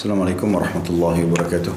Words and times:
Assalamualaikum 0.00 0.56
warahmatullahi 0.56 1.28
wabarakatuh. 1.28 1.74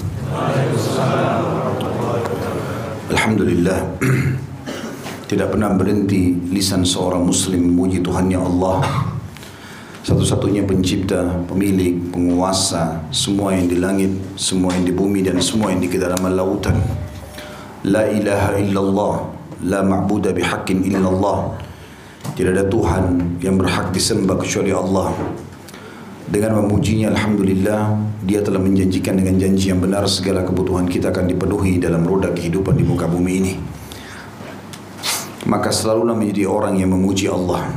Alhamdulillah. 3.12 4.00
Tidak 5.28 5.52
pernah 5.52 5.76
berhenti 5.76 6.32
lisan 6.56 6.88
seorang 6.88 7.20
muslim 7.20 7.68
memuji 7.68 8.00
Tuhannya 8.00 8.40
Allah. 8.40 8.80
Satu-satunya 10.08 10.64
pencipta, 10.64 11.36
pemilik, 11.52 12.00
penguasa 12.16 13.04
Semua 13.12 13.60
yang 13.60 13.68
di 13.68 13.76
langit, 13.84 14.16
semua 14.40 14.72
yang 14.72 14.88
di 14.88 14.96
bumi 14.96 15.20
dan 15.20 15.44
semua 15.44 15.76
yang 15.76 15.84
di 15.84 15.92
kedalaman 15.92 16.32
lautan. 16.32 16.80
La 17.92 18.08
ilaha 18.08 18.56
illallah 18.56 19.16
La 19.68 19.84
ma'buda 19.84 20.32
bihaqqin 20.32 20.80
illallah. 20.88 21.60
Tidak 22.40 22.56
ada 22.56 22.72
Tuhan 22.72 23.36
yang 23.44 23.60
berhak 23.60 23.92
disembah 23.92 24.40
kecuali 24.40 24.72
Allah 24.72 25.12
dengan 26.24 26.64
memujinya 26.64 27.12
Alhamdulillah 27.12 28.00
Dia 28.24 28.40
telah 28.40 28.62
menjanjikan 28.64 29.20
dengan 29.20 29.36
janji 29.36 29.76
yang 29.76 29.84
benar 29.84 30.08
Segala 30.08 30.48
kebutuhan 30.48 30.88
kita 30.88 31.12
akan 31.12 31.28
dipenuhi 31.28 31.80
Dalam 31.84 32.08
roda 32.08 32.32
kehidupan 32.32 32.80
di 32.80 32.86
muka 32.88 33.10
bumi 33.10 33.34
ini. 33.44 33.54
Maka 35.44 35.76
selalulah 35.76 36.16
menjadi 36.16 36.48
orang 36.48 36.80
yang 36.80 36.96
memuji 36.96 37.28
Allah. 37.28 37.68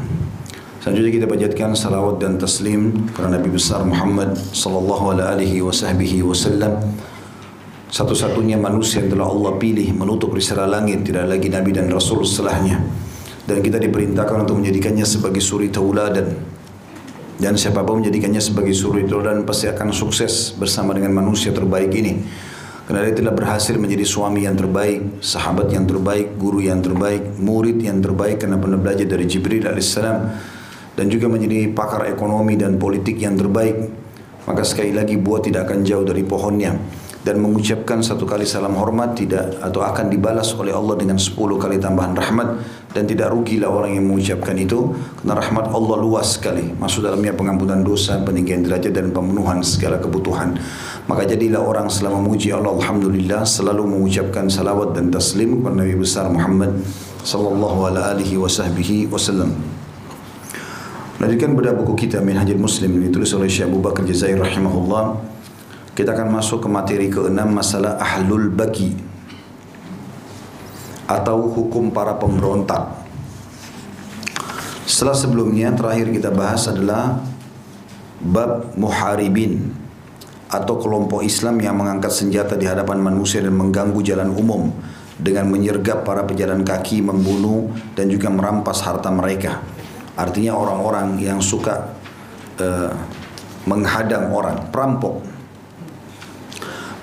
Selanjutnya 0.78 1.10
kita 1.18 1.26
panjatkan 1.26 1.74
salawat 1.74 2.22
dan 2.22 2.38
taslim 2.38 3.10
Kepada 3.10 3.34
Nabi 3.34 3.50
besar 3.50 3.82
Muhammad 3.82 4.38
Sallallahu 4.38 5.18
alaihi 5.18 5.58
wasallam 5.58 6.78
Satu-satunya 7.90 8.54
manusia 8.54 9.02
yang 9.02 9.10
telah 9.10 9.26
Allah 9.26 9.58
pilih 9.58 9.90
Menutup 9.98 10.30
risalah 10.30 10.70
langit 10.70 11.02
Tidak 11.02 11.26
lagi 11.26 11.50
Nabi 11.50 11.74
dan 11.74 11.90
Rasul 11.90 12.22
setelahnya. 12.22 12.78
Dan 13.46 13.58
kita 13.62 13.82
diperintahkan 13.82 14.46
untuk 14.46 14.62
menjadikannya 14.62 15.02
sebagai 15.02 15.42
suri 15.42 15.70
tauladan 15.74 16.55
dan 17.36 17.52
siapa 17.60 17.84
pun 17.84 18.00
menjadikannya 18.00 18.40
sebagai 18.40 18.72
suri 18.72 19.04
dan 19.04 19.44
pasti 19.44 19.68
akan 19.68 19.92
sukses 19.92 20.56
bersama 20.56 20.96
dengan 20.96 21.12
manusia 21.12 21.52
terbaik 21.52 21.92
ini. 21.92 22.24
Karena 22.86 23.02
dia 23.02 23.18
telah 23.18 23.34
berhasil 23.34 23.74
menjadi 23.76 24.06
suami 24.06 24.46
yang 24.46 24.54
terbaik, 24.54 25.18
sahabat 25.18 25.74
yang 25.74 25.90
terbaik, 25.90 26.38
guru 26.38 26.62
yang 26.62 26.78
terbaik, 26.78 27.34
murid 27.36 27.82
yang 27.82 27.98
terbaik 27.98 28.38
karena 28.40 28.62
pernah 28.62 28.78
belajar 28.78 29.10
dari 29.10 29.26
Jibril 29.26 29.66
alaihissalam 29.66 30.18
dan 30.94 31.06
juga 31.10 31.26
menjadi 31.26 31.66
pakar 31.74 32.06
ekonomi 32.06 32.54
dan 32.54 32.78
politik 32.78 33.18
yang 33.18 33.34
terbaik. 33.34 33.74
Maka 34.46 34.62
sekali 34.62 34.94
lagi 34.94 35.18
buah 35.18 35.42
tidak 35.42 35.66
akan 35.66 35.82
jauh 35.82 36.06
dari 36.06 36.22
pohonnya 36.22 36.78
dan 37.26 37.42
mengucapkan 37.42 38.06
satu 38.06 38.22
kali 38.22 38.46
salam 38.46 38.78
hormat 38.78 39.18
tidak 39.18 39.58
atau 39.58 39.82
akan 39.82 40.06
dibalas 40.14 40.54
oleh 40.54 40.70
Allah 40.70 40.94
dengan 40.94 41.18
sepuluh 41.18 41.58
kali 41.58 41.82
tambahan 41.82 42.14
rahmat 42.14 42.62
dan 42.94 43.02
tidak 43.02 43.34
rugilah 43.34 43.66
orang 43.66 43.98
yang 43.98 44.06
mengucapkan 44.06 44.54
itu 44.54 44.94
karena 45.18 45.34
rahmat 45.34 45.74
Allah 45.74 45.96
luas 45.98 46.38
sekali 46.38 46.70
masuk 46.78 47.02
dalamnya 47.02 47.34
pengampunan 47.34 47.82
dosa 47.82 48.22
peninggian 48.22 48.62
derajat 48.62 48.94
dan 48.94 49.10
pemenuhan 49.10 49.58
segala 49.66 49.98
kebutuhan. 49.98 50.54
Maka 51.10 51.26
jadilah 51.26 51.66
orang 51.66 51.90
selama 51.90 52.22
memuji 52.22 52.54
Allah 52.54 52.78
Alhamdulillah 52.78 53.42
selalu 53.42 53.98
mengucapkan 53.98 54.46
salawat 54.46 54.94
dan 54.94 55.10
taslim 55.10 55.58
kepada 55.58 55.82
Nabi 55.82 55.98
besar 55.98 56.30
Muhammad 56.30 56.78
sallallahu 57.26 57.90
alaihi 57.90 58.38
wasallam. 58.38 59.50
Lanjutkan 61.18 61.58
pada 61.58 61.74
buku 61.74 62.06
kita 62.06 62.22
Minhajul 62.22 62.60
Muslim 62.60 63.02
yang 63.02 63.10
ditulis 63.10 63.34
oleh 63.34 63.50
Syekh 63.50 63.66
Abu 63.66 63.82
Bakar 63.82 64.06
Jazair 64.06 64.38
rahimahullah 64.38 65.35
kita 65.96 66.12
akan 66.12 66.28
masuk 66.28 66.60
ke 66.60 66.68
materi 66.68 67.08
keenam 67.08 67.56
masalah 67.56 67.96
ahlul 67.96 68.52
bagi 68.52 68.92
atau 71.08 71.48
hukum 71.48 71.88
para 71.88 72.20
pemberontak. 72.20 73.08
Setelah 74.84 75.16
sebelumnya 75.16 75.72
terakhir 75.72 76.12
kita 76.12 76.28
bahas 76.28 76.68
adalah 76.68 77.16
bab 78.20 78.76
muharibin 78.76 79.72
atau 80.52 80.76
kelompok 80.76 81.24
Islam 81.24 81.64
yang 81.64 81.80
mengangkat 81.80 82.12
senjata 82.12 82.60
di 82.60 82.68
hadapan 82.68 83.00
manusia 83.00 83.40
dan 83.40 83.56
mengganggu 83.56 83.98
jalan 84.04 84.30
umum 84.36 84.68
dengan 85.16 85.48
menyergap 85.48 86.04
para 86.04 86.28
pejalan 86.28 86.60
kaki, 86.60 87.00
membunuh 87.00 87.72
dan 87.96 88.12
juga 88.12 88.28
merampas 88.28 88.84
harta 88.84 89.08
mereka. 89.08 89.64
Artinya 90.12 90.52
orang-orang 90.52 91.16
yang 91.24 91.40
suka 91.40 91.96
uh, 92.60 92.92
menghadang 93.64 94.30
orang, 94.30 94.68
perampok 94.68 95.35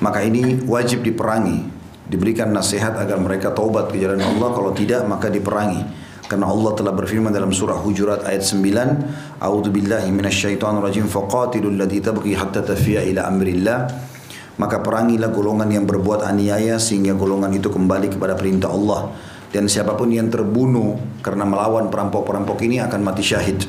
maka 0.03 0.19
ini 0.19 0.59
wajib 0.67 0.99
diperangi. 1.07 1.71
Diberikan 2.03 2.51
nasihat 2.51 2.99
agar 2.99 3.15
mereka 3.23 3.55
taubat 3.55 3.87
ke 3.87 4.03
jalan 4.03 4.19
Allah. 4.19 4.51
Kalau 4.51 4.75
tidak 4.75 5.07
maka 5.07 5.31
diperangi. 5.31 6.03
Karena 6.27 6.51
Allah 6.51 6.75
telah 6.75 6.91
berfirman 6.91 7.31
dalam 7.31 7.55
surah 7.55 7.79
Hujurat 7.79 8.23
ayat 8.27 8.43
9 8.43 9.43
A'udzu 9.43 9.69
billahi 9.71 10.07
minasyaitonir 10.11 10.83
rajim 10.83 11.07
faqatilul 11.07 11.75
ladzi 11.75 11.99
tabghi 12.03 12.35
hatta 12.35 12.67
tafiya 12.67 13.07
ila 13.07 13.31
amrillah. 13.31 14.11
Maka 14.59 14.83
perangilah 14.83 15.31
golongan 15.31 15.71
yang 15.71 15.87
berbuat 15.87 16.27
aniaya 16.27 16.77
sehingga 16.77 17.15
golongan 17.15 17.55
itu 17.55 17.71
kembali 17.71 18.11
kepada 18.11 18.35
perintah 18.35 18.69
Allah. 18.75 19.15
Dan 19.55 19.71
siapa 19.71 19.95
pun 19.95 20.11
yang 20.11 20.27
terbunuh 20.27 20.99
karena 21.23 21.47
melawan 21.47 21.87
perampok-perampok 21.87 22.59
ini 22.65 22.83
akan 22.83 22.99
mati 23.05 23.23
syahid 23.23 23.61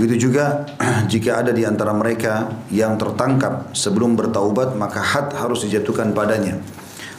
Begitu 0.00 0.32
juga 0.32 0.64
jika 1.12 1.44
ada 1.44 1.52
di 1.52 1.68
antara 1.68 1.92
mereka 1.92 2.48
yang 2.72 2.96
tertangkap 2.96 3.76
sebelum 3.76 4.16
bertaubat 4.16 4.72
maka 4.72 5.04
had 5.04 5.36
harus 5.36 5.60
dijatuhkan 5.68 6.16
padanya. 6.16 6.56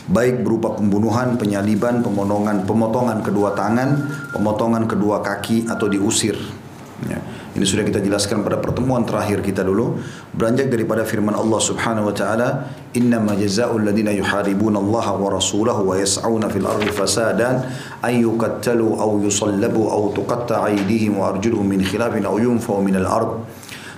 Baik 0.09 0.41
berupa 0.41 0.73
pembunuhan, 0.73 1.37
penyaliban, 1.37 2.01
pemotongan, 2.01 2.65
pemotongan 2.65 3.21
kedua 3.21 3.53
tangan, 3.53 4.09
pemotongan 4.33 4.89
kedua 4.89 5.21
kaki 5.21 5.69
atau 5.69 5.85
diusir. 5.85 6.33
Ya. 7.05 7.21
Ini 7.51 7.67
sudah 7.67 7.83
kita 7.83 7.99
jelaskan 7.99 8.47
pada 8.47 8.63
pertemuan 8.63 9.03
terakhir 9.03 9.43
kita 9.43 9.59
dulu. 9.67 9.99
Beranjak 10.31 10.71
daripada 10.71 11.03
firman 11.03 11.35
Allah 11.35 11.59
Subhanahu 11.59 12.07
wa 12.07 12.15
taala, 12.15 12.71
"Innama 12.95 13.35
jazaa'ul 13.35 13.83
ladzina 13.83 14.15
yuharibuna 14.15 14.79
Allah 14.79 15.07
wa 15.19 15.27
rasulahu 15.27 15.91
wa 15.91 15.99
yas'auna 15.99 16.47
fil 16.47 16.63
ardi 16.63 16.87
fasadan 16.87 17.67
ay 18.07 18.23
yuqattalu 18.23 18.95
aw 18.95 19.19
yusallabu 19.19 19.83
aw 19.91 20.15
tuqatta'a 20.15 20.71
aydihim 20.71 21.19
wa 21.19 21.35
arjuluhum 21.35 21.67
min 21.67 21.83
khilafin 21.83 22.23
aw 22.23 22.39
yunfaw 22.39 22.79
min 22.79 22.95
al-ard." 23.03 23.43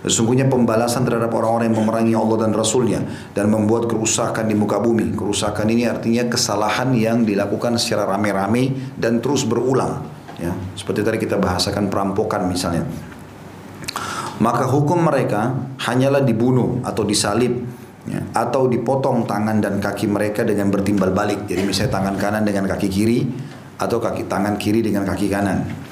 Sesungguhnya 0.02 0.50
pembalasan 0.50 1.06
terhadap 1.06 1.30
orang-orang 1.38 1.70
yang 1.70 1.78
memerangi 1.78 2.14
Allah 2.18 2.50
dan 2.50 2.52
Rasulnya 2.58 3.06
dan 3.38 3.54
membuat 3.54 3.86
kerusakan 3.86 4.50
di 4.50 4.58
muka 4.58 4.82
bumi. 4.82 5.14
Kerusakan 5.14 5.70
ini 5.70 5.86
artinya 5.86 6.26
kesalahan 6.26 6.90
yang 6.98 7.22
dilakukan 7.22 7.78
secara 7.78 8.10
rame-rame 8.18 8.98
dan 8.98 9.22
terus 9.22 9.46
berulang. 9.46 10.02
Ya, 10.42 10.52
seperti 10.74 11.06
tadi 11.06 11.22
kita 11.22 11.38
bahasakan 11.38 11.88
perampokan 11.88 12.50
misalnya 12.50 12.84
maka 14.42 14.66
hukum 14.66 15.06
mereka 15.06 15.54
hanyalah 15.84 16.26
dibunuh 16.26 16.82
atau 16.82 17.06
disalib 17.06 17.54
ya, 18.10 18.24
atau 18.34 18.66
dipotong 18.66 19.30
tangan 19.30 19.62
dan 19.62 19.78
kaki 19.78 20.10
mereka 20.10 20.42
dengan 20.42 20.74
bertimbal 20.74 21.14
balik. 21.14 21.46
Jadi 21.46 21.62
misalnya 21.62 22.02
tangan 22.02 22.16
kanan 22.18 22.44
dengan 22.48 22.66
kaki 22.66 22.90
kiri 22.90 23.20
atau 23.78 24.02
kaki 24.02 24.26
tangan 24.26 24.58
kiri 24.58 24.82
dengan 24.82 25.06
kaki 25.06 25.30
kanan 25.30 25.84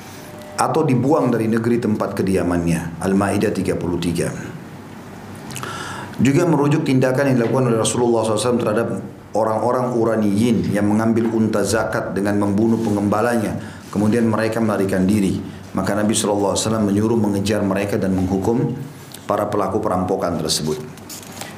atau 0.61 0.85
dibuang 0.85 1.33
dari 1.33 1.49
negeri 1.49 1.81
tempat 1.81 2.13
kediamannya. 2.13 3.01
Al-Maidah 3.01 3.49
33. 3.49 6.21
Juga 6.21 6.45
merujuk 6.45 6.85
tindakan 6.85 7.33
yang 7.33 7.41
dilakukan 7.41 7.73
oleh 7.73 7.81
Rasulullah 7.81 8.21
SAW 8.21 8.61
terhadap 8.61 9.01
orang-orang 9.33 9.97
uraniyin 9.97 10.69
yang 10.69 10.85
mengambil 10.85 11.33
unta 11.33 11.65
zakat 11.65 12.13
dengan 12.13 12.38
membunuh 12.38 12.77
pengembalanya, 12.77 13.57
kemudian 13.89 14.29
mereka 14.29 14.61
melarikan 14.61 15.09
diri. 15.09 15.41
Maka 15.71 15.95
Nabi 15.95 16.12
SAW 16.12 16.56
menyuruh 16.83 17.15
mengejar 17.15 17.63
mereka 17.63 17.95
dan 17.95 18.12
menghukum 18.12 18.75
para 19.23 19.47
pelaku 19.47 19.79
perampokan 19.79 20.35
tersebut. 20.44 20.83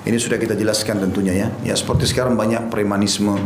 Ini 0.03 0.19
sudah 0.19 0.37
kita 0.37 0.53
jelaskan 0.53 0.99
tentunya 0.99 1.33
ya. 1.33 1.47
Ya 1.63 1.75
seperti 1.79 2.05
sekarang 2.11 2.35
banyak 2.35 2.67
premanisme 2.69 3.39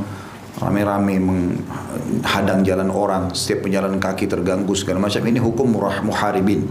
rame-rame 0.58 1.22
menghadang 1.22 2.66
jalan 2.66 2.90
orang, 2.90 3.24
setiap 3.38 3.70
penjalan 3.70 4.02
kaki 4.02 4.26
terganggu 4.26 4.74
segala 4.74 5.06
macam. 5.06 5.22
Ini 5.22 5.38
hukum 5.38 5.70
murah 5.70 6.02
muharibin. 6.02 6.66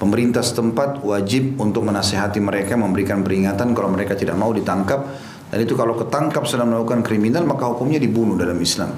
Pemerintah 0.00 0.40
setempat 0.40 1.04
wajib 1.04 1.60
untuk 1.60 1.84
menasehati 1.84 2.40
mereka, 2.40 2.80
memberikan 2.80 3.20
peringatan 3.20 3.76
kalau 3.76 3.92
mereka 3.92 4.16
tidak 4.16 4.40
mau 4.40 4.56
ditangkap. 4.56 5.04
Dan 5.52 5.62
itu 5.62 5.78
kalau 5.78 5.94
ketangkap 5.94 6.42
sedang 6.48 6.72
melakukan 6.72 7.06
kriminal 7.06 7.46
maka 7.46 7.70
hukumnya 7.70 8.00
dibunuh 8.00 8.34
dalam 8.34 8.56
Islam. 8.58 8.90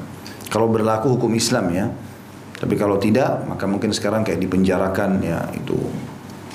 Kalau 0.49 0.71
berlaku 0.71 1.19
hukum 1.19 1.35
Islam 1.37 1.67
ya. 1.75 1.87
Tapi 2.59 2.75
kalau 2.75 2.99
tidak, 2.99 3.47
maka 3.47 3.71
mungkin 3.71 3.95
sekarang 3.95 4.27
kayak 4.27 4.43
dipenjarakan 4.43 5.23
ya 5.23 5.47
itu 5.55 5.79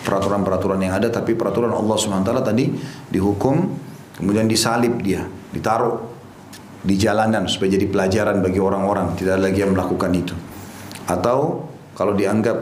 peraturan-peraturan 0.04 0.84
yang 0.84 1.00
ada. 1.00 1.08
Tapi 1.08 1.32
peraturan 1.32 1.72
Allah 1.72 1.96
SWT 1.96 2.32
tadi 2.44 2.66
dihukum, 3.08 3.56
kemudian 4.20 4.44
disalib 4.44 5.00
dia, 5.00 5.24
ditaruh 5.56 6.12
di 6.84 7.00
jalanan 7.00 7.48
supaya 7.48 7.80
jadi 7.80 7.88
pelajaran 7.88 8.44
bagi 8.44 8.60
orang-orang. 8.60 9.16
Tidak 9.16 9.40
lagi 9.40 9.64
yang 9.64 9.72
melakukan 9.72 10.12
itu. 10.12 10.36
Atau 11.08 11.72
kalau 11.96 12.12
dianggap 12.12 12.58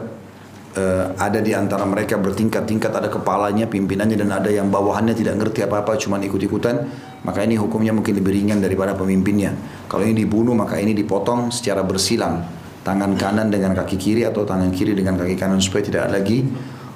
uh, 0.78 1.18
ada 1.18 1.42
di 1.42 1.50
antara 1.50 1.82
mereka 1.82 2.22
bertingkat-tingkat 2.22 2.94
ada 2.94 3.10
kepalanya, 3.10 3.66
pimpinannya 3.66 4.22
dan 4.22 4.30
ada 4.30 4.54
yang 4.54 4.70
bawahannya 4.70 5.18
tidak 5.18 5.42
ngerti 5.42 5.66
apa-apa 5.66 5.98
cuma 5.98 6.22
ikut-ikutan, 6.22 6.86
maka 7.26 7.42
ini 7.42 7.58
hukumnya 7.58 7.90
mungkin 7.90 8.22
lebih 8.22 8.38
ringan 8.38 8.62
daripada 8.62 8.94
pemimpinnya. 8.94 9.50
Kalau 9.90 10.06
ini 10.06 10.14
dibunuh 10.14 10.54
maka 10.54 10.78
ini 10.78 10.94
dipotong 10.94 11.50
secara 11.50 11.82
bersilang 11.82 12.61
tangan 12.82 13.14
kanan 13.14 13.48
dengan 13.50 13.74
kaki 13.74 13.96
kiri 13.98 14.22
atau 14.26 14.42
tangan 14.42 14.70
kiri 14.74 14.94
dengan 14.94 15.14
kaki 15.18 15.38
kanan 15.38 15.62
supaya 15.62 15.86
tidak 15.86 16.10
lagi 16.10 16.46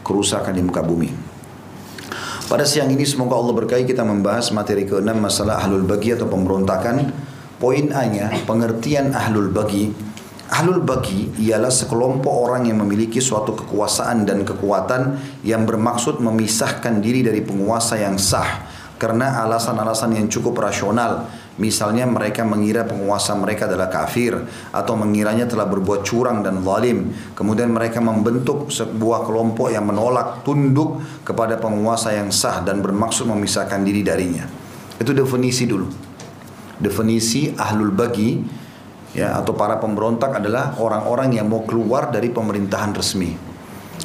kerusakan 0.03 0.55
di 0.55 0.63
muka 0.63 0.83
bumi. 0.83 1.11
Pada 2.47 2.63
siang 2.63 2.87
ini 2.95 3.03
semoga 3.03 3.35
Allah 3.35 3.55
berkahi 3.59 3.83
kita 3.83 4.07
membahas 4.07 4.55
materi 4.55 4.87
ke-6 4.87 5.11
masalah 5.19 5.59
ahlul 5.67 5.83
bagi 5.83 6.15
atau 6.15 6.31
pemberontakan. 6.31 7.11
Poin 7.59 7.91
A-nya 7.91 8.31
pengertian 8.47 9.11
ahlul 9.11 9.51
bagi. 9.51 9.91
Ahlul 10.47 10.87
bagi 10.87 11.27
ialah 11.43 11.75
sekelompok 11.75 12.31
orang 12.31 12.71
yang 12.71 12.79
memiliki 12.79 13.19
suatu 13.19 13.59
kekuasaan 13.59 14.23
dan 14.23 14.47
kekuatan 14.47 15.19
yang 15.43 15.67
bermaksud 15.67 16.23
memisahkan 16.23 17.03
diri 17.03 17.27
dari 17.27 17.43
penguasa 17.43 17.99
yang 17.99 18.15
sah 18.15 18.63
karena 18.95 19.43
alasan-alasan 19.43 20.15
yang 20.15 20.31
cukup 20.31 20.63
rasional 20.63 21.27
Misalnya 21.57 22.05
mereka 22.05 22.45
mengira 22.45 22.85
penguasa 22.85 23.33
mereka 23.33 23.65
adalah 23.65 23.89
kafir 23.89 24.37
atau 24.77 24.93
mengiranya 24.93 25.49
telah 25.49 25.65
berbuat 25.65 26.05
curang 26.05 26.45
dan 26.45 26.61
zalim. 26.61 27.17
Kemudian 27.33 27.73
mereka 27.73 28.05
membentuk 28.05 28.69
sebuah 28.69 29.25
kelompok 29.25 29.73
yang 29.73 29.89
menolak 29.89 30.45
tunduk 30.45 31.01
kepada 31.25 31.57
penguasa 31.57 32.13
yang 32.13 32.29
sah 32.29 32.61
dan 32.61 32.85
bermaksud 32.85 33.25
memisahkan 33.25 33.81
diri 33.81 34.05
darinya. 34.05 34.45
Itu 35.01 35.17
definisi 35.17 35.65
dulu. 35.65 35.89
Definisi 36.77 37.49
ahlul 37.57 37.89
bagi 37.89 38.37
ya 39.17 39.41
atau 39.41 39.57
para 39.57 39.81
pemberontak 39.81 40.45
adalah 40.45 40.77
orang-orang 40.77 41.41
yang 41.41 41.49
mau 41.49 41.65
keluar 41.65 42.13
dari 42.13 42.29
pemerintahan 42.29 42.93
resmi. 42.93 43.33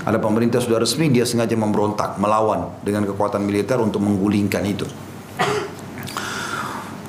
Ada 0.07 0.23
pemerintah 0.23 0.63
sudah 0.63 0.79
resmi 0.79 1.11
dia 1.11 1.27
sengaja 1.27 1.51
memberontak, 1.59 2.15
melawan 2.15 2.79
dengan 2.79 3.03
kekuatan 3.03 3.43
militer 3.43 3.75
untuk 3.83 3.99
menggulingkan 3.99 4.63
itu. 4.63 4.87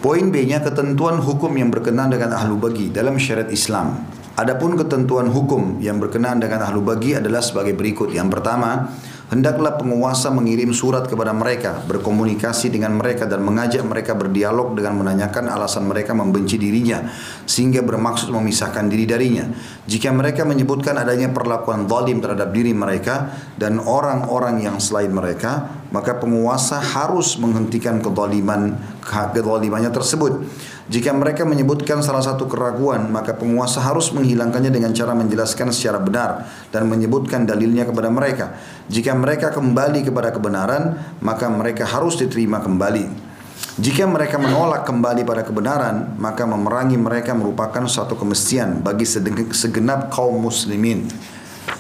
Poin 0.03 0.35
B-nya 0.35 0.59
ketentuan 0.59 1.23
hukum 1.23 1.55
yang 1.55 1.71
berkenaan 1.71 2.11
dengan 2.11 2.35
ahlu 2.35 2.59
bagi 2.59 2.91
dalam 2.91 3.23
syariat 3.23 3.47
Islam. 3.55 4.03
Adapun 4.35 4.75
ketentuan 4.75 5.31
hukum 5.31 5.79
yang 5.79 6.03
berkenaan 6.03 6.43
dengan 6.43 6.67
ahlu 6.67 6.83
bagi 6.83 7.15
adalah 7.15 7.39
sebagai 7.39 7.71
berikut. 7.79 8.11
Yang 8.11 8.35
pertama, 8.35 8.91
hendaklah 9.31 9.79
penguasa 9.79 10.35
mengirim 10.35 10.75
surat 10.75 11.07
kepada 11.07 11.31
mereka, 11.31 11.87
berkomunikasi 11.87 12.75
dengan 12.75 12.99
mereka 12.99 13.31
dan 13.31 13.47
mengajak 13.47 13.87
mereka 13.87 14.19
berdialog 14.19 14.75
dengan 14.75 14.99
menanyakan 14.99 15.47
alasan 15.47 15.87
mereka 15.87 16.19
membenci 16.19 16.59
dirinya 16.59 17.07
sehingga 17.47 17.87
bermaksud 17.87 18.35
memisahkan 18.35 18.91
diri 18.91 19.07
darinya. 19.07 19.55
Jika 19.87 20.11
mereka 20.11 20.43
menyebutkan 20.43 20.99
adanya 20.99 21.31
perlakuan 21.31 21.87
zalim 21.87 22.19
terhadap 22.19 22.51
diri 22.51 22.75
mereka 22.75 23.31
dan 23.55 23.79
orang-orang 23.79 24.67
yang 24.67 24.83
selain 24.83 25.15
mereka, 25.15 25.82
maka 25.93 26.17
penguasa 26.17 26.81
harus 26.81 27.37
menghentikan 27.37 28.01
kezaliman 28.01 28.81
kezalimannya 29.05 29.93
tersebut. 29.93 30.43
Jika 30.91 31.15
mereka 31.15 31.47
menyebutkan 31.47 32.03
salah 32.03 32.21
satu 32.21 32.51
keraguan, 32.51 33.07
maka 33.13 33.39
penguasa 33.39 33.79
harus 33.79 34.11
menghilangkannya 34.11 34.73
dengan 34.73 34.91
cara 34.91 35.15
menjelaskan 35.15 35.71
secara 35.71 36.03
benar 36.03 36.51
dan 36.75 36.91
menyebutkan 36.91 37.47
dalilnya 37.47 37.87
kepada 37.87 38.11
mereka. 38.11 38.59
Jika 38.91 39.15
mereka 39.15 39.55
kembali 39.55 40.03
kepada 40.03 40.35
kebenaran, 40.35 40.99
maka 41.23 41.47
mereka 41.47 41.87
harus 41.87 42.19
diterima 42.19 42.59
kembali. 42.59 43.33
Jika 43.73 44.05
mereka 44.05 44.37
menolak 44.37 44.85
kembali 44.85 45.25
pada 45.25 45.49
kebenaran, 45.49 46.19
maka 46.21 46.45
memerangi 46.45 47.01
mereka 47.01 47.33
merupakan 47.33 47.89
suatu 47.89 48.19
kemestian 48.19 48.85
bagi 48.85 49.09
segenap 49.49 50.13
kaum 50.13 50.45
muslimin. 50.45 51.09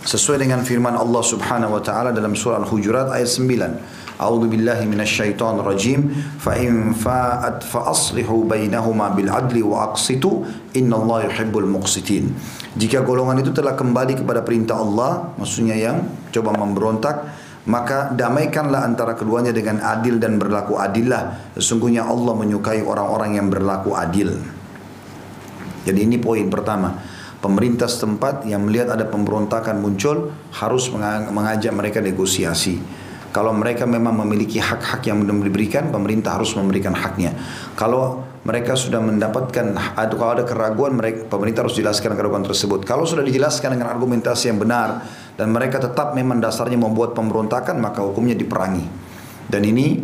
Sesuai 0.03 0.41
dengan 0.41 0.65
firman 0.65 0.97
Allah 0.97 1.21
Subhanahu 1.21 1.77
wa 1.77 1.83
taala 1.85 2.11
dalam 2.17 2.33
surah 2.33 2.65
Al-Hujurat 2.65 3.13
ayat 3.13 3.29
9. 3.29 4.02
A'udzu 4.23 4.47
billahi 4.47 4.87
minasyaitonir 4.87 5.67
rajim. 5.67 6.15
Fa 6.39 6.55
fa'at 6.95 7.67
fa 7.67 7.91
bainahuma 8.47 9.11
bil 9.19 9.27
adli 9.27 9.61
wa. 9.67 9.91
Jika 12.73 12.99
golongan 13.05 13.37
itu 13.43 13.51
telah 13.51 13.75
kembali 13.75 14.23
kepada 14.23 14.41
perintah 14.47 14.79
Allah, 14.79 15.35
maksudnya 15.37 15.75
yang 15.75 16.07
coba 16.31 16.55
memberontak, 16.57 17.17
maka 17.69 18.11
damaikanlah 18.15 18.83
antara 18.87 19.15
keduanya 19.15 19.51
dengan 19.51 19.79
adil 19.83 20.17
dan 20.23 20.39
berlaku 20.39 20.79
adillah. 20.79 21.53
Sesungguhnya 21.59 22.07
Allah 22.07 22.35
menyukai 22.35 22.83
orang-orang 22.83 23.37
yang 23.39 23.51
berlaku 23.51 23.93
adil. 23.95 24.35
Jadi 25.83 25.99
ini 25.99 26.17
poin 26.19 26.47
pertama. 26.47 26.95
Pemerintah 27.43 27.91
setempat 27.91 28.47
yang 28.47 28.71
melihat 28.71 28.95
ada 28.95 29.03
pemberontakan 29.03 29.83
muncul 29.83 30.31
harus 30.55 30.87
mengajak 31.35 31.75
mereka 31.75 31.99
negosiasi 31.99 32.79
kalau 33.33 33.57
mereka 33.57 33.89
memang 33.89 34.13
memiliki 34.13 34.61
hak-hak 34.61 35.09
yang 35.09 35.25
belum 35.25 35.41
diberikan, 35.41 35.89
pemerintah 35.89 36.37
harus 36.37 36.53
memberikan 36.53 36.93
haknya. 36.93 37.33
Kalau 37.73 38.21
mereka 38.45 38.77
sudah 38.77 39.01
mendapatkan 39.01 39.73
atau 39.97 40.17
kalau 40.21 40.33
ada 40.37 40.45
keraguan 40.45 40.99
mereka 40.99 41.25
pemerintah 41.33 41.65
harus 41.65 41.79
jelaskan 41.79 42.13
keraguan 42.13 42.45
tersebut. 42.45 42.85
Kalau 42.85 43.09
sudah 43.09 43.25
dijelaskan 43.25 43.79
dengan 43.79 43.89
argumentasi 43.89 44.53
yang 44.53 44.61
benar 44.61 45.01
dan 45.39 45.49
mereka 45.49 45.81
tetap 45.81 46.13
memang 46.13 46.45
dasarnya 46.45 46.77
membuat 46.77 47.17
pemberontakan 47.17 47.81
maka 47.81 48.05
hukumnya 48.05 48.37
diperangi. 48.37 48.85
Dan 49.49 49.63
ini 49.65 50.03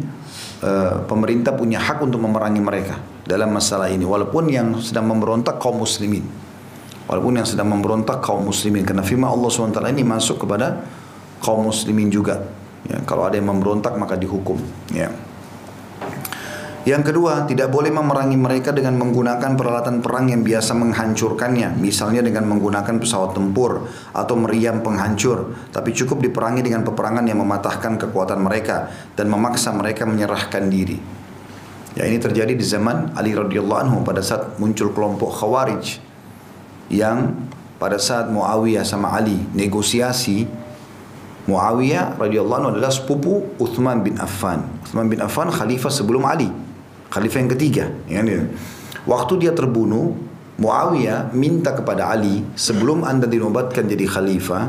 uh, 0.65 1.05
pemerintah 1.05 1.53
punya 1.53 1.83
hak 1.83 2.01
untuk 2.01 2.23
memerangi 2.23 2.63
mereka 2.63 2.97
dalam 3.27 3.53
masalah 3.53 3.93
ini 3.93 4.07
walaupun 4.07 4.49
yang 4.49 4.79
sedang 4.81 5.11
memberontak 5.11 5.61
kaum 5.61 5.83
muslimin. 5.83 6.25
Walaupun 7.11 7.41
yang 7.41 7.49
sedang 7.49 7.69
memberontak 7.69 8.25
kaum 8.25 8.47
muslimin 8.47 8.85
karena 8.85 9.05
firman 9.05 9.33
Allah 9.33 9.49
SWT 9.49 9.81
ini 9.93 10.05
masuk 10.05 10.45
kepada 10.47 10.85
kaum 11.43 11.67
muslimin 11.67 12.09
juga. 12.13 12.39
Ya, 12.89 12.99
kalau 13.05 13.29
ada 13.29 13.37
yang 13.37 13.53
memberontak 13.53 13.95
maka 14.01 14.17
dihukum. 14.17 14.57
Ya. 14.91 15.13
Yang 16.89 17.13
kedua, 17.13 17.45
tidak 17.45 17.69
boleh 17.69 17.93
memerangi 17.93 18.41
mereka 18.41 18.73
dengan 18.73 18.97
menggunakan 18.97 19.61
peralatan 19.61 20.01
perang 20.01 20.33
yang 20.33 20.41
biasa 20.41 20.73
menghancurkannya, 20.73 21.77
misalnya 21.77 22.25
dengan 22.25 22.49
menggunakan 22.49 22.97
pesawat 22.97 23.37
tempur 23.37 23.85
atau 24.17 24.35
meriam 24.41 24.81
penghancur, 24.81 25.69
tapi 25.69 25.93
cukup 25.93 26.25
diperangi 26.25 26.65
dengan 26.65 26.89
peperangan 26.89 27.29
yang 27.29 27.45
mematahkan 27.45 28.01
kekuatan 28.01 28.41
mereka 28.41 28.89
dan 29.13 29.29
memaksa 29.29 29.69
mereka 29.77 30.09
menyerahkan 30.09 30.65
diri. 30.73 30.97
Ya 31.93 32.09
ini 32.09 32.17
terjadi 32.17 32.57
di 32.57 32.65
zaman 32.65 33.13
Ali 33.21 33.37
radhiyallahu 33.37 33.81
anhu 33.85 33.99
pada 34.01 34.25
saat 34.25 34.57
muncul 34.57 34.89
kelompok 34.95 35.35
Khawarij 35.45 36.01
yang 36.89 37.37
pada 37.77 38.01
saat 38.01 38.33
Muawiyah 38.33 38.87
sama 38.87 39.13
Ali 39.13 39.37
negosiasi 39.53 40.49
Muawiyah 41.49 42.21
radhiyallahu 42.21 42.59
anhu 42.61 42.71
adalah 42.77 42.93
sepupu 42.93 43.57
Uthman 43.57 44.05
bin 44.05 44.21
Affan. 44.21 44.69
Uthman 44.85 45.09
bin 45.09 45.25
Affan 45.25 45.49
khalifah 45.49 45.89
sebelum 45.89 46.29
Ali. 46.29 46.53
Khalifah 47.09 47.39
yang 47.41 47.51
ketiga. 47.57 47.85
Ya, 48.05 48.21
Waktu 49.09 49.41
dia 49.41 49.57
terbunuh, 49.57 50.13
Muawiyah 50.61 51.33
minta 51.33 51.73
kepada 51.73 52.13
Ali, 52.13 52.45
sebelum 52.53 53.01
anda 53.01 53.25
dinobatkan 53.25 53.89
jadi 53.89 54.05
khalifah, 54.05 54.69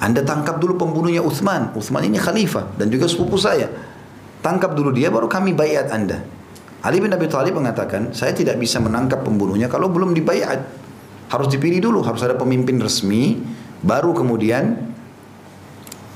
anda 0.00 0.24
tangkap 0.24 0.56
dulu 0.56 0.80
pembunuhnya 0.80 1.20
Uthman. 1.20 1.76
Uthman 1.76 2.08
ini 2.08 2.16
khalifah 2.16 2.72
dan 2.80 2.88
juga 2.88 3.04
sepupu 3.04 3.36
saya. 3.36 3.68
Tangkap 4.40 4.72
dulu 4.72 4.96
dia, 4.96 5.12
baru 5.12 5.28
kami 5.28 5.52
bayat 5.52 5.92
anda. 5.92 6.24
Ali 6.80 7.04
bin 7.04 7.12
Abi 7.12 7.28
Thalib 7.28 7.58
mengatakan, 7.58 8.16
saya 8.16 8.32
tidak 8.32 8.56
bisa 8.56 8.80
menangkap 8.80 9.20
pembunuhnya 9.26 9.68
kalau 9.68 9.92
belum 9.92 10.16
dibayat. 10.16 10.62
Harus 11.28 11.52
dipilih 11.52 11.84
dulu, 11.84 12.00
harus 12.00 12.24
ada 12.24 12.38
pemimpin 12.38 12.80
resmi, 12.80 13.36
baru 13.82 14.16
kemudian 14.16 14.87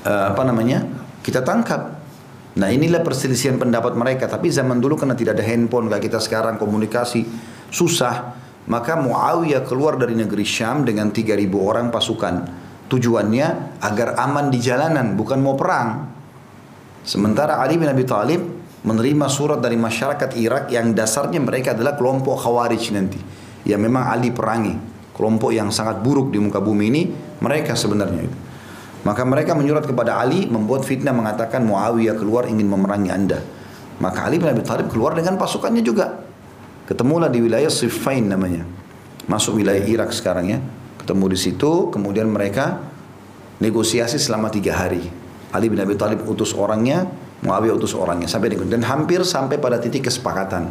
uh, 0.06 0.34
apa 0.34 0.42
namanya 0.46 0.84
kita 1.22 1.42
tangkap. 1.42 2.02
Nah 2.52 2.68
inilah 2.68 3.00
perselisihan 3.00 3.56
pendapat 3.56 3.96
mereka. 3.96 4.28
Tapi 4.28 4.52
zaman 4.52 4.76
dulu 4.76 5.00
karena 5.00 5.16
tidak 5.16 5.40
ada 5.40 5.44
handphone 5.46 5.88
kayak 5.88 6.04
kita 6.04 6.18
sekarang 6.20 6.60
komunikasi 6.60 7.24
susah. 7.72 8.36
Maka 8.62 8.94
Muawiyah 8.94 9.66
keluar 9.66 9.98
dari 9.98 10.14
negeri 10.14 10.46
Syam 10.46 10.86
dengan 10.86 11.10
3000 11.10 11.50
orang 11.58 11.90
pasukan. 11.90 12.34
Tujuannya 12.86 13.80
agar 13.80 14.20
aman 14.20 14.52
di 14.52 14.60
jalanan, 14.60 15.16
bukan 15.16 15.40
mau 15.40 15.56
perang. 15.56 16.12
Sementara 17.02 17.58
Ali 17.58 17.80
bin 17.80 17.88
Abi 17.90 18.06
Thalib 18.06 18.42
menerima 18.84 19.26
surat 19.26 19.58
dari 19.58 19.74
masyarakat 19.74 20.38
Irak 20.38 20.70
yang 20.70 20.94
dasarnya 20.94 21.42
mereka 21.42 21.74
adalah 21.74 21.98
kelompok 21.98 22.38
Khawarij 22.38 22.84
nanti. 22.94 23.18
Ya 23.66 23.80
memang 23.80 24.06
Ali 24.06 24.30
perangi. 24.30 24.76
Kelompok 25.16 25.50
yang 25.50 25.74
sangat 25.74 26.04
buruk 26.04 26.30
di 26.30 26.38
muka 26.38 26.62
bumi 26.62 26.84
ini 26.92 27.02
mereka 27.42 27.74
sebenarnya 27.74 28.22
itu. 28.28 28.38
Maka 29.02 29.26
mereka 29.26 29.58
menyurat 29.58 29.82
kepada 29.82 30.22
Ali 30.22 30.46
membuat 30.46 30.86
fitnah 30.86 31.10
mengatakan 31.10 31.66
Muawiyah 31.66 32.14
keluar 32.14 32.46
ingin 32.46 32.70
memerangi 32.70 33.10
anda. 33.10 33.42
Maka 33.98 34.30
Ali 34.30 34.38
bin 34.38 34.46
Abi 34.50 34.62
Thalib 34.62 34.90
keluar 34.90 35.14
dengan 35.18 35.34
pasukannya 35.34 35.82
juga. 35.82 36.22
Ketemulah 36.86 37.26
di 37.26 37.42
wilayah 37.42 37.70
Siffin 37.70 38.30
namanya. 38.30 38.62
Masuk 39.26 39.58
wilayah 39.58 39.82
Irak 39.82 40.14
sekarang 40.14 40.46
ya. 40.50 40.58
Ketemu 41.02 41.34
di 41.34 41.38
situ, 41.38 41.90
kemudian 41.90 42.30
mereka 42.30 42.78
negosiasi 43.58 44.22
selama 44.22 44.50
tiga 44.54 44.78
hari. 44.78 45.02
Ali 45.50 45.66
bin 45.66 45.82
Abi 45.82 45.98
Thalib 45.98 46.22
utus 46.26 46.54
orangnya, 46.54 47.06
Muawiyah 47.42 47.74
utus 47.74 47.98
orangnya 47.98 48.30
sampai 48.30 48.54
dan 48.54 48.86
hampir 48.86 49.26
sampai 49.26 49.58
pada 49.58 49.82
titik 49.82 50.06
kesepakatan. 50.06 50.70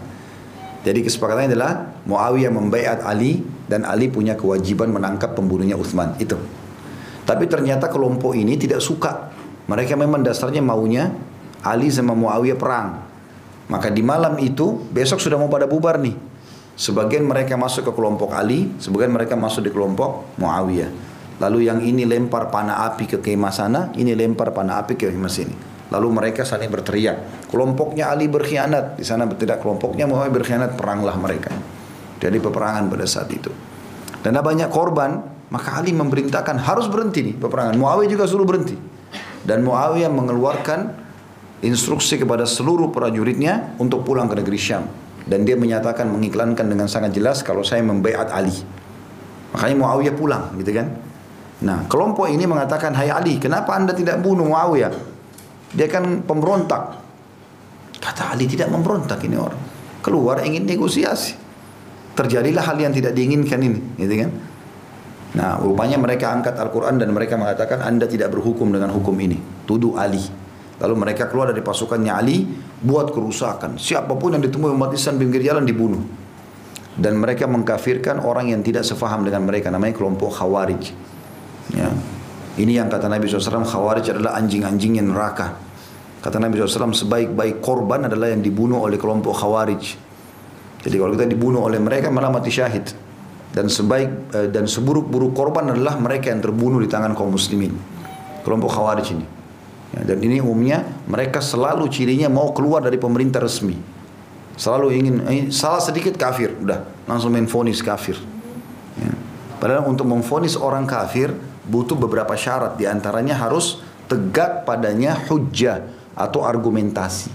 Jadi 0.82 1.00
kesepakatannya 1.06 1.52
adalah 1.52 1.72
Muawiyah 2.08 2.52
membaiat 2.52 3.04
Ali 3.04 3.44
dan 3.68 3.84
Ali 3.84 4.08
punya 4.08 4.40
kewajiban 4.40 4.90
menangkap 4.90 5.36
pembunuhnya 5.36 5.76
Uthman. 5.76 6.16
Itu. 6.18 6.40
Tapi 7.32 7.48
ternyata 7.48 7.88
kelompok 7.88 8.36
ini 8.36 8.60
tidak 8.60 8.84
suka. 8.84 9.32
Mereka 9.72 9.96
memang 9.96 10.20
dasarnya 10.20 10.60
maunya 10.60 11.16
Ali 11.64 11.88
sama 11.88 12.12
Muawiyah 12.12 12.60
perang. 12.60 13.08
Maka 13.72 13.88
di 13.88 14.04
malam 14.04 14.36
itu 14.44 14.84
besok 14.92 15.24
sudah 15.24 15.40
mau 15.40 15.48
pada 15.48 15.64
bubar 15.64 15.96
nih. 15.96 16.12
Sebagian 16.76 17.24
mereka 17.24 17.56
masuk 17.56 17.88
ke 17.88 17.92
kelompok 17.96 18.36
Ali, 18.36 18.68
sebagian 18.84 19.16
mereka 19.16 19.40
masuk 19.40 19.64
di 19.64 19.72
kelompok 19.72 20.36
Muawiyah. 20.36 20.92
Lalu 21.40 21.72
yang 21.72 21.80
ini 21.80 22.04
lempar 22.04 22.52
panah 22.52 22.84
api 22.92 23.08
ke 23.08 23.18
kemah 23.24 23.54
sana, 23.56 23.96
ini 23.96 24.12
lempar 24.12 24.52
panah 24.52 24.84
api 24.84 25.00
ke 25.00 25.08
kemah 25.08 25.32
sini. 25.32 25.56
Lalu 25.88 26.08
mereka 26.12 26.44
saling 26.44 26.68
berteriak. 26.68 27.48
Kelompoknya 27.48 28.12
Ali 28.12 28.28
berkhianat. 28.28 29.00
Di 29.00 29.08
sana 29.08 29.24
tidak 29.32 29.64
kelompoknya 29.64 30.04
Muawiyah 30.04 30.36
berkhianat. 30.36 30.72
Peranglah 30.76 31.16
mereka. 31.16 31.56
Jadi 32.20 32.44
peperangan 32.44 32.92
pada 32.92 33.08
saat 33.08 33.32
itu. 33.32 33.52
Dan 34.20 34.36
ada 34.36 34.44
banyak 34.44 34.68
korban. 34.68 35.31
Maka 35.52 35.84
Ali 35.84 35.92
memerintahkan 35.92 36.64
harus 36.64 36.88
berhenti 36.88 37.28
nih 37.28 37.36
peperangan. 37.36 37.76
Muawiyah 37.76 38.10
juga 38.10 38.24
suruh 38.24 38.48
berhenti. 38.48 38.80
Dan 39.44 39.68
Muawiyah 39.68 40.08
mengeluarkan 40.08 40.96
instruksi 41.60 42.16
kepada 42.16 42.48
seluruh 42.48 42.90
prajuritnya 42.90 43.76
untuk 43.76 44.08
pulang 44.08 44.32
ke 44.32 44.40
negeri 44.40 44.56
Syam. 44.56 44.88
Dan 45.28 45.44
dia 45.44 45.60
menyatakan 45.60 46.08
mengiklankan 46.08 46.66
dengan 46.66 46.88
sangat 46.88 47.14
jelas 47.14 47.44
kalau 47.44 47.62
saya 47.62 47.84
membaiat 47.84 48.32
Ali. 48.32 48.56
Makanya 49.52 49.76
Muawiyah 49.76 50.16
pulang 50.16 50.56
gitu 50.56 50.72
kan. 50.72 50.88
Nah 51.62 51.86
kelompok 51.86 52.32
ini 52.32 52.48
mengatakan 52.48 52.96
Hai 52.96 53.12
Ali 53.12 53.38
kenapa 53.38 53.76
anda 53.76 53.92
tidak 53.92 54.24
bunuh 54.24 54.48
Muawiyah 54.48 55.12
dia 55.72 55.88
kan 55.88 56.24
pemberontak. 56.24 57.00
Kata 58.02 58.36
Ali 58.36 58.50
tidak 58.50 58.68
memberontak 58.74 59.24
ini 59.24 59.38
orang. 59.40 59.60
Keluar 60.04 60.44
ingin 60.44 60.68
negosiasi. 60.68 61.38
Terjadilah 62.12 62.66
hal 62.66 62.76
yang 62.76 62.92
tidak 62.92 63.16
diinginkan 63.16 63.62
ini, 63.64 63.80
gitu 63.96 64.14
kan? 64.20 64.30
Nah, 65.32 65.56
rupanya 65.64 65.96
mereka 65.96 66.36
angkat 66.36 66.60
Al-Quran 66.60 67.00
dan 67.00 67.16
mereka 67.16 67.40
mengatakan 67.40 67.80
Anda 67.80 68.04
tidak 68.04 68.36
berhukum 68.36 68.68
dengan 68.68 68.92
hukum 68.92 69.16
ini. 69.16 69.40
Tuduh 69.64 69.96
Ali. 69.96 70.20
Lalu 70.82 70.96
mereka 70.98 71.30
keluar 71.32 71.54
dari 71.54 71.64
pasukannya 71.64 72.12
Ali, 72.12 72.44
buat 72.82 73.14
kerusakan. 73.14 73.78
Siapa 73.78 74.18
pun 74.18 74.36
yang 74.36 74.44
ditemui 74.44 74.74
umat 74.74 74.92
Islam 74.92 75.22
pinggir 75.22 75.40
jalan 75.46 75.64
dibunuh. 75.64 76.02
Dan 76.92 77.16
mereka 77.22 77.48
mengkafirkan 77.48 78.20
orang 78.20 78.52
yang 78.52 78.60
tidak 78.60 78.84
sefaham 78.84 79.24
dengan 79.24 79.48
mereka. 79.48 79.72
Namanya 79.72 79.96
kelompok 79.96 80.36
Khawarij. 80.36 80.84
Ya. 81.72 81.88
Ini 82.60 82.84
yang 82.84 82.92
kata 82.92 83.08
Nabi 83.08 83.32
SAW, 83.32 83.64
Khawarij 83.64 84.12
adalah 84.12 84.36
anjing-anjing 84.36 85.00
yang 85.00 85.08
neraka. 85.16 85.56
Kata 86.20 86.36
Nabi 86.42 86.60
SAW, 86.60 86.92
sebaik-baik 86.92 87.64
korban 87.64 88.12
adalah 88.12 88.28
yang 88.28 88.44
dibunuh 88.44 88.84
oleh 88.84 89.00
kelompok 89.00 89.32
Khawarij. 89.38 89.84
Jadi 90.82 90.96
kalau 90.98 91.14
kita 91.16 91.30
dibunuh 91.30 91.64
oleh 91.64 91.78
mereka 91.78 92.12
malah 92.12 92.34
mati 92.34 92.52
syahid. 92.52 92.92
Dan 93.52 93.68
sebaik 93.68 94.32
eh, 94.32 94.48
dan 94.48 94.66
seburuk-buruk 94.66 95.36
korban 95.36 95.72
adalah 95.72 96.00
mereka 96.00 96.32
yang 96.32 96.40
terbunuh 96.40 96.80
di 96.80 96.88
tangan 96.88 97.12
kaum 97.14 97.36
muslimin. 97.36 97.76
Kelompok 98.42 98.72
Khawarij 98.72 99.08
ini. 99.12 99.26
Ya, 99.92 100.02
dan 100.08 100.24
ini 100.24 100.40
umumnya 100.40 100.88
mereka 101.04 101.44
selalu 101.44 101.92
cirinya 101.92 102.32
mau 102.32 102.56
keluar 102.56 102.80
dari 102.80 102.96
pemerintah 102.96 103.44
resmi. 103.44 103.76
Selalu 104.56 104.88
ingin 104.96 105.16
eh, 105.28 105.46
salah 105.52 105.84
sedikit 105.84 106.16
kafir, 106.16 106.56
udah 106.56 107.08
langsung 107.08 107.36
main 107.36 107.48
fonis 107.48 107.84
kafir. 107.84 108.16
Ya. 108.96 109.12
Padahal 109.60 109.86
untuk 109.86 110.08
memfonis 110.08 110.58
orang 110.58 110.88
kafir 110.90 111.36
butuh 111.68 111.94
beberapa 111.94 112.34
syarat 112.34 112.80
di 112.80 112.90
antaranya 112.90 113.38
harus 113.38 113.84
tegak 114.10 114.68
padanya 114.68 115.16
hujjah 115.30 115.86
atau 116.18 116.44
argumentasi. 116.44 117.32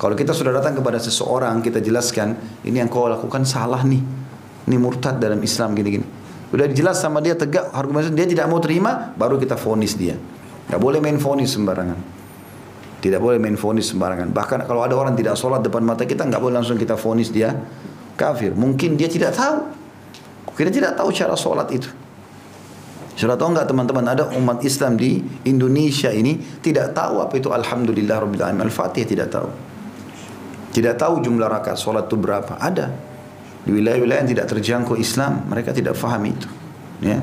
Kalau 0.00 0.16
kita 0.16 0.32
sudah 0.32 0.56
datang 0.56 0.78
kepada 0.78 0.96
seseorang 0.96 1.60
kita 1.60 1.82
jelaskan 1.82 2.36
ini 2.64 2.80
yang 2.80 2.88
kau 2.88 3.04
lakukan 3.10 3.44
salah 3.44 3.84
nih. 3.84 4.19
Ini 4.70 4.78
murtad 4.78 5.18
dalam 5.18 5.42
Islam 5.42 5.74
gini-gini. 5.74 6.06
Udah 6.54 6.70
jelas 6.70 7.02
sama 7.02 7.18
dia 7.18 7.34
tegak 7.34 7.74
argumentasi 7.74 8.14
dia 8.14 8.26
tidak 8.30 8.46
mau 8.46 8.62
terima 8.62 9.10
baru 9.18 9.34
kita 9.34 9.58
fonis 9.58 9.98
dia. 9.98 10.14
Gak 10.70 10.78
boleh 10.78 11.02
main 11.02 11.18
fonis 11.18 11.50
sembarangan. 11.58 11.98
Tidak 13.02 13.18
boleh 13.18 13.42
main 13.42 13.58
fonis 13.58 13.90
sembarangan. 13.90 14.30
Bahkan 14.30 14.70
kalau 14.70 14.86
ada 14.86 14.94
orang 14.94 15.18
tidak 15.18 15.34
sholat 15.34 15.58
depan 15.66 15.82
mata 15.82 16.06
kita 16.06 16.22
nggak 16.22 16.38
boleh 16.38 16.62
langsung 16.62 16.78
kita 16.78 16.94
fonis 16.94 17.34
dia 17.34 17.50
kafir. 18.14 18.54
Mungkin 18.54 18.94
dia 18.94 19.10
tidak 19.10 19.34
tahu. 19.34 19.58
Kita 20.54 20.70
tidak 20.70 20.94
tahu 20.94 21.10
cara 21.10 21.34
sholat 21.34 21.66
itu. 21.74 21.90
Sudah 23.18 23.34
tahu 23.34 23.52
enggak 23.56 23.66
teman-teman 23.66 24.06
ada 24.06 24.30
umat 24.38 24.62
Islam 24.62 24.94
di 24.94 25.18
Indonesia 25.48 26.14
ini 26.14 26.38
tidak 26.62 26.94
tahu 26.94 27.18
apa 27.18 27.34
itu 27.36 27.50
Alhamdulillah 27.50 28.22
Rabbil 28.22 28.38
Alamin. 28.38 28.70
Al-Fatihah 28.70 29.08
tidak 29.08 29.28
tahu. 29.34 29.48
Tidak 30.70 30.94
tahu 30.94 31.18
jumlah 31.24 31.50
rakaat 31.50 31.80
sholat 31.80 32.06
itu 32.06 32.14
berapa. 32.14 32.54
Ada. 32.60 33.09
Di 33.64 33.70
wilayah-wilayah 33.70 34.24
yang 34.24 34.30
tidak 34.32 34.46
terjangkau 34.50 34.96
Islam, 34.96 35.46
mereka 35.48 35.70
tidak 35.76 35.94
faham 35.94 36.24
itu. 36.24 36.48
Ya. 37.04 37.20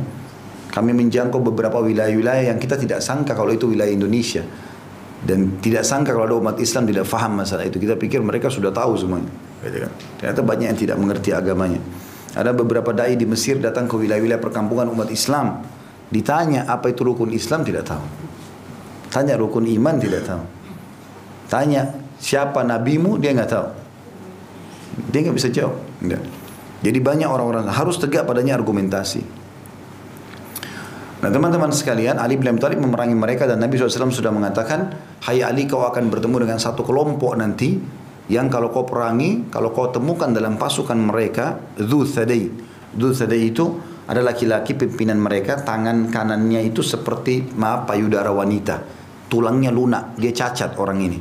Kami 0.70 0.94
menjangkau 0.94 1.42
beberapa 1.42 1.82
wilayah-wilayah 1.82 2.54
yang 2.54 2.60
kita 2.62 2.78
tidak 2.78 3.02
sangka 3.02 3.34
kalau 3.34 3.50
itu 3.50 3.66
wilayah 3.70 3.90
Indonesia. 3.90 4.46
Dan 5.18 5.58
tidak 5.60 5.82
sangka 5.82 6.14
kalau 6.14 6.30
ada 6.30 6.38
umat 6.38 6.58
Islam 6.62 6.86
tidak 6.86 7.10
faham 7.10 7.42
masalah 7.42 7.66
itu. 7.66 7.82
Kita 7.82 7.98
pikir 7.98 8.22
mereka 8.22 8.54
sudah 8.54 8.70
tahu 8.70 8.94
semuanya. 8.94 9.32
Gitu 9.66 9.82
kan. 9.82 9.92
Ternyata 10.22 10.42
banyak 10.46 10.68
yang 10.70 10.80
tidak 10.80 10.98
mengerti 11.02 11.34
agamanya. 11.34 11.82
Ada 12.38 12.54
beberapa 12.54 12.94
dai 12.94 13.18
di 13.18 13.26
Mesir 13.26 13.58
datang 13.58 13.90
ke 13.90 13.98
wilayah-wilayah 13.98 14.38
perkampungan 14.38 14.86
umat 14.94 15.10
Islam 15.10 15.66
Ditanya 16.08 16.64
apa 16.72 16.88
itu 16.92 17.04
rukun 17.04 17.36
Islam 17.36 17.68
tidak 17.68 17.92
tahu. 17.92 18.06
Tanya 19.12 19.36
rukun 19.36 19.68
iman 19.68 19.96
tidak 20.00 20.24
tahu. 20.24 20.44
Tanya 21.52 21.92
siapa 22.20 22.64
nabimu 22.64 23.20
dia 23.20 23.36
nggak 23.36 23.52
tahu. 23.52 23.68
Dia 25.12 25.20
nggak 25.28 25.36
bisa 25.36 25.50
jawab. 25.52 25.76
Enggak. 26.02 26.22
Jadi 26.86 27.00
banyak 27.02 27.30
orang-orang 27.30 27.66
harus 27.74 27.98
tegak 27.98 28.30
padanya 28.30 28.54
argumentasi. 28.54 29.22
Nah 31.18 31.34
teman-teman 31.34 31.74
sekalian, 31.74 32.22
Ali 32.22 32.38
bin 32.38 32.46
Abi 32.46 32.62
Thalib 32.62 32.78
memerangi 32.78 33.18
mereka 33.18 33.50
dan 33.50 33.58
Nabi 33.58 33.82
SAW 33.82 34.14
sudah 34.14 34.30
mengatakan, 34.30 34.94
Hai 35.26 35.42
Ali 35.42 35.66
kau 35.66 35.82
akan 35.82 36.14
bertemu 36.14 36.46
dengan 36.46 36.62
satu 36.62 36.86
kelompok 36.86 37.34
nanti 37.42 37.74
yang 38.30 38.54
kalau 38.54 38.70
kau 38.70 38.86
perangi, 38.86 39.50
kalau 39.50 39.74
kau 39.74 39.90
temukan 39.90 40.30
dalam 40.30 40.62
pasukan 40.62 41.00
mereka, 41.00 41.58
Dhu 41.74 42.06
Thadai. 42.06 42.46
Dhu 42.94 43.10
Thadai 43.18 43.42
itu 43.50 43.66
ada 44.06 44.22
laki-laki 44.22 44.78
pimpinan 44.78 45.18
mereka 45.18 45.58
tangan 45.66 46.14
kanannya 46.14 46.62
itu 46.64 46.86
seperti 46.86 47.58
maaf 47.58 47.90
payudara 47.90 48.30
wanita. 48.30 48.86
Tulangnya 49.28 49.74
lunak, 49.74 50.16
dia 50.22 50.32
cacat 50.32 50.78
orang 50.78 51.00
ini. 51.02 51.20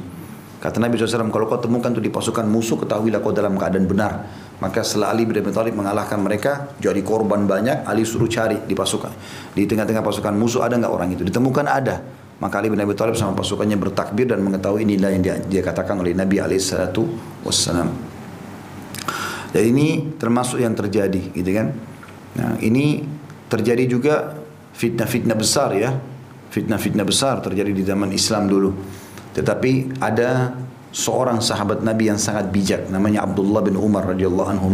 Kata 0.56 0.82
Nabi 0.82 0.98
SAW, 0.98 1.30
kalau 1.30 1.46
kau 1.46 1.58
temukan 1.62 1.90
itu 1.94 2.02
di 2.02 2.10
pasukan 2.10 2.46
musuh, 2.46 2.78
ketahuilah 2.78 3.22
kau 3.22 3.34
dalam 3.34 3.54
keadaan 3.54 3.86
benar. 3.86 4.12
Maka 4.56 4.80
setelah 4.80 5.12
Ali 5.12 5.28
bin 5.28 5.36
Abi 5.36 5.52
Thalib 5.52 5.76
mengalahkan 5.76 6.16
mereka, 6.16 6.72
jadi 6.80 7.04
korban 7.04 7.44
banyak, 7.44 7.84
Ali 7.84 8.08
suruh 8.08 8.24
cari 8.24 8.56
di 8.64 8.72
pasukan. 8.72 9.12
Di 9.52 9.68
tengah-tengah 9.68 10.00
pasukan 10.00 10.32
musuh 10.32 10.64
ada 10.64 10.80
nggak 10.80 10.92
orang 10.92 11.12
itu? 11.12 11.28
Ditemukan 11.28 11.68
ada. 11.68 12.00
Maka 12.40 12.64
Ali 12.64 12.72
bin 12.72 12.80
Abi 12.80 12.96
Thalib 12.96 13.16
sama 13.20 13.36
pasukannya 13.36 13.76
bertakbir 13.76 14.28
dan 14.28 14.40
mengetahui 14.40 14.88
inilah 14.88 15.12
yang 15.12 15.22
dia, 15.24 15.36
dia 15.44 15.60
katakan 15.60 16.00
oleh 16.00 16.16
Nabi 16.16 16.40
SAW. 16.40 17.04
Jadi 19.52 19.66
ini 19.72 20.16
termasuk 20.16 20.60
yang 20.60 20.72
terjadi, 20.72 21.32
gitu 21.32 21.50
kan? 21.52 21.72
Nah, 22.36 22.60
ini 22.60 23.04
terjadi 23.48 23.84
juga 23.88 24.36
fitnah-fitnah 24.76 25.36
besar 25.36 25.72
ya. 25.76 25.96
Fitnah-fitnah 26.52 27.04
besar 27.04 27.40
terjadi 27.44 27.72
di 27.72 27.84
zaman 27.84 28.12
Islam 28.12 28.48
dulu. 28.48 28.72
Tetapi 29.36 30.00
ada 30.00 30.52
seorang 30.96 31.44
sahabat 31.44 31.84
Nabi 31.84 32.08
yang 32.08 32.16
sangat 32.16 32.48
bijak 32.48 32.88
namanya 32.88 33.28
Abdullah 33.28 33.60
bin 33.60 33.76
Umar 33.76 34.08
radhiyallahu 34.08 34.48
anhu. 34.48 34.72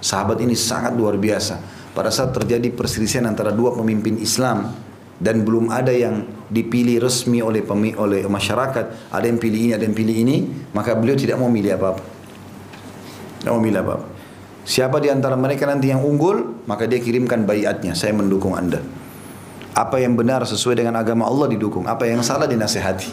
Sahabat 0.00 0.40
ini 0.40 0.56
sangat 0.56 0.96
luar 0.96 1.20
biasa. 1.20 1.60
Pada 1.92 2.08
saat 2.08 2.32
terjadi 2.32 2.72
perselisihan 2.72 3.28
antara 3.28 3.52
dua 3.52 3.76
pemimpin 3.76 4.16
Islam 4.16 4.72
dan 5.20 5.44
belum 5.44 5.68
ada 5.68 5.92
yang 5.92 6.24
dipilih 6.48 7.04
resmi 7.04 7.44
oleh 7.44 7.60
oleh 8.00 8.24
masyarakat, 8.24 9.12
ada 9.12 9.26
yang 9.28 9.36
pilih 9.36 9.68
ini, 9.68 9.72
ada 9.76 9.84
yang 9.84 9.92
pilih 9.92 10.16
ini, 10.16 10.36
maka 10.72 10.96
beliau 10.96 11.12
tidak 11.20 11.36
mau 11.36 11.52
milih 11.52 11.76
apa-apa. 11.76 12.02
Tidak 13.44 13.52
mau 13.52 13.60
milih 13.60 13.80
apa-apa. 13.84 14.06
Siapa 14.64 14.96
di 14.96 15.12
antara 15.12 15.36
mereka 15.36 15.68
nanti 15.68 15.92
yang 15.92 16.00
unggul, 16.00 16.64
maka 16.64 16.88
dia 16.88 17.04
kirimkan 17.04 17.44
bayatnya, 17.44 17.92
saya 17.92 18.16
mendukung 18.16 18.56
Anda. 18.56 18.80
Apa 19.76 20.00
yang 20.00 20.16
benar 20.16 20.40
sesuai 20.48 20.80
dengan 20.80 20.96
agama 20.96 21.28
Allah 21.28 21.52
didukung, 21.52 21.84
apa 21.84 22.08
yang 22.08 22.24
salah 22.24 22.48
dinasehati. 22.48 23.12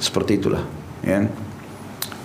Seperti 0.00 0.40
itulah, 0.42 0.64
ya. 1.04 1.28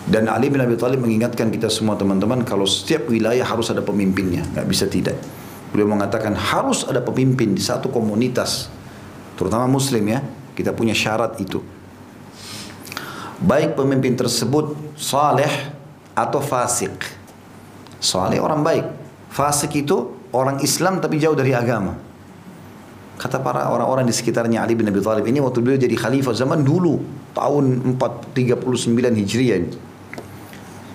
Dan 0.06 0.30
Ali 0.30 0.54
bin 0.54 0.62
Abi 0.62 0.78
Thalib 0.78 1.02
mengingatkan 1.02 1.50
kita 1.50 1.66
semua 1.66 1.98
teman-teman 1.98 2.46
kalau 2.46 2.70
setiap 2.70 3.10
wilayah 3.10 3.42
harus 3.42 3.74
ada 3.74 3.82
pemimpinnya, 3.82 4.46
nggak 4.54 4.68
bisa 4.70 4.86
tidak. 4.86 5.18
Beliau 5.74 5.90
mengatakan 5.90 6.38
harus 6.38 6.86
ada 6.86 7.02
pemimpin 7.02 7.58
di 7.58 7.60
satu 7.60 7.90
komunitas, 7.90 8.70
terutama 9.34 9.66
Muslim 9.66 10.06
ya. 10.06 10.22
Kita 10.56 10.72
punya 10.72 10.96
syarat 10.96 11.36
itu. 11.44 11.60
Baik 13.44 13.76
pemimpin 13.76 14.16
tersebut 14.16 14.96
saleh 14.96 15.52
atau 16.16 16.40
fasik. 16.40 16.96
Saleh 18.00 18.40
orang 18.40 18.64
baik. 18.64 18.86
Fasik 19.28 19.76
itu 19.76 20.16
orang 20.32 20.64
Islam 20.64 21.04
tapi 21.04 21.20
jauh 21.20 21.36
dari 21.36 21.52
agama. 21.52 21.92
Kata 23.20 23.44
para 23.44 23.68
orang-orang 23.68 24.08
di 24.08 24.16
sekitarnya 24.16 24.64
Ali 24.64 24.80
bin 24.80 24.88
Abi 24.88 25.04
Thalib 25.04 25.28
ini 25.28 25.44
waktu 25.44 25.60
beliau 25.60 25.76
jadi 25.76 25.92
khalifah 25.92 26.32
zaman 26.32 26.64
dulu 26.64 27.04
tahun 27.36 27.94
439 28.00 29.22
Hijriah. 29.22 29.62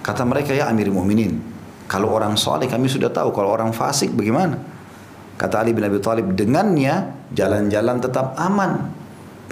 Kata 0.01 0.25
mereka 0.25 0.57
ya 0.57 0.73
Amir 0.73 0.89
Mu'minin, 0.89 1.37
kalau 1.85 2.09
orang 2.17 2.35
saleh 2.41 2.67
kami 2.67 2.89
sudah 2.89 3.13
tahu, 3.13 3.31
kalau 3.37 3.53
orang 3.53 3.77
fasik 3.77 4.11
bagaimana? 4.17 4.57
Kata 5.37 5.61
Ali 5.61 5.77
bin 5.77 5.85
Abi 5.85 6.01
Thalib, 6.01 6.33
dengannya 6.33 7.13
jalan-jalan 7.37 8.01
tetap 8.01 8.37
aman, 8.41 8.89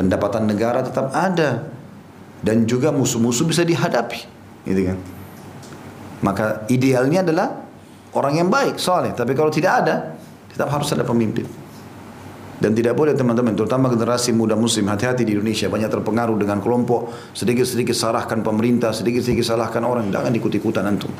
pendapatan 0.00 0.49
negara 0.49 0.80
tetap 0.80 1.12
ada, 1.12 1.68
dan 2.40 2.64
juga 2.64 2.88
musuh-musuh 2.92 3.45
bisa 3.45 3.64
dihadapi, 3.64 4.21
gitu 4.64 4.80
kan? 4.88 4.99
Maka 6.25 6.64
idealnya 6.73 7.23
adalah 7.23 7.49
orang 8.16 8.35
yang 8.40 8.49
baik, 8.49 8.80
soleh. 8.80 9.12
Tapi 9.12 9.37
kalau 9.37 9.52
tidak 9.52 9.85
ada, 9.85 10.16
tetap 10.50 10.73
harus 10.73 10.88
ada 10.92 11.04
pemimpin. 11.04 11.45
Dan 12.59 12.75
tidak 12.75 12.99
boleh 12.99 13.15
teman-teman, 13.15 13.55
terutama 13.55 13.87
generasi 13.87 14.35
muda 14.35 14.59
muslim, 14.59 14.91
hati-hati 14.91 15.23
di 15.23 15.38
Indonesia. 15.38 15.71
Banyak 15.71 15.95
terpengaruh 15.95 16.35
dengan 16.35 16.59
kelompok, 16.59 17.15
sedikit-sedikit 17.31 17.95
salahkan 17.95 18.43
pemerintah, 18.43 18.91
sedikit-sedikit 18.91 19.47
salahkan 19.47 19.87
orang. 19.87 20.11
Jangan 20.11 20.35
ikut-ikutan 20.35 20.83
antum. 20.83 21.15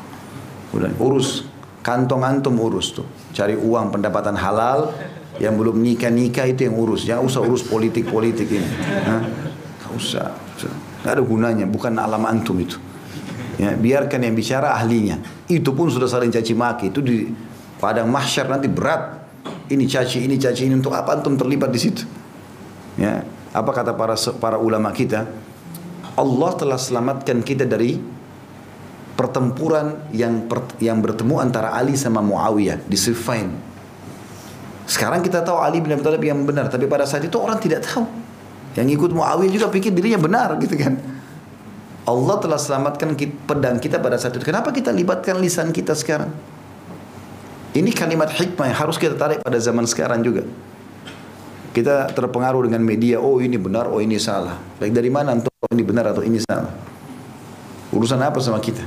Udah, 0.75 0.91
urus, 0.99 1.47
kantong 1.79 2.27
antum 2.27 2.59
urus 2.59 2.91
tuh. 2.91 3.07
Cari 3.31 3.55
uang 3.55 3.95
pendapatan 3.95 4.35
halal, 4.35 4.91
yang 5.39 5.55
belum 5.55 5.79
nikah-nikah 5.79 6.43
itu 6.51 6.67
yang 6.67 6.75
urus. 6.75 7.07
Jangan 7.07 7.23
usah 7.23 7.41
urus 7.47 7.63
politik-politik 7.63 8.47
ini. 8.51 8.69
Hah? 9.07 9.23
Gak 9.79 9.91
usah. 9.95 10.35
Gak 11.07 11.11
ada 11.15 11.23
gunanya, 11.23 11.63
bukan 11.63 11.95
alam 11.95 12.27
antum 12.27 12.59
itu. 12.59 12.75
Ya, 13.55 13.75
biarkan 13.75 14.23
yang 14.23 14.35
bicara 14.35 14.75
ahlinya. 14.75 15.19
Itu 15.47 15.71
pun 15.71 15.87
sudah 15.87 16.07
saling 16.07 16.31
caci 16.31 16.51
maki. 16.51 16.91
Itu 16.91 16.99
di 16.99 17.31
padang 17.79 18.11
mahsyar 18.11 18.51
nanti 18.51 18.67
berat 18.67 19.18
ini 19.69 19.85
caci, 19.85 20.25
ini 20.25 20.35
caci, 20.41 20.65
ini 20.65 20.75
untuk 20.77 20.97
apa 20.97 21.21
antum 21.21 21.37
terlibat 21.37 21.69
di 21.69 21.79
situ? 21.79 22.03
Ya, 22.97 23.21
apa 23.53 23.71
kata 23.71 23.93
para 23.93 24.17
para 24.41 24.57
ulama 24.57 24.89
kita? 24.89 25.29
Allah 26.17 26.51
telah 26.57 26.75
selamatkan 26.75 27.39
kita 27.45 27.63
dari 27.63 27.95
pertempuran 29.15 30.09
yang 30.11 30.49
per, 30.49 30.65
yang 30.81 30.99
bertemu 30.99 31.35
antara 31.39 31.71
Ali 31.77 31.95
sama 31.95 32.19
Muawiyah 32.19 32.81
di 32.83 32.97
Siffin. 32.97 33.55
Sekarang 34.89 35.21
kita 35.21 35.45
tahu 35.45 35.61
Ali 35.61 35.79
bin 35.79 35.93
Abi 35.93 36.01
Thalib 36.01 36.23
yang 36.25 36.43
benar, 36.43 36.67
tapi 36.67 36.89
pada 36.89 37.05
saat 37.05 37.23
itu 37.23 37.37
orang 37.37 37.61
tidak 37.61 37.85
tahu. 37.85 38.03
Yang 38.73 38.99
ikut 38.99 39.11
Muawiyah 39.13 39.51
juga 39.53 39.67
pikir 39.69 39.93
dirinya 39.93 40.17
benar 40.17 40.57
gitu 40.57 40.73
kan. 40.75 40.97
Allah 42.09 42.35
telah 42.41 42.57
selamatkan 42.57 43.13
pedang 43.45 43.77
kita 43.77 44.01
pada 44.01 44.17
saat 44.17 44.33
itu. 44.33 44.41
Kenapa 44.41 44.73
kita 44.73 44.89
libatkan 44.89 45.37
lisan 45.37 45.69
kita 45.69 45.93
sekarang? 45.93 46.33
Ini 47.69 47.93
kalimat 47.93 48.33
hikmah 48.33 48.73
yang 48.73 48.77
harus 48.81 48.97
kita 48.97 49.13
tarik 49.13 49.45
pada 49.45 49.61
zaman 49.61 49.85
sekarang 49.85 50.25
juga. 50.25 50.41
Kita 51.69 52.09
terpengaruh 52.17 52.65
dengan 52.65 52.81
media, 52.81 53.21
oh 53.21 53.37
ini 53.37 53.61
benar, 53.61 53.93
oh 53.93 54.01
ini 54.01 54.17
salah. 54.17 54.57
Baik 54.81 54.89
dari 54.89 55.13
mana 55.13 55.37
untuk 55.37 55.53
oh 55.53 55.69
ini 55.69 55.85
benar 55.85 56.09
atau 56.09 56.25
ini 56.25 56.41
salah? 56.41 56.73
Urusan 57.93 58.17
apa 58.25 58.41
sama 58.41 58.57
kita? 58.57 58.81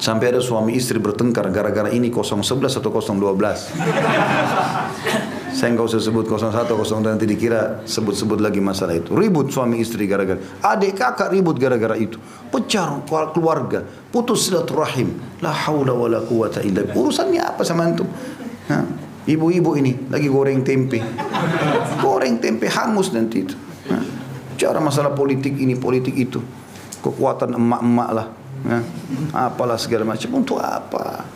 Sampai 0.00 0.32
ada 0.32 0.40
suami 0.40 0.78
istri 0.78 0.96
bertengkar 0.96 1.50
gara-gara 1.52 1.92
ini 1.92 2.08
011 2.08 2.80
atau 2.80 2.88
012. 2.88 3.36
Saya 5.58 5.74
nggak 5.74 5.90
usah 5.90 5.98
sebut 5.98 6.30
01, 6.30 6.70
02 6.70 7.02
nanti 7.02 7.26
dikira 7.26 7.82
sebut-sebut 7.82 8.38
lagi 8.38 8.62
masalah 8.62 8.94
itu. 8.94 9.10
Ribut 9.18 9.50
suami 9.50 9.82
istri 9.82 10.06
gara-gara. 10.06 10.38
Adik 10.62 10.94
kakak 10.94 11.34
ribut 11.34 11.58
gara-gara 11.58 11.98
itu. 11.98 12.14
Pecah 12.46 13.02
keluarga. 13.34 13.82
Putus 13.82 14.46
silaturahim. 14.46 15.18
La 15.42 15.50
haula 15.50 15.98
wa 15.98 16.06
la 16.06 16.22
quwata 16.22 16.62
illa 16.62 16.86
Urusannya 16.94 17.42
apa 17.42 17.66
sama 17.66 17.90
antum? 17.90 18.06
Ibu-ibu 19.26 19.74
ini 19.74 20.06
lagi 20.06 20.30
goreng 20.30 20.62
tempe. 20.62 21.02
Goreng 22.06 22.38
tempe 22.38 22.70
hangus 22.70 23.10
nanti 23.10 23.42
itu. 23.42 23.58
Cara 24.62 24.78
masalah 24.78 25.10
politik 25.10 25.58
ini, 25.58 25.74
politik 25.74 26.14
itu. 26.14 26.38
Kekuatan 27.02 27.58
emak-emak 27.58 28.10
lah. 28.14 28.26
Apalah 29.34 29.74
segala 29.74 30.06
macam. 30.06 30.38
Untuk 30.38 30.62
apa? 30.62 31.26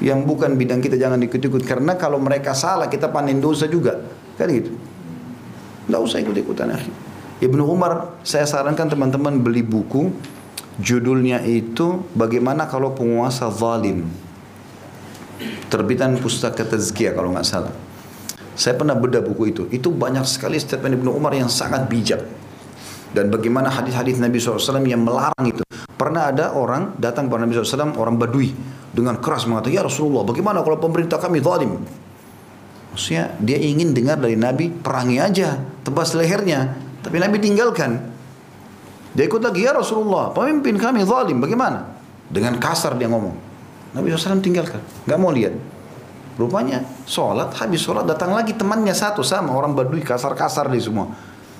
Yang 0.00 0.28
bukan 0.28 0.60
bidang 0.60 0.84
kita 0.84 1.00
jangan 1.00 1.20
ikut-ikut. 1.24 1.62
Karena 1.64 1.96
kalau 1.96 2.20
mereka 2.20 2.52
salah 2.52 2.88
kita 2.90 3.08
panen 3.08 3.40
dosa 3.40 3.64
juga. 3.64 3.96
Kan 4.36 4.52
gitu. 4.52 4.76
Nggak 5.88 6.00
usah 6.02 6.18
ikut-ikutan 6.20 6.68
akhi. 6.74 6.90
Ibnu 7.36 7.68
Umar 7.68 8.20
saya 8.24 8.44
sarankan 8.48 8.92
teman-teman 8.92 9.40
beli 9.40 9.64
buku. 9.64 10.12
Judulnya 10.76 11.40
itu 11.40 12.04
bagaimana 12.12 12.68
kalau 12.68 12.92
penguasa 12.92 13.48
zalim. 13.48 14.04
Terbitan 15.72 16.20
pustaka 16.20 16.68
tazkiyah 16.68 17.16
kalau 17.16 17.32
nggak 17.32 17.48
salah. 17.48 17.72
Saya 18.56 18.76
pernah 18.76 18.96
bedah 18.96 19.24
buku 19.24 19.52
itu. 19.52 19.62
Itu 19.72 19.92
banyak 19.92 20.24
sekali 20.28 20.60
statement 20.60 21.00
Ibnu 21.00 21.12
Umar 21.12 21.32
yang 21.32 21.48
sangat 21.48 21.88
bijak. 21.88 22.24
Dan 23.12 23.32
bagaimana 23.32 23.72
hadis-hadis 23.72 24.20
Nabi 24.20 24.36
SAW 24.36 24.84
yang 24.84 25.00
melarang 25.00 25.44
itu. 25.48 25.64
Pernah 25.96 26.28
ada 26.28 26.52
orang 26.52 26.96
datang 27.00 27.28
kepada 27.28 27.48
Nabi 27.48 27.56
SAW 27.56 27.96
orang 27.96 28.20
badui 28.20 28.52
dengan 28.96 29.20
keras 29.20 29.44
mengatakan, 29.44 29.76
Ya 29.76 29.84
Rasulullah, 29.84 30.24
bagaimana 30.24 30.64
kalau 30.64 30.80
pemerintah 30.80 31.20
kami 31.20 31.44
zalim? 31.44 31.84
Maksudnya 32.96 33.36
dia 33.44 33.60
ingin 33.60 33.92
dengar 33.92 34.16
dari 34.16 34.40
Nabi, 34.40 34.72
perangi 34.72 35.20
aja, 35.20 35.60
tebas 35.84 36.16
lehernya. 36.16 36.72
Tapi 37.04 37.20
Nabi 37.20 37.36
tinggalkan. 37.36 38.00
Dia 39.12 39.28
ikut 39.28 39.44
lagi, 39.44 39.68
Ya 39.68 39.76
Rasulullah, 39.76 40.32
pemimpin 40.32 40.80
kami 40.80 41.04
zalim, 41.04 41.44
bagaimana? 41.44 41.92
Dengan 42.32 42.56
kasar 42.56 42.96
dia 42.96 43.12
ngomong. 43.12 43.36
Nabi 43.92 44.12
SAW 44.12 44.40
tinggalkan, 44.40 44.80
nggak 45.04 45.18
mau 45.20 45.28
lihat. 45.28 45.52
Rupanya 46.36 46.84
sholat, 47.08 47.52
habis 47.56 47.80
sholat 47.80 48.04
datang 48.04 48.32
lagi 48.32 48.52
temannya 48.52 48.92
satu 48.92 49.24
sama 49.24 49.56
orang 49.56 49.72
badui 49.72 50.04
kasar-kasar 50.04 50.68
di 50.72 50.80
semua. 50.80 51.12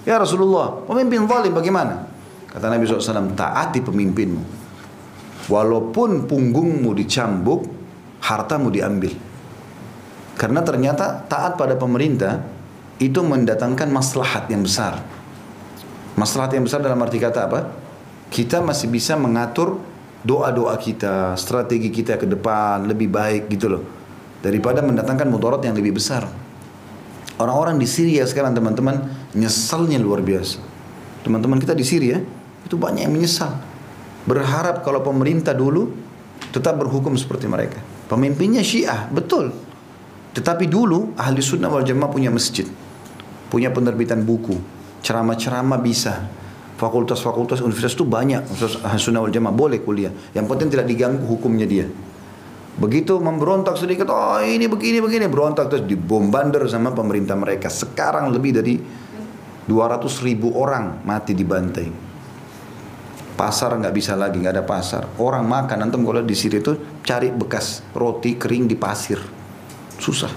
Ya 0.08 0.16
Rasulullah, 0.16 0.84
pemimpin 0.88 1.28
zalim 1.28 1.52
bagaimana? 1.52 2.08
Kata 2.48 2.72
Nabi 2.72 2.88
SAW, 2.88 3.36
taati 3.36 3.84
pemimpinmu. 3.84 4.65
Walaupun 5.46 6.26
punggungmu 6.26 6.90
dicambuk, 6.98 7.70
hartamu 8.18 8.74
diambil. 8.74 9.14
Karena 10.34 10.60
ternyata 10.60 11.22
taat 11.30 11.54
pada 11.54 11.78
pemerintah 11.78 12.42
itu 12.98 13.22
mendatangkan 13.22 13.88
maslahat 13.88 14.50
yang 14.50 14.66
besar. 14.66 15.00
Maslahat 16.18 16.56
yang 16.56 16.66
besar 16.66 16.82
dalam 16.82 16.98
arti 16.98 17.22
kata 17.22 17.40
apa? 17.46 17.60
Kita 18.26 18.58
masih 18.58 18.90
bisa 18.90 19.14
mengatur 19.14 19.78
doa-doa 20.26 20.74
kita, 20.82 21.38
strategi 21.38 21.94
kita 21.94 22.18
ke 22.18 22.26
depan 22.26 22.82
lebih 22.82 23.06
baik 23.06 23.46
gitu 23.46 23.70
loh. 23.70 23.82
Daripada 24.42 24.82
mendatangkan 24.82 25.30
mudarat 25.30 25.62
yang 25.62 25.78
lebih 25.78 25.96
besar. 25.96 26.26
Orang-orang 27.36 27.78
di 27.78 27.86
Syria 27.86 28.26
sekarang 28.26 28.56
teman-teman 28.56 29.06
nyesalnya 29.36 30.00
luar 30.00 30.24
biasa. 30.24 30.58
Teman-teman 31.22 31.60
kita 31.62 31.76
di 31.76 31.84
Syria 31.84 32.18
itu 32.64 32.74
banyak 32.74 33.06
yang 33.06 33.14
menyesal 33.14 33.75
berharap 34.26 34.82
kalau 34.82 35.00
pemerintah 35.00 35.54
dulu 35.54 35.94
tetap 36.50 36.76
berhukum 36.76 37.14
seperti 37.14 37.46
mereka. 37.46 37.80
Pemimpinnya 38.10 38.60
Syiah, 38.60 39.08
betul. 39.08 39.54
Tetapi 40.36 40.68
dulu 40.68 41.16
ahli 41.16 41.40
sunnah 41.40 41.72
wal 41.72 41.86
jamaah 41.86 42.12
punya 42.12 42.28
masjid, 42.28 42.68
punya 43.48 43.72
penerbitan 43.72 44.20
buku, 44.20 44.58
ceramah-ceramah 45.00 45.80
bisa. 45.80 46.28
Fakultas-fakultas 46.76 47.64
universitas 47.64 47.96
itu 47.96 48.04
banyak, 48.04 48.44
ahli 48.84 49.00
sunnah 49.00 49.24
wal 49.24 49.32
jamaah 49.32 49.54
boleh 49.56 49.80
kuliah. 49.80 50.12
Yang 50.36 50.46
penting 50.52 50.68
tidak 50.68 50.86
diganggu 50.92 51.24
hukumnya 51.24 51.64
dia. 51.64 51.88
Begitu 52.76 53.16
memberontak 53.16 53.80
sedikit, 53.80 54.12
oh 54.12 54.36
ini 54.44 54.68
begini 54.68 55.00
begini, 55.00 55.24
berontak 55.32 55.72
terus 55.72 55.88
dibombardir 55.88 56.68
sama 56.68 56.92
pemerintah 56.92 57.32
mereka. 57.32 57.72
Sekarang 57.72 58.28
lebih 58.28 58.60
dari 58.60 58.76
200 59.64 60.04
ribu 60.20 60.52
orang 60.52 61.00
mati 61.08 61.32
dibantai. 61.32 62.05
Pasar 63.36 63.76
nggak 63.76 63.92
bisa 63.92 64.16
lagi, 64.16 64.40
nggak 64.40 64.54
ada 64.56 64.64
pasar. 64.64 65.04
Orang 65.20 65.44
makan, 65.44 65.84
antum 65.84 66.00
kalau 66.08 66.24
di 66.24 66.32
sini 66.32 66.56
itu 66.64 66.72
cari 67.04 67.28
bekas 67.28 67.84
roti 67.92 68.40
kering 68.40 68.64
di 68.64 68.80
pasir. 68.80 69.20
Susah. 70.00 70.32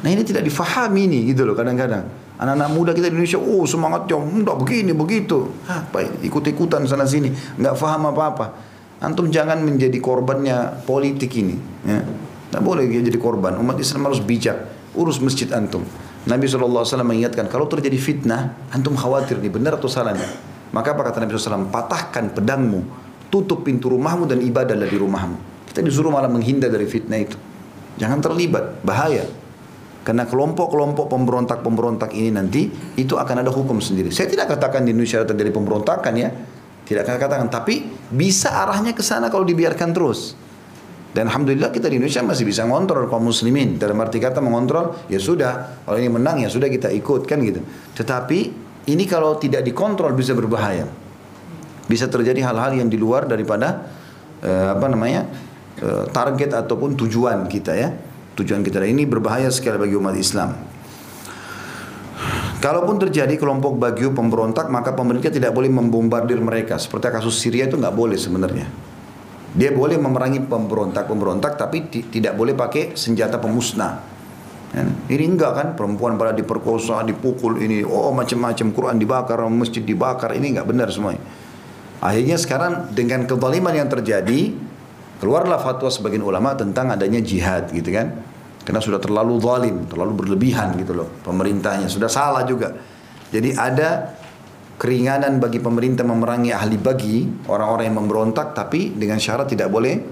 Nah 0.00 0.08
ini 0.08 0.24
tidak 0.24 0.44
difahami 0.44 1.04
ini 1.04 1.28
gitu 1.28 1.44
loh 1.44 1.52
kadang-kadang. 1.52 2.24
Anak-anak 2.40 2.68
muda 2.72 2.90
kita 2.96 3.12
di 3.12 3.20
Indonesia, 3.20 3.38
oh 3.38 3.62
semangatnya, 3.68 4.18
enggak 4.18 4.56
begini, 4.56 4.90
begitu. 4.96 5.52
Apa 5.68 6.02
ikut-ikutan 6.24 6.82
sana 6.88 7.04
sini, 7.04 7.30
nggak 7.30 7.76
faham 7.76 8.10
apa-apa. 8.10 8.46
Antum 9.04 9.28
jangan 9.28 9.60
menjadi 9.60 10.00
korbannya 10.00 10.82
politik 10.88 11.30
ini. 11.36 11.60
Ya. 11.84 12.00
Nggak 12.50 12.62
boleh 12.64 12.88
jadi 12.88 13.20
korban. 13.20 13.60
Umat 13.60 13.76
Islam 13.76 14.08
harus 14.08 14.24
bijak. 14.24 14.56
Urus 14.96 15.20
masjid 15.20 15.46
antum. 15.52 15.84
Nabi 16.24 16.48
SAW 16.48 16.88
mengingatkan, 17.04 17.52
kalau 17.52 17.68
terjadi 17.68 18.00
fitnah, 18.00 18.56
antum 18.72 18.96
khawatir 18.96 19.36
nih, 19.44 19.52
benar 19.52 19.76
atau 19.76 19.92
salahnya. 19.92 20.53
Maka 20.74 20.98
apa 20.98 21.06
kata 21.06 21.22
Nabi 21.22 21.38
SAW? 21.38 21.70
Patahkan 21.70 22.34
pedangmu, 22.34 22.82
tutup 23.30 23.62
pintu 23.62 23.94
rumahmu 23.94 24.26
dan 24.26 24.42
ibadahlah 24.42 24.90
di 24.90 24.98
rumahmu. 24.98 25.70
Kita 25.70 25.78
disuruh 25.78 26.10
malah 26.10 26.26
menghindar 26.26 26.66
dari 26.66 26.90
fitnah 26.90 27.22
itu. 27.22 27.38
Jangan 27.94 28.18
terlibat, 28.18 28.82
bahaya. 28.82 29.22
Karena 30.02 30.26
kelompok-kelompok 30.26 31.08
pemberontak-pemberontak 31.08 32.12
ini 32.12 32.34
nanti 32.34 32.68
itu 32.98 33.14
akan 33.14 33.46
ada 33.46 33.54
hukum 33.54 33.78
sendiri. 33.78 34.10
Saya 34.10 34.28
tidak 34.28 34.50
katakan 34.50 34.84
di 34.84 34.92
Indonesia 34.92 35.22
terjadi 35.22 35.54
pemberontakan 35.54 36.12
ya. 36.18 36.28
Tidak 36.84 37.00
akan 37.00 37.16
katakan, 37.16 37.48
tapi 37.48 37.88
bisa 38.12 38.52
arahnya 38.52 38.92
ke 38.92 39.00
sana 39.00 39.32
kalau 39.32 39.46
dibiarkan 39.48 39.96
terus. 39.96 40.36
Dan 41.14 41.30
Alhamdulillah 41.30 41.70
kita 41.70 41.86
di 41.86 42.02
Indonesia 42.02 42.20
masih 42.26 42.44
bisa 42.44 42.66
ngontrol 42.66 43.06
kaum 43.06 43.30
muslimin. 43.30 43.78
Dalam 43.78 43.96
arti 44.02 44.18
kata 44.18 44.42
mengontrol, 44.42 45.06
ya 45.06 45.22
sudah. 45.22 45.86
Kalau 45.86 45.96
ini 45.96 46.10
menang 46.10 46.42
ya 46.42 46.50
sudah 46.50 46.66
kita 46.66 46.90
ikut 46.90 47.24
kan 47.24 47.38
gitu. 47.40 47.62
Tetapi 47.94 48.63
ini 48.84 49.04
kalau 49.08 49.40
tidak 49.40 49.64
dikontrol 49.64 50.12
bisa 50.12 50.36
berbahaya. 50.36 50.84
Bisa 51.84 52.08
terjadi 52.08 52.40
hal-hal 52.44 52.80
yang 52.80 52.88
di 52.88 52.96
luar 52.96 53.28
daripada 53.28 53.88
uh, 54.40 54.76
apa 54.76 54.86
namanya 54.88 55.28
uh, 55.84 56.04
target 56.08 56.52
ataupun 56.52 56.96
tujuan 56.96 57.48
kita 57.48 57.72
ya. 57.76 57.92
Tujuan 58.34 58.66
kita 58.66 58.82
ini 58.82 59.06
berbahaya 59.06 59.48
sekali 59.52 59.78
bagi 59.78 59.94
umat 59.94 60.16
Islam. 60.18 60.50
Kalaupun 62.58 62.96
terjadi 62.96 63.36
kelompok 63.36 63.76
Bagyo 63.76 64.16
pemberontak, 64.16 64.72
maka 64.72 64.96
pemerintah 64.96 65.28
tidak 65.28 65.52
boleh 65.52 65.68
membombardir 65.68 66.40
mereka. 66.40 66.80
Seperti 66.80 67.12
kasus 67.12 67.36
Syria 67.36 67.68
itu 67.68 67.76
nggak 67.76 67.92
boleh 67.92 68.16
sebenarnya. 68.16 68.64
Dia 69.52 69.70
boleh 69.70 70.00
memerangi 70.00 70.40
pemberontak-pemberontak, 70.48 71.60
tapi 71.60 71.92
tidak 71.92 72.32
boleh 72.32 72.56
pakai 72.56 72.96
senjata 72.96 73.36
pemusnah. 73.36 74.13
Kan? 74.74 75.06
Ini 75.06 75.24
enggak 75.30 75.52
kan 75.54 75.68
perempuan 75.78 76.18
pada 76.18 76.34
diperkosa, 76.34 77.06
dipukul 77.06 77.62
ini, 77.62 77.86
oh 77.86 78.10
macam-macam 78.10 78.66
Quran 78.74 78.96
dibakar, 78.98 79.38
masjid 79.46 79.86
dibakar, 79.86 80.34
ini 80.34 80.58
enggak 80.58 80.66
benar 80.66 80.90
semuanya. 80.90 81.22
Akhirnya 82.02 82.34
sekarang 82.34 82.90
dengan 82.90 83.22
kezaliman 83.24 83.70
yang 83.70 83.86
terjadi, 83.86 84.50
keluarlah 85.22 85.62
fatwa 85.62 85.86
sebagian 85.86 86.26
ulama 86.26 86.58
tentang 86.58 86.90
adanya 86.90 87.22
jihad 87.22 87.70
gitu 87.70 87.94
kan. 87.94 88.12
Karena 88.66 88.80
sudah 88.80 88.98
terlalu 88.98 89.38
zalim, 89.38 89.86
terlalu 89.86 90.24
berlebihan 90.24 90.74
gitu 90.80 90.96
loh 90.96 91.08
pemerintahnya, 91.22 91.86
sudah 91.86 92.10
salah 92.10 92.42
juga. 92.42 92.74
Jadi 93.30 93.54
ada 93.54 94.18
keringanan 94.74 95.38
bagi 95.38 95.62
pemerintah 95.62 96.02
memerangi 96.02 96.50
ahli 96.50 96.76
bagi 96.80 97.46
orang-orang 97.46 97.84
yang 97.86 97.96
memberontak 98.02 98.58
tapi 98.58 98.90
dengan 98.90 99.22
syarat 99.22 99.46
tidak 99.46 99.70
boleh 99.70 100.02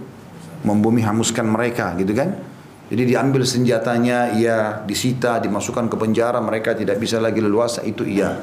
membumi 0.62 1.02
hamuskan 1.02 1.50
mereka 1.50 1.98
gitu 1.98 2.14
kan 2.14 2.51
jadi 2.92 3.08
diambil 3.08 3.40
senjatanya, 3.48 4.36
ia 4.36 4.84
disita, 4.84 5.40
dimasukkan 5.40 5.88
ke 5.88 5.96
penjara, 5.96 6.36
mereka 6.44 6.76
tidak 6.76 7.00
bisa 7.00 7.16
lagi 7.16 7.40
leluasa, 7.40 7.80
itu 7.88 8.04
iya. 8.04 8.36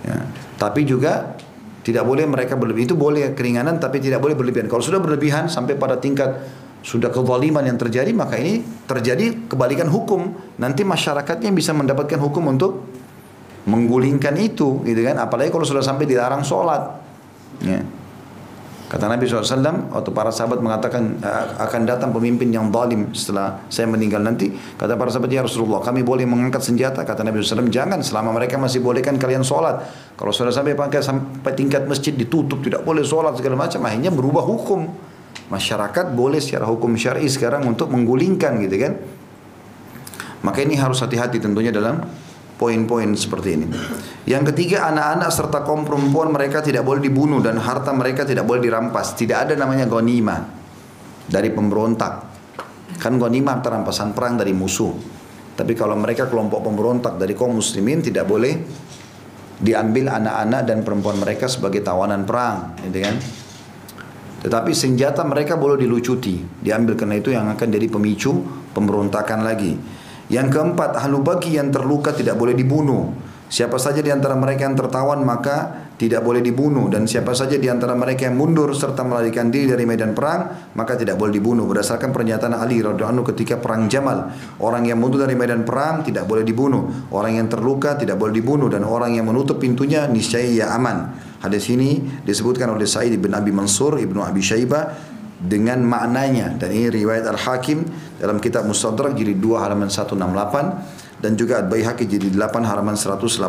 Ya. 0.00 0.24
Tapi 0.56 0.88
juga 0.88 1.36
tidak 1.84 2.08
boleh 2.08 2.24
mereka 2.24 2.56
berlebihan. 2.56 2.88
Itu 2.88 2.96
boleh 2.96 3.36
keringanan 3.36 3.76
tapi 3.76 4.00
tidak 4.00 4.24
boleh 4.24 4.32
berlebihan. 4.32 4.72
Kalau 4.72 4.80
sudah 4.80 5.04
berlebihan 5.04 5.52
sampai 5.52 5.76
pada 5.76 6.00
tingkat 6.00 6.32
sudah 6.80 7.12
kezaliman 7.12 7.60
yang 7.60 7.76
terjadi, 7.76 8.08
maka 8.16 8.40
ini 8.40 8.64
terjadi 8.88 9.52
kebalikan 9.52 9.92
hukum. 9.92 10.32
Nanti 10.56 10.80
masyarakatnya 10.80 11.52
bisa 11.52 11.76
mendapatkan 11.76 12.16
hukum 12.16 12.56
untuk 12.56 12.88
menggulingkan 13.68 14.32
itu, 14.40 14.80
gitu 14.88 15.00
kan? 15.04 15.20
Apalagi 15.20 15.52
kalau 15.52 15.68
sudah 15.68 15.84
sampai 15.84 16.08
dilarang 16.08 16.40
sholat. 16.40 17.04
Ya. 17.60 17.84
Kata 18.84 19.08
Nabi 19.08 19.24
SAW, 19.24 19.90
waktu 19.90 20.10
para 20.12 20.28
sahabat 20.28 20.60
mengatakan 20.60 21.16
akan 21.56 21.80
datang 21.88 22.12
pemimpin 22.12 22.52
yang 22.52 22.68
zalim 22.68 23.10
setelah 23.16 23.64
saya 23.72 23.88
meninggal 23.88 24.20
nanti. 24.20 24.52
Kata 24.52 24.94
para 24.94 25.08
sahabat, 25.08 25.32
ya 25.32 25.40
Rasulullah, 25.40 25.80
kami 25.80 26.04
boleh 26.04 26.28
mengangkat 26.28 26.60
senjata. 26.60 27.00
Kata 27.00 27.24
Nabi 27.24 27.40
SAW, 27.40 27.72
jangan 27.72 28.04
selama 28.04 28.36
mereka 28.36 28.60
masih 28.60 28.84
bolehkan 28.84 29.16
kalian 29.16 29.40
sholat. 29.40 29.80
Kalau 30.14 30.30
sudah 30.30 30.52
sampai 30.52 30.76
pakai 30.76 31.00
sampai 31.00 31.56
tingkat 31.56 31.88
masjid 31.88 32.12
ditutup, 32.12 32.60
tidak 32.60 32.84
boleh 32.84 33.00
sholat 33.02 33.34
segala 33.40 33.56
macam, 33.56 33.80
akhirnya 33.88 34.12
berubah 34.12 34.44
hukum. 34.44 34.86
Masyarakat 35.44 36.12
boleh 36.12 36.40
secara 36.40 36.64
hukum 36.68 36.96
syari 36.96 37.24
sekarang 37.28 37.64
untuk 37.68 37.88
menggulingkan 37.88 38.64
gitu 38.64 38.76
kan. 38.80 38.92
Maka 40.44 40.60
ini 40.60 40.76
harus 40.76 41.00
hati-hati 41.00 41.40
tentunya 41.40 41.72
dalam 41.72 42.04
poin-poin 42.60 43.08
seperti 43.16 43.48
ini. 43.56 43.66
Yang 44.24 44.52
ketiga 44.52 44.88
anak-anak 44.88 45.28
serta 45.28 45.60
kaum 45.68 45.84
perempuan 45.84 46.32
mereka 46.32 46.64
tidak 46.64 46.80
boleh 46.88 47.04
dibunuh 47.04 47.44
dan 47.44 47.60
harta 47.60 47.92
mereka 47.92 48.24
tidak 48.24 48.48
boleh 48.48 48.64
dirampas. 48.64 49.12
Tidak 49.12 49.36
ada 49.36 49.52
namanya 49.52 49.84
gonima 49.84 50.40
dari 51.28 51.52
pemberontak. 51.52 52.12
Kan 52.96 53.20
gonima 53.20 53.60
terampasan 53.60 54.16
perang 54.16 54.40
dari 54.40 54.56
musuh. 54.56 54.92
Tapi 55.54 55.76
kalau 55.76 55.94
mereka 55.94 56.26
kelompok 56.26 56.64
pemberontak 56.64 57.20
dari 57.20 57.36
kaum 57.36 57.60
muslimin 57.60 58.00
tidak 58.00 58.24
boleh 58.24 58.58
diambil 59.60 60.10
anak-anak 60.18 60.62
dan 60.66 60.78
perempuan 60.82 61.20
mereka 61.20 61.46
sebagai 61.46 61.78
tawanan 61.84 62.26
perang, 62.26 62.74
gitu 62.82 62.98
kan? 63.06 63.16
Tetapi 64.44 64.72
senjata 64.74 65.22
mereka 65.22 65.54
boleh 65.54 65.78
dilucuti, 65.78 66.42
diambil 66.58 66.98
karena 66.98 67.16
itu 67.22 67.30
yang 67.32 67.46
akan 67.48 67.68
jadi 67.70 67.86
pemicu 67.86 68.44
pemberontakan 68.74 69.46
lagi. 69.46 69.72
Yang 70.28 70.58
keempat, 70.58 71.00
ahlu 71.00 71.22
bagi 71.22 71.54
yang 71.54 71.70
terluka 71.70 72.10
tidak 72.12 72.34
boleh 72.34 72.52
dibunuh. 72.52 73.14
Siapa 73.44 73.76
saja 73.76 74.00
di 74.00 74.10
antara 74.10 74.34
mereka 74.34 74.66
yang 74.66 74.74
tertawan 74.74 75.20
maka 75.22 75.86
tidak 75.94 76.26
boleh 76.26 76.42
dibunuh. 76.42 76.90
Dan 76.90 77.06
siapa 77.06 77.36
saja 77.36 77.54
di 77.54 77.70
antara 77.70 77.94
mereka 77.94 78.26
yang 78.26 78.34
mundur 78.34 78.72
serta 78.74 79.06
melarikan 79.06 79.52
diri 79.52 79.70
dari 79.70 79.84
medan 79.86 80.16
perang 80.16 80.72
maka 80.74 80.98
tidak 80.98 81.14
boleh 81.14 81.30
dibunuh. 81.30 81.68
Berdasarkan 81.70 82.10
pernyataan 82.10 82.56
Ali 82.56 82.82
radhiyallahu 82.82 83.12
anhu 83.14 83.24
ketika 83.30 83.60
perang 83.60 83.86
Jamal 83.86 84.32
orang 84.58 84.88
yang 84.88 84.98
mundur 84.98 85.22
dari 85.22 85.38
medan 85.38 85.62
perang 85.62 86.02
tidak 86.02 86.26
boleh 86.26 86.42
dibunuh. 86.42 87.12
Orang 87.14 87.38
yang 87.38 87.46
terluka 87.46 87.94
tidak 87.94 88.18
boleh 88.18 88.34
dibunuh. 88.34 88.66
Dan 88.66 88.82
orang 88.82 89.14
yang 89.14 89.28
menutup 89.28 89.62
pintunya 89.62 90.10
niscaya 90.10 90.44
ia 90.44 90.66
aman. 90.74 91.14
Hadis 91.44 91.68
ini 91.68 92.00
disebutkan 92.24 92.72
oleh 92.72 92.88
Sa'id 92.88 93.14
bin 93.20 93.36
Abi 93.36 93.52
Mansur 93.52 94.00
Ibnu 94.00 94.24
Abi 94.24 94.40
Syaibah 94.40 95.14
dengan 95.44 95.84
maknanya. 95.84 96.56
Dan 96.56 96.72
ini 96.72 96.88
riwayat 96.88 97.28
Al-Hakim 97.28 97.84
dalam 98.16 98.40
kitab 98.40 98.64
Mustadrak 98.64 99.12
jilid 99.12 99.38
2 99.38 99.60
halaman 99.60 99.92
168 99.92 101.03
dan 101.24 101.40
juga 101.40 101.64
Al-Baihaqi 101.64 102.04
jilid 102.04 102.36
8 102.36 102.68
halaman 102.68 103.00
182. 103.00 103.40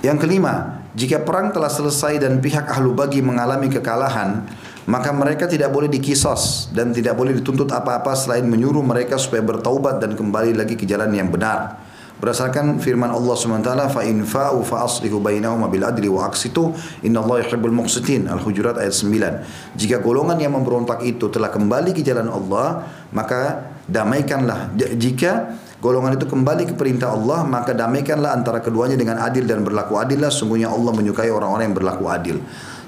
Yang 0.00 0.18
kelima, 0.24 0.80
jika 0.96 1.20
perang 1.20 1.52
telah 1.52 1.68
selesai 1.68 2.16
dan 2.16 2.40
pihak 2.40 2.64
ahlu 2.64 2.96
bagi 2.96 3.20
mengalami 3.20 3.68
kekalahan, 3.68 4.48
maka 4.88 5.12
mereka 5.12 5.44
tidak 5.44 5.68
boleh 5.68 5.92
dikisos 5.92 6.72
dan 6.72 6.96
tidak 6.96 7.12
boleh 7.12 7.36
dituntut 7.36 7.68
apa-apa 7.68 8.16
selain 8.16 8.48
menyuruh 8.48 8.80
mereka 8.80 9.20
supaya 9.20 9.44
bertaubat 9.44 10.00
dan 10.00 10.16
kembali 10.16 10.56
lagi 10.56 10.80
ke 10.80 10.88
jalan 10.88 11.12
yang 11.12 11.28
benar. 11.28 11.76
Berdasarkan 12.22 12.78
firman 12.78 13.10
Allah 13.10 13.34
SWT 13.34 13.70
fa 13.90 14.78
aslihu 14.86 15.18
bainahuma 15.18 15.66
bil 15.66 15.82
adli 15.82 16.06
wa 16.06 16.30
aqsitu 16.30 16.70
innallaha 17.02 17.42
yuhibbul 17.42 17.74
muqsitin. 17.74 18.30
Al-Hujurat 18.30 18.78
ayat 18.78 18.94
9 18.94 19.74
jika 19.74 19.98
golongan 19.98 20.38
yang 20.38 20.54
memberontak 20.54 21.02
itu 21.02 21.26
telah 21.34 21.50
kembali 21.50 21.90
ke 21.90 22.06
jalan 22.06 22.30
Allah 22.30 22.86
maka 23.10 23.71
damaikanlah 23.92 24.72
jika 24.96 25.60
golongan 25.84 26.16
itu 26.16 26.24
kembali 26.24 26.72
ke 26.72 26.74
perintah 26.74 27.12
Allah 27.12 27.44
maka 27.44 27.76
damaikanlah 27.76 28.32
antara 28.32 28.64
keduanya 28.64 28.96
dengan 28.96 29.20
adil 29.20 29.44
dan 29.44 29.60
berlaku 29.60 30.00
adillah 30.00 30.32
sungguhnya 30.32 30.72
Allah 30.72 30.96
menyukai 30.96 31.28
orang-orang 31.28 31.68
yang 31.68 31.76
berlaku 31.76 32.04
adil 32.08 32.40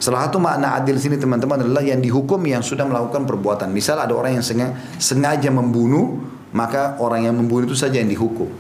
Salah 0.04 0.28
satu 0.28 0.36
makna 0.36 0.76
adil 0.76 1.00
sini 1.00 1.16
teman-teman 1.16 1.64
adalah 1.64 1.80
yang 1.80 1.96
dihukum 1.96 2.36
yang 2.44 2.60
sudah 2.60 2.84
melakukan 2.84 3.24
perbuatan. 3.24 3.72
Misal 3.72 3.96
ada 3.96 4.12
orang 4.12 4.36
yang 4.36 4.44
sengaja 5.00 5.48
membunuh, 5.48 6.20
maka 6.52 7.00
orang 7.00 7.24
yang 7.24 7.32
membunuh 7.32 7.64
itu 7.64 7.72
saja 7.72 8.04
yang 8.04 8.12
dihukum. 8.12 8.52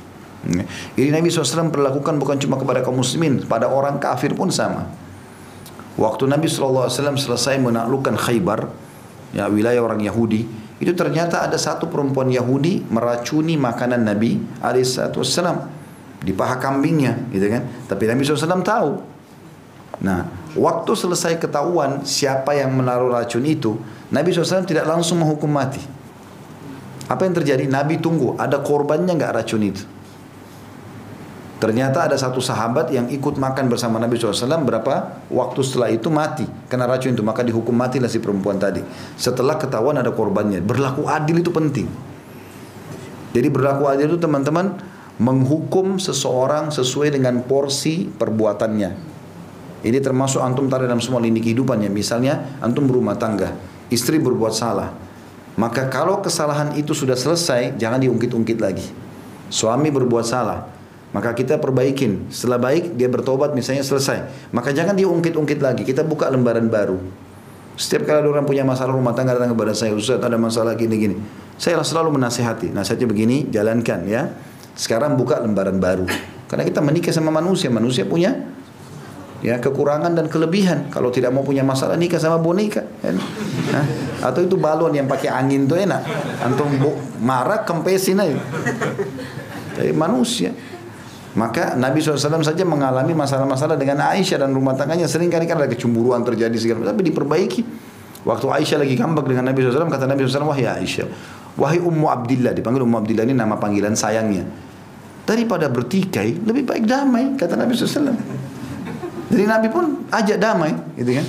Ini 0.96 1.12
Nabi 1.12 1.28
SAW 1.28 1.68
perlakukan 1.68 2.16
bukan 2.16 2.40
cuma 2.40 2.56
kepada 2.56 2.80
kaum 2.80 2.96
muslimin, 2.96 3.44
pada 3.44 3.68
orang 3.68 4.00
kafir 4.00 4.32
pun 4.32 4.48
sama. 4.48 4.88
Waktu 6.00 6.24
Nabi 6.32 6.48
SAW 6.48 6.88
selesai 6.88 7.60
menaklukkan 7.60 8.16
Khaybar, 8.16 8.72
ya 9.34 9.50
wilayah 9.50 9.82
orang 9.82 9.98
Yahudi, 10.00 10.46
itu 10.78 10.92
ternyata 10.94 11.42
ada 11.42 11.58
satu 11.58 11.90
perempuan 11.90 12.30
Yahudi 12.30 12.86
meracuni 12.86 13.58
makanan 13.58 14.06
Nabi 14.06 14.38
SAW 14.62 15.66
di 16.24 16.32
paha 16.32 16.56
kambingnya, 16.56 17.28
gitu 17.34 17.50
kan? 17.50 17.62
Tapi 17.90 18.08
Nabi 18.08 18.22
SAW 18.24 18.62
tahu. 18.64 18.90
Nah, 20.02 20.26
waktu 20.58 20.92
selesai 20.94 21.38
ketahuan 21.38 22.02
siapa 22.02 22.56
yang 22.58 22.74
menaruh 22.74 23.14
racun 23.14 23.46
itu, 23.46 23.78
Nabi 24.10 24.34
SAW 24.34 24.66
tidak 24.66 24.86
langsung 24.88 25.22
menghukum 25.22 25.50
mati. 25.50 25.82
Apa 27.06 27.28
yang 27.28 27.36
terjadi? 27.36 27.68
Nabi 27.68 28.00
tunggu, 28.00 28.34
ada 28.40 28.58
korbannya 28.64 29.12
nggak 29.14 29.34
racun 29.36 29.62
itu? 29.62 29.84
Ternyata 31.54 32.10
ada 32.10 32.18
satu 32.18 32.42
sahabat 32.42 32.90
yang 32.90 33.06
ikut 33.06 33.38
makan 33.38 33.70
bersama 33.70 34.02
Nabi 34.02 34.18
SAW 34.18 34.66
berapa 34.66 35.22
waktu 35.30 35.60
setelah 35.62 35.88
itu 35.88 36.10
mati 36.10 36.44
kena 36.66 36.84
racun 36.84 37.14
itu 37.14 37.22
maka 37.22 37.46
dihukum 37.46 37.72
matilah 37.72 38.10
si 38.10 38.18
perempuan 38.18 38.58
tadi. 38.58 38.82
Setelah 39.14 39.54
ketahuan 39.54 39.94
ada 39.94 40.10
korbannya. 40.10 40.58
Berlaku 40.60 41.06
adil 41.06 41.40
itu 41.40 41.54
penting. 41.54 41.86
Jadi 43.34 43.48
berlaku 43.50 43.86
adil 43.86 44.14
itu 44.14 44.18
teman-teman 44.18 44.76
menghukum 45.22 46.02
seseorang 46.02 46.74
sesuai 46.74 47.14
dengan 47.14 47.38
porsi 47.46 48.10
perbuatannya. 48.10 49.14
Ini 49.84 49.98
termasuk 50.00 50.42
antum 50.42 50.66
tarik 50.66 50.90
dalam 50.90 50.98
semua 50.98 51.22
lini 51.22 51.38
kehidupannya. 51.38 51.92
Misalnya 51.92 52.58
antum 52.64 52.88
berumah 52.88 53.14
tangga, 53.14 53.54
istri 53.92 54.18
berbuat 54.18 54.50
salah. 54.56 54.90
Maka 55.54 55.86
kalau 55.86 56.18
kesalahan 56.18 56.74
itu 56.74 56.96
sudah 56.96 57.14
selesai, 57.14 57.78
jangan 57.78 58.02
diungkit-ungkit 58.02 58.58
lagi. 58.58 58.90
Suami 59.52 59.92
berbuat 59.92 60.26
salah, 60.26 60.66
maka 61.14 61.30
kita 61.30 61.62
perbaikin. 61.62 62.26
Setelah 62.26 62.58
baik 62.58 62.98
dia 62.98 63.06
bertobat 63.06 63.54
misalnya 63.54 63.86
selesai. 63.86 64.50
Maka 64.50 64.74
jangan 64.74 64.98
diungkit-ungkit 64.98 65.62
lagi. 65.62 65.86
Kita 65.86 66.02
buka 66.02 66.26
lembaran 66.26 66.66
baru. 66.66 66.98
Setiap 67.78 68.06
kali 68.06 68.18
ada 68.22 68.30
orang 68.30 68.46
punya 68.46 68.66
masalah 68.66 68.94
rumah 68.94 69.14
tangga 69.14 69.34
datang 69.34 69.54
kepada 69.54 69.74
saya, 69.74 69.94
Ustaz 69.94 70.22
ada 70.22 70.38
masalah 70.38 70.74
gini-gini. 70.78 71.18
Saya 71.58 71.78
selalu 71.82 72.18
menasihati. 72.18 72.70
Nasihatnya 72.70 73.06
begini, 73.06 73.46
jalankan 73.50 74.06
ya. 74.06 74.30
Sekarang 74.74 75.14
buka 75.14 75.38
lembaran 75.38 75.78
baru. 75.78 76.06
Karena 76.50 76.66
kita 76.66 76.82
menikah 76.82 77.10
sama 77.14 77.30
manusia, 77.34 77.70
manusia 77.70 78.06
punya 78.06 78.34
ya 79.42 79.58
kekurangan 79.58 80.14
dan 80.14 80.26
kelebihan. 80.30 80.90
Kalau 80.90 81.10
tidak 81.10 81.34
mau 81.34 81.42
punya 81.42 81.66
masalah 81.66 81.98
nikah 81.98 82.18
sama 82.18 82.38
boneka, 82.38 82.86
kan? 83.02 83.18
Nah, 83.70 83.86
atau 84.22 84.42
itu 84.42 84.54
balon 84.54 84.94
yang 84.94 85.10
pakai 85.10 85.30
angin 85.30 85.66
tuh 85.66 85.78
enak. 85.78 86.02
Antum 86.42 86.70
marah 87.22 87.62
kempesin 87.66 88.22
aja. 88.22 88.38
Tapi 89.74 89.90
manusia. 89.94 90.54
Maka 91.34 91.74
Nabi 91.74 91.98
SAW 91.98 92.46
saja 92.46 92.62
mengalami 92.62 93.10
masalah-masalah 93.10 93.74
dengan 93.74 94.06
Aisyah 94.06 94.46
dan 94.46 94.54
rumah 94.54 94.78
tangganya. 94.78 95.10
Sering 95.10 95.26
kali 95.26 95.50
kan 95.50 95.58
ada 95.58 95.66
kecemburuan 95.66 96.22
terjadi 96.22 96.54
segala 96.54 96.94
Tapi 96.94 97.10
diperbaiki. 97.10 97.62
Waktu 98.24 98.46
Aisyah 98.48 98.78
lagi 98.80 98.94
ngambek 98.96 99.28
dengan 99.28 99.52
Nabi 99.52 99.68
SAW, 99.68 99.90
kata 99.92 100.08
Nabi 100.08 100.24
SAW, 100.24 100.48
wahai 100.48 100.64
Aisyah, 100.64 101.06
wahai 101.60 101.76
Ummu 101.76 102.08
Abdillah, 102.08 102.56
dipanggil 102.56 102.80
Ummu 102.80 102.96
Abdillah 103.04 103.28
ini 103.28 103.36
nama 103.36 103.60
panggilan 103.60 103.92
sayangnya. 103.92 104.48
Daripada 105.28 105.68
bertikai, 105.68 106.40
lebih 106.40 106.64
baik 106.64 106.88
damai, 106.88 107.36
kata 107.36 107.52
Nabi 107.52 107.76
SAW. 107.76 108.16
Jadi 109.28 109.44
Nabi 109.44 109.68
pun 109.68 110.08
ajak 110.08 110.40
damai, 110.40 110.72
gitu 110.96 111.20
kan. 111.20 111.26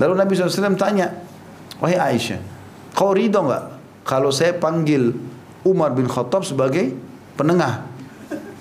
Lalu 0.00 0.12
Nabi 0.24 0.32
SAW 0.32 0.72
tanya, 0.80 1.12
wahai 1.84 2.00
Aisyah, 2.00 2.40
kau 2.96 3.12
ridho 3.12 3.44
nggak 3.44 3.64
kalau 4.08 4.32
saya 4.32 4.56
panggil 4.56 5.12
Umar 5.68 5.92
bin 5.92 6.08
Khattab 6.08 6.48
sebagai 6.48 6.96
penengah. 7.36 7.91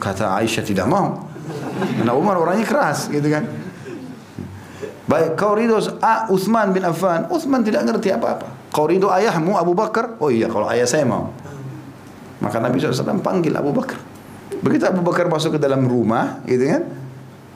Kata 0.01 0.33
Aisyah 0.41 0.65
tidak 0.65 0.89
mau. 0.89 1.29
Karena 2.01 2.17
Umar 2.17 2.41
orangnya 2.41 2.65
keras 2.65 3.05
gitu 3.13 3.29
kan. 3.29 3.45
Baik, 5.05 5.37
kau 5.37 5.53
ridho 5.53 5.77
ah, 6.01 6.25
Uthman 6.33 6.73
bin 6.73 6.81
Affan. 6.81 7.29
Uthman 7.29 7.61
tidak 7.61 7.85
ngerti 7.85 8.09
apa-apa. 8.09 8.73
Kau 8.73 8.89
ridho 8.89 9.13
ayahmu 9.13 9.59
Abu 9.59 9.77
Bakar? 9.77 10.17
Oh 10.17 10.33
iya, 10.33 10.49
kalau 10.49 10.65
ayah 10.71 10.89
saya 10.89 11.05
mau. 11.05 11.29
Maka 12.41 12.57
Nabi 12.57 12.81
SAW 12.81 13.21
panggil 13.21 13.53
Abu 13.53 13.69
Bakar. 13.75 14.01
Begitu 14.63 14.89
Abu 14.89 15.05
Bakar 15.05 15.29
masuk 15.29 15.57
ke 15.57 15.59
dalam 15.61 15.85
rumah, 15.85 16.41
gitu 16.49 16.65
kan? 16.65 16.81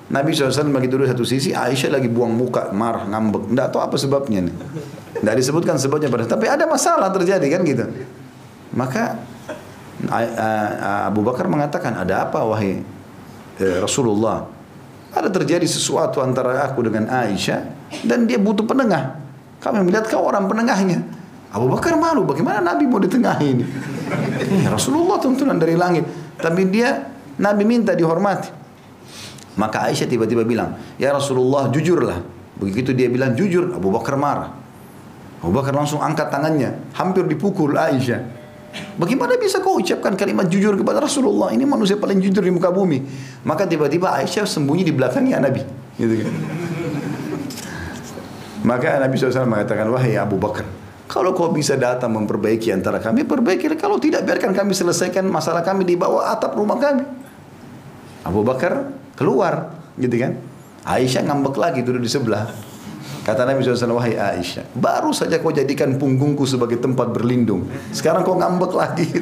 Nabi 0.05 0.37
SAW 0.37 0.69
bagi 0.69 0.85
duduk 0.85 1.09
satu 1.09 1.25
sisi, 1.25 1.49
Aisyah 1.49 1.97
lagi 1.97 2.05
buang 2.05 2.37
muka, 2.37 2.69
marah, 2.69 3.09
ngambek. 3.09 3.49
Tidak 3.49 3.67
tahu 3.73 3.81
apa 3.81 3.95
sebabnya 3.97 4.45
nih. 4.45 4.55
Tidak 5.17 5.35
disebutkan 5.41 5.81
sebabnya 5.81 6.11
pada 6.11 6.29
tapi 6.29 6.45
ada 6.45 6.69
masalah 6.69 7.09
terjadi 7.09 7.47
kan 7.49 7.61
gitu. 7.65 7.85
Maka 8.75 9.17
Abu 11.09 11.21
Bakar 11.25 11.49
mengatakan, 11.49 11.95
ada 11.95 12.27
apa 12.27 12.43
wahai 12.43 12.81
eh, 13.59 13.77
Rasulullah? 13.79 14.47
Ada 15.15 15.31
terjadi 15.31 15.63
sesuatu 15.63 16.19
antara 16.19 16.59
aku 16.67 16.83
dengan 16.83 17.07
Aisyah 17.07 17.59
dan 18.03 18.27
dia 18.27 18.35
butuh 18.35 18.67
penengah. 18.67 19.15
Kami 19.63 19.87
melihat 19.87 20.11
kau 20.11 20.27
orang 20.27 20.45
penengahnya. 20.51 20.99
Abu 21.55 21.71
Bakar 21.71 21.95
malu, 21.95 22.27
bagaimana 22.27 22.59
Nabi 22.59 22.83
mau 22.83 22.99
ditengahi 22.99 23.47
ini? 23.47 23.65
Rasulullah 24.67 25.15
tuntunan 25.23 25.55
dari 25.55 25.79
langit. 25.79 26.03
Tapi 26.35 26.67
dia, 26.67 27.07
Nabi 27.39 27.63
minta 27.63 27.95
dihormati. 27.95 28.51
Maka 29.55 29.87
Aisyah 29.87 30.11
tiba-tiba 30.11 30.43
bilang, 30.43 30.75
Ya 30.99 31.15
Rasulullah 31.15 31.71
jujurlah. 31.71 32.19
Begitu 32.59 32.91
dia 32.91 33.07
bilang 33.07 33.31
jujur, 33.39 33.71
Abu 33.71 33.87
Bakar 33.87 34.19
marah. 34.19 34.51
Abu 35.39 35.55
Bakar 35.55 35.71
langsung 35.71 36.03
angkat 36.03 36.27
tangannya, 36.27 36.91
hampir 36.91 37.23
dipukul 37.23 37.71
Aisyah. 37.79 38.19
Bagaimana 38.95 39.35
bisa 39.35 39.59
kau 39.59 39.79
ucapkan 39.79 40.15
kalimat 40.15 40.47
jujur 40.47 40.75
kepada 40.79 41.03
Rasulullah? 41.03 41.51
Ini 41.51 41.67
manusia 41.67 41.99
paling 41.99 42.19
jujur 42.23 42.43
di 42.43 42.51
muka 42.51 42.71
bumi. 42.71 43.03
Maka 43.43 43.67
tiba-tiba 43.67 44.15
Aisyah 44.15 44.47
sembunyi 44.47 44.87
di 44.87 44.93
belakangnya 44.95 45.43
Nabi. 45.43 45.61
Gitu 45.99 46.13
kan. 46.23 46.33
Maka 48.65 48.97
Nabi 48.97 49.13
SAW 49.19 49.45
mengatakan, 49.45 49.85
wahai 49.93 50.17
Abu 50.17 50.41
Bakar, 50.41 50.65
kalau 51.05 51.37
kau 51.37 51.53
bisa 51.53 51.77
datang 51.77 52.17
memperbaiki 52.17 52.73
antara 52.73 52.97
kami, 52.97 53.21
perbaiki. 53.21 53.69
Kalau 53.77 54.01
tidak, 54.01 54.25
biarkan 54.25 54.57
kami 54.57 54.73
selesaikan 54.73 55.21
masalah 55.29 55.61
kami 55.61 55.85
di 55.85 55.93
bawah 55.93 56.33
atap 56.33 56.57
rumah 56.57 56.81
kami. 56.81 57.05
Abu 58.25 58.41
Bakar 58.41 58.89
keluar, 59.13 59.69
gitu 60.01 60.17
kan. 60.17 60.41
Aisyah 60.81 61.29
ngambek 61.29 61.55
lagi 61.61 61.85
duduk 61.85 62.01
di 62.01 62.09
sebelah. 62.09 62.49
Kata 63.25 63.41
Nabi 63.41 63.65
SAW, 63.65 63.97
wahai 63.97 64.13
Aisyah, 64.13 64.77
baru 64.77 65.09
saja 65.09 65.41
kau 65.41 65.49
jadikan 65.49 65.97
punggungku 65.97 66.45
sebagai 66.45 66.77
tempat 66.77 67.09
berlindung. 67.09 67.65
Sekarang 67.89 68.21
kau 68.21 68.37
ngambek 68.37 68.69
lagi. 68.77 69.09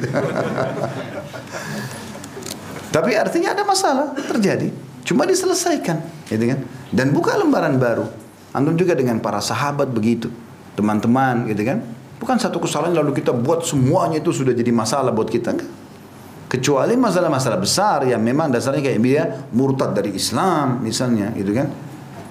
Tapi 2.94 3.10
artinya 3.16 3.56
ada 3.56 3.64
masalah, 3.64 4.12
terjadi. 4.12 4.68
Cuma 5.08 5.24
diselesaikan. 5.24 6.28
Gitu 6.28 6.44
kan? 6.52 6.60
Dan 6.92 7.16
buka 7.16 7.32
lembaran 7.40 7.80
baru. 7.80 8.04
Antum 8.52 8.76
juga 8.76 8.92
dengan 8.92 9.24
para 9.24 9.40
sahabat 9.40 9.88
begitu. 9.88 10.28
Teman-teman 10.76 11.48
gitu 11.48 11.64
kan. 11.64 11.80
Bukan 12.20 12.36
satu 12.36 12.60
kesalahan 12.60 12.92
lalu 12.92 13.16
kita 13.24 13.32
buat 13.32 13.64
semuanya 13.64 14.20
itu 14.20 14.36
sudah 14.36 14.52
jadi 14.52 14.68
masalah 14.68 15.16
buat 15.16 15.32
kita. 15.32 15.56
Enggak. 15.56 15.70
Kecuali 16.52 16.94
masalah-masalah 16.94 17.58
besar 17.58 18.04
yang 18.04 18.20
memang 18.20 18.52
dasarnya 18.52 18.84
kayak 18.84 19.00
dia 19.00 19.24
murtad 19.50 19.96
dari 19.96 20.14
Islam 20.14 20.84
misalnya 20.86 21.34
gitu 21.34 21.50
kan 21.50 21.66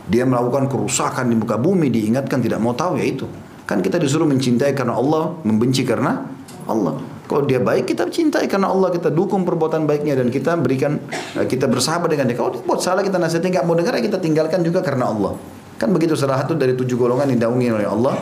dia 0.03 0.27
melakukan 0.27 0.67
kerusakan 0.67 1.31
di 1.31 1.35
muka 1.39 1.55
bumi 1.55 1.87
diingatkan 1.87 2.43
tidak 2.43 2.59
mau 2.59 2.75
tahu 2.75 2.99
ya 2.99 3.05
itu. 3.07 3.25
Kan 3.63 3.79
kita 3.79 3.95
disuruh 3.95 4.27
mencintai 4.27 4.75
karena 4.75 4.99
Allah 4.99 5.39
membenci 5.47 5.87
karena 5.87 6.27
Allah. 6.67 6.99
Kalau 7.23 7.47
dia 7.47 7.63
baik 7.63 7.87
kita 7.87 8.11
cintai 8.11 8.51
karena 8.51 8.67
Allah. 8.67 8.91
Kita 8.91 9.07
dukung 9.07 9.47
perbuatan 9.47 9.87
baiknya 9.87 10.19
dan 10.19 10.27
kita 10.27 10.59
berikan 10.59 10.99
eh, 11.39 11.47
kita 11.47 11.71
bersahabat 11.71 12.11
dengan 12.11 12.27
dia. 12.27 12.35
Kalau 12.35 12.51
dia 12.51 12.61
buat 12.67 12.83
salah 12.83 12.99
kita 12.99 13.15
nasihatin 13.15 13.55
nggak 13.55 13.63
mau 13.63 13.79
dengar 13.79 13.95
kita 14.03 14.19
tinggalkan 14.19 14.59
juga 14.59 14.83
karena 14.83 15.07
Allah. 15.07 15.39
Kan 15.79 15.95
begitu 15.95 16.19
salah 16.19 16.43
satu 16.43 16.59
dari 16.59 16.75
tujuh 16.75 16.99
golongan 16.99 17.31
yang 17.31 17.39
didaungi 17.39 17.67
oleh 17.71 17.87
Allah. 17.87 18.15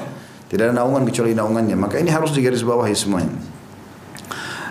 Tidak 0.53 0.61
ada 0.69 0.73
naungan 0.77 1.01
kecuali 1.09 1.33
naungannya. 1.33 1.73
Maka 1.79 1.97
ini 1.97 2.13
harus 2.13 2.29
digarisbawahi 2.37 2.93
semuanya. 2.93 3.33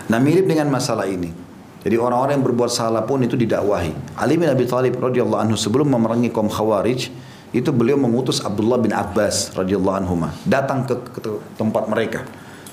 Nah 0.07 0.19
mirip 0.23 0.47
dengan 0.47 0.71
masalah 0.71 1.11
ini 1.11 1.50
jadi 1.81 1.97
orang-orang 1.97 2.37
yang 2.37 2.45
berbuat 2.45 2.69
salah 2.69 3.01
pun 3.01 3.25
itu 3.25 3.33
didakwahi. 3.33 4.13
Ali 4.13 4.37
bin 4.37 4.45
Abi 4.45 4.69
Thalib 4.69 5.01
radhiyallahu 5.01 5.41
anhu 5.41 5.57
sebelum 5.57 5.89
memerangi 5.89 6.29
kaum 6.29 6.45
Khawarij, 6.45 7.09
itu 7.51 7.69
beliau 7.73 7.97
mengutus 7.97 8.39
Abdullah 8.45 8.77
bin 8.77 8.93
Abbas 8.93 9.51
radhiyallahu 9.57 9.95
anhu 10.05 10.15
datang 10.45 10.85
ke, 10.85 10.93
ke 11.09 11.19
tempat 11.57 11.89
mereka. 11.89 12.21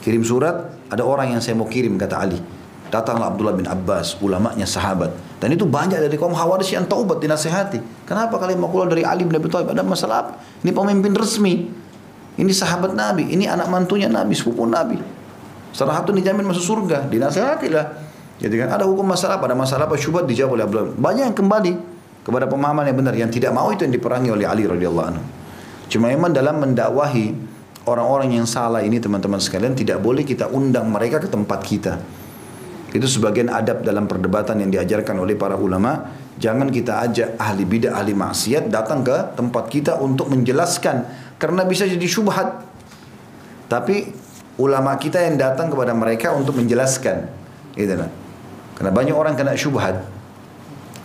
Kirim 0.04 0.22
surat, 0.22 0.76
ada 0.92 1.02
orang 1.02 1.34
yang 1.34 1.40
saya 1.40 1.56
mau 1.56 1.66
kirim 1.66 1.96
kata 1.96 2.16
Ali. 2.20 2.38
Datanglah 2.88 3.32
Abdullah 3.32 3.56
bin 3.56 3.64
Abbas, 3.68 4.20
ulamanya 4.20 4.64
sahabat. 4.64 5.12
Dan 5.40 5.56
itu 5.56 5.64
banyak 5.64 6.00
dari 6.00 6.16
kaum 6.20 6.36
Khawarij 6.36 6.76
yang 6.76 6.84
taubat 6.84 7.20
dinasehati. 7.20 8.04
Kenapa 8.04 8.36
kalian 8.36 8.60
mau 8.60 8.68
keluar 8.68 8.92
dari 8.92 9.08
Ali 9.08 9.24
bin 9.24 9.36
Abi 9.36 9.48
Thalib? 9.48 9.72
Ada 9.72 9.84
masalah 9.84 10.16
apa? 10.24 10.32
Ini 10.60 10.70
pemimpin 10.72 11.12
resmi. 11.16 11.68
Ini 12.38 12.52
sahabat 12.54 12.94
Nabi, 12.94 13.34
ini 13.34 13.50
anak 13.50 13.66
mantunya 13.66 14.06
Nabi, 14.06 14.36
sepupu 14.36 14.62
Nabi. 14.62 15.00
Salah 15.74 15.98
satu 15.98 16.14
dijamin 16.14 16.46
masuk 16.46 16.62
surga, 16.62 17.10
dinasehatilah. 17.10 18.07
Jadi 18.38 18.54
kan 18.54 18.70
ada 18.70 18.86
hukum 18.86 19.02
masalah 19.02 19.42
pada 19.42 19.58
masalah 19.58 19.90
apa 19.90 19.98
syubhat 19.98 20.22
dijawab 20.30 20.54
oleh 20.54 20.64
Abdullah. 20.64 20.94
Banyak 20.94 21.24
yang 21.34 21.36
kembali 21.36 21.72
kepada 22.22 22.46
pemahaman 22.46 22.86
yang 22.86 22.98
benar 22.98 23.14
yang 23.18 23.30
tidak 23.32 23.50
mau 23.50 23.66
itu 23.74 23.82
yang 23.82 23.94
diperangi 23.94 24.30
oleh 24.30 24.46
Ali 24.46 24.62
radhiyallahu 24.68 25.06
anhu. 25.10 25.22
Cuma 25.90 26.12
memang 26.12 26.30
dalam 26.30 26.62
mendakwahi 26.62 27.34
orang-orang 27.88 28.38
yang 28.38 28.46
salah 28.46 28.84
ini 28.84 29.00
teman-teman 29.02 29.40
sekalian 29.42 29.74
tidak 29.74 29.98
boleh 29.98 30.22
kita 30.22 30.46
undang 30.52 30.86
mereka 30.92 31.18
ke 31.18 31.28
tempat 31.32 31.60
kita. 31.64 31.98
Itu 32.94 33.04
sebagian 33.04 33.50
adab 33.50 33.84
dalam 33.84 34.08
perdebatan 34.08 34.64
yang 34.64 34.70
diajarkan 34.72 35.18
oleh 35.18 35.34
para 35.34 35.58
ulama. 35.58 36.14
Jangan 36.38 36.70
kita 36.70 37.02
ajak 37.02 37.34
ahli 37.34 37.66
bidah, 37.66 37.98
ahli 37.98 38.14
maksiat 38.14 38.70
datang 38.70 39.02
ke 39.02 39.34
tempat 39.34 39.66
kita 39.66 39.98
untuk 39.98 40.30
menjelaskan 40.30 41.04
karena 41.40 41.66
bisa 41.66 41.88
jadi 41.88 42.06
syubhat. 42.06 42.62
Tapi 43.66 44.14
ulama 44.62 44.94
kita 44.96 45.18
yang 45.26 45.34
datang 45.34 45.68
kepada 45.68 45.90
mereka 45.92 46.30
untuk 46.32 46.54
menjelaskan. 46.54 47.26
Gitu 47.74 47.94
lah. 47.98 48.27
Karena 48.78 48.94
banyak 48.94 49.14
orang 49.14 49.34
kena 49.34 49.58
syubhat. 49.58 50.06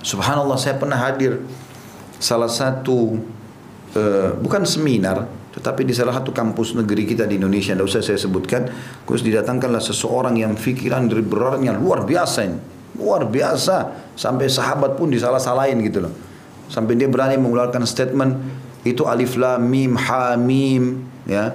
Subhanallah 0.06 0.62
saya 0.62 0.78
pernah 0.78 1.00
hadir 1.02 1.42
salah 2.22 2.48
satu 2.48 3.18
uh, 3.98 4.30
bukan 4.38 4.62
seminar 4.64 5.26
tetapi 5.54 5.86
di 5.86 5.94
salah 5.94 6.18
satu 6.18 6.34
kampus 6.34 6.74
negeri 6.74 7.06
kita 7.06 7.30
di 7.30 7.38
Indonesia. 7.38 7.78
Tidak 7.78 7.86
usah 7.86 8.02
saya 8.02 8.18
sebutkan. 8.18 8.66
Terus 9.06 9.22
didatangkanlah 9.22 9.86
seseorang 9.86 10.34
yang 10.42 10.58
pikiran 10.58 11.06
berarnya 11.30 11.78
luar 11.78 12.10
biasa 12.10 12.40
ini. 12.42 12.58
Luar 12.98 13.30
biasa. 13.30 14.10
Sampai 14.18 14.50
sahabat 14.50 14.98
pun 14.98 15.14
disalah-salahin 15.14 15.78
gitu 15.86 16.10
loh. 16.10 16.14
Sampai 16.74 16.98
dia 16.98 17.06
berani 17.06 17.38
mengeluarkan 17.38 17.86
statement 17.86 18.34
itu 18.82 19.06
alif 19.06 19.38
lam 19.38 19.62
mim 19.62 19.94
ha 19.94 20.34
mim 20.34 21.06
ya. 21.30 21.54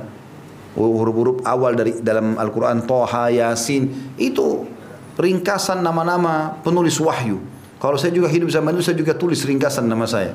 Huruf-huruf 0.78 1.42
awal 1.42 1.74
dari 1.74 1.98
dalam 1.98 2.38
Al-Qur'an 2.38 2.86
Toha 2.86 3.34
Yasin. 3.34 4.14
Itu 4.14 4.77
ringkasan 5.18 5.82
nama-nama 5.82 6.62
penulis 6.62 6.96
wahyu. 7.02 7.42
Kalau 7.82 7.98
saya 7.98 8.14
juga 8.14 8.30
hidup 8.30 8.50
zaman 8.50 8.74
itu 8.78 8.86
saya 8.86 8.96
juga 8.98 9.14
tulis 9.18 9.42
ringkasan 9.42 9.86
nama 9.86 10.06
saya. 10.06 10.34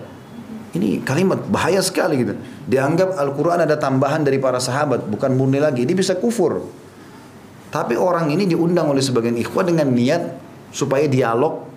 Ini 0.74 1.06
kalimat 1.06 1.38
bahaya 1.48 1.80
sekali 1.80 2.24
gitu. 2.24 2.34
Dianggap 2.66 3.16
Al-Quran 3.16 3.64
ada 3.64 3.78
tambahan 3.78 4.26
dari 4.26 4.42
para 4.42 4.58
sahabat, 4.58 5.06
bukan 5.06 5.38
murni 5.38 5.62
lagi. 5.62 5.86
Ini 5.86 5.94
bisa 5.94 6.18
kufur. 6.18 6.66
Tapi 7.70 7.98
orang 7.98 8.30
ini 8.34 8.46
diundang 8.46 8.90
oleh 8.90 9.02
sebagian 9.02 9.38
ikhwan 9.38 9.70
dengan 9.70 9.94
niat 9.94 10.22
supaya 10.74 11.06
dialog. 11.06 11.70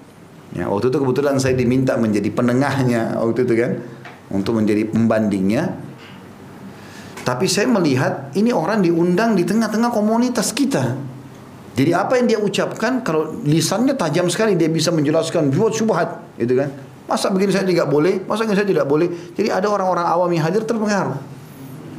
Ya, 0.57 0.71
waktu 0.71 0.89
itu 0.89 0.99
kebetulan 1.03 1.37
saya 1.37 1.53
diminta 1.59 1.99
menjadi 2.01 2.31
penengahnya 2.33 3.21
waktu 3.21 3.45
itu 3.45 3.55
kan, 3.59 3.73
untuk 4.33 4.57
menjadi 4.57 4.89
pembandingnya. 4.89 5.77
Tapi 7.27 7.45
saya 7.51 7.67
melihat 7.69 8.33
ini 8.39 8.55
orang 8.55 8.81
diundang 8.81 9.35
di 9.35 9.43
tengah-tengah 9.43 9.91
komunitas 9.91 10.55
kita. 10.55 11.16
Jadi 11.77 11.93
apa 11.93 12.17
yang 12.17 12.27
dia 12.27 12.39
ucapkan 12.41 13.05
kalau 13.05 13.37
lisannya 13.45 13.93
tajam 13.93 14.33
sekali 14.33 14.57
dia 14.57 14.73
bisa 14.73 14.89
menjelaskan 14.89 15.53
buat 15.53 15.77
syubhat, 15.77 16.25
gitu 16.41 16.57
kan? 16.57 16.73
Masa 17.05 17.29
begini 17.29 17.53
saya 17.53 17.69
tidak 17.69 17.87
boleh, 17.93 18.25
masa 18.25 18.49
begini 18.49 18.59
saya 18.65 18.69
tidak 18.73 18.87
boleh. 18.89 19.13
Jadi 19.37 19.53
ada 19.53 19.69
orang-orang 19.69 20.09
awam 20.09 20.31
yang 20.33 20.49
hadir 20.49 20.65
terpengaruh. 20.65 21.21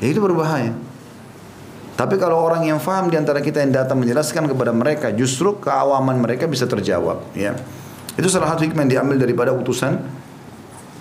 Jadi 0.02 0.10
itu 0.10 0.20
berbahaya. 0.20 0.74
Tapi 1.98 2.18
kalau 2.22 2.42
orang 2.42 2.66
yang 2.66 2.78
faham 2.78 3.10
di 3.10 3.18
antara 3.18 3.42
kita 3.42 3.62
yang 3.62 3.74
datang 3.74 3.98
menjelaskan 3.98 4.50
kepada 4.50 4.70
mereka, 4.70 5.10
justru 5.14 5.58
keawaman 5.58 6.22
mereka 6.22 6.46
bisa 6.46 6.66
terjawab. 6.70 7.22
Ya, 7.34 7.58
itu 8.18 8.30
salah 8.30 8.54
satu 8.54 8.66
hikmah 8.66 8.86
yang 8.86 9.02
diambil 9.02 9.18
daripada 9.22 9.50
utusan 9.54 10.02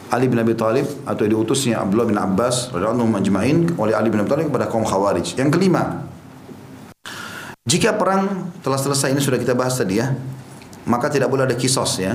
Ali 0.08 0.30
bin 0.30 0.40
Abi 0.40 0.56
Thalib 0.56 0.88
atau 1.04 1.24
diutusnya 1.26 1.82
Abdullah 1.82 2.08
bin 2.08 2.16
Abbas 2.16 2.72
radhiyallahu 2.72 3.08
majma'in 3.08 3.76
oleh 3.76 3.92
Ali 3.92 4.08
bin 4.08 4.24
Abi 4.24 4.28
Thalib 4.32 4.48
kepada 4.48 4.68
kaum 4.72 4.88
Khawarij. 4.88 5.36
Yang 5.36 5.60
kelima, 5.60 6.08
jika 7.66 7.98
perang 7.98 8.54
telah 8.62 8.78
selesai 8.78 9.10
ini 9.10 9.18
sudah 9.18 9.42
kita 9.42 9.58
bahas 9.58 9.74
tadi 9.74 9.98
ya, 9.98 10.14
maka 10.86 11.10
tidak 11.10 11.26
boleh 11.26 11.50
ada 11.50 11.58
kisos 11.58 11.98
ya. 11.98 12.14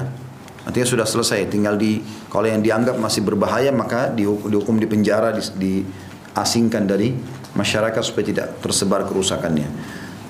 Artinya 0.64 0.88
sudah 0.88 1.04
selesai, 1.04 1.52
tinggal 1.52 1.76
di 1.76 2.00
kalau 2.32 2.48
yang 2.48 2.64
dianggap 2.64 2.96
masih 2.96 3.26
berbahaya 3.26 3.74
maka 3.76 4.08
dihukum, 4.16 4.80
di 4.80 4.88
penjara, 4.88 5.36
di, 5.36 5.44
diasingkan 5.60 6.88
dari 6.88 7.12
masyarakat 7.52 8.00
supaya 8.00 8.26
tidak 8.32 8.48
tersebar 8.64 9.04
kerusakannya. 9.04 9.68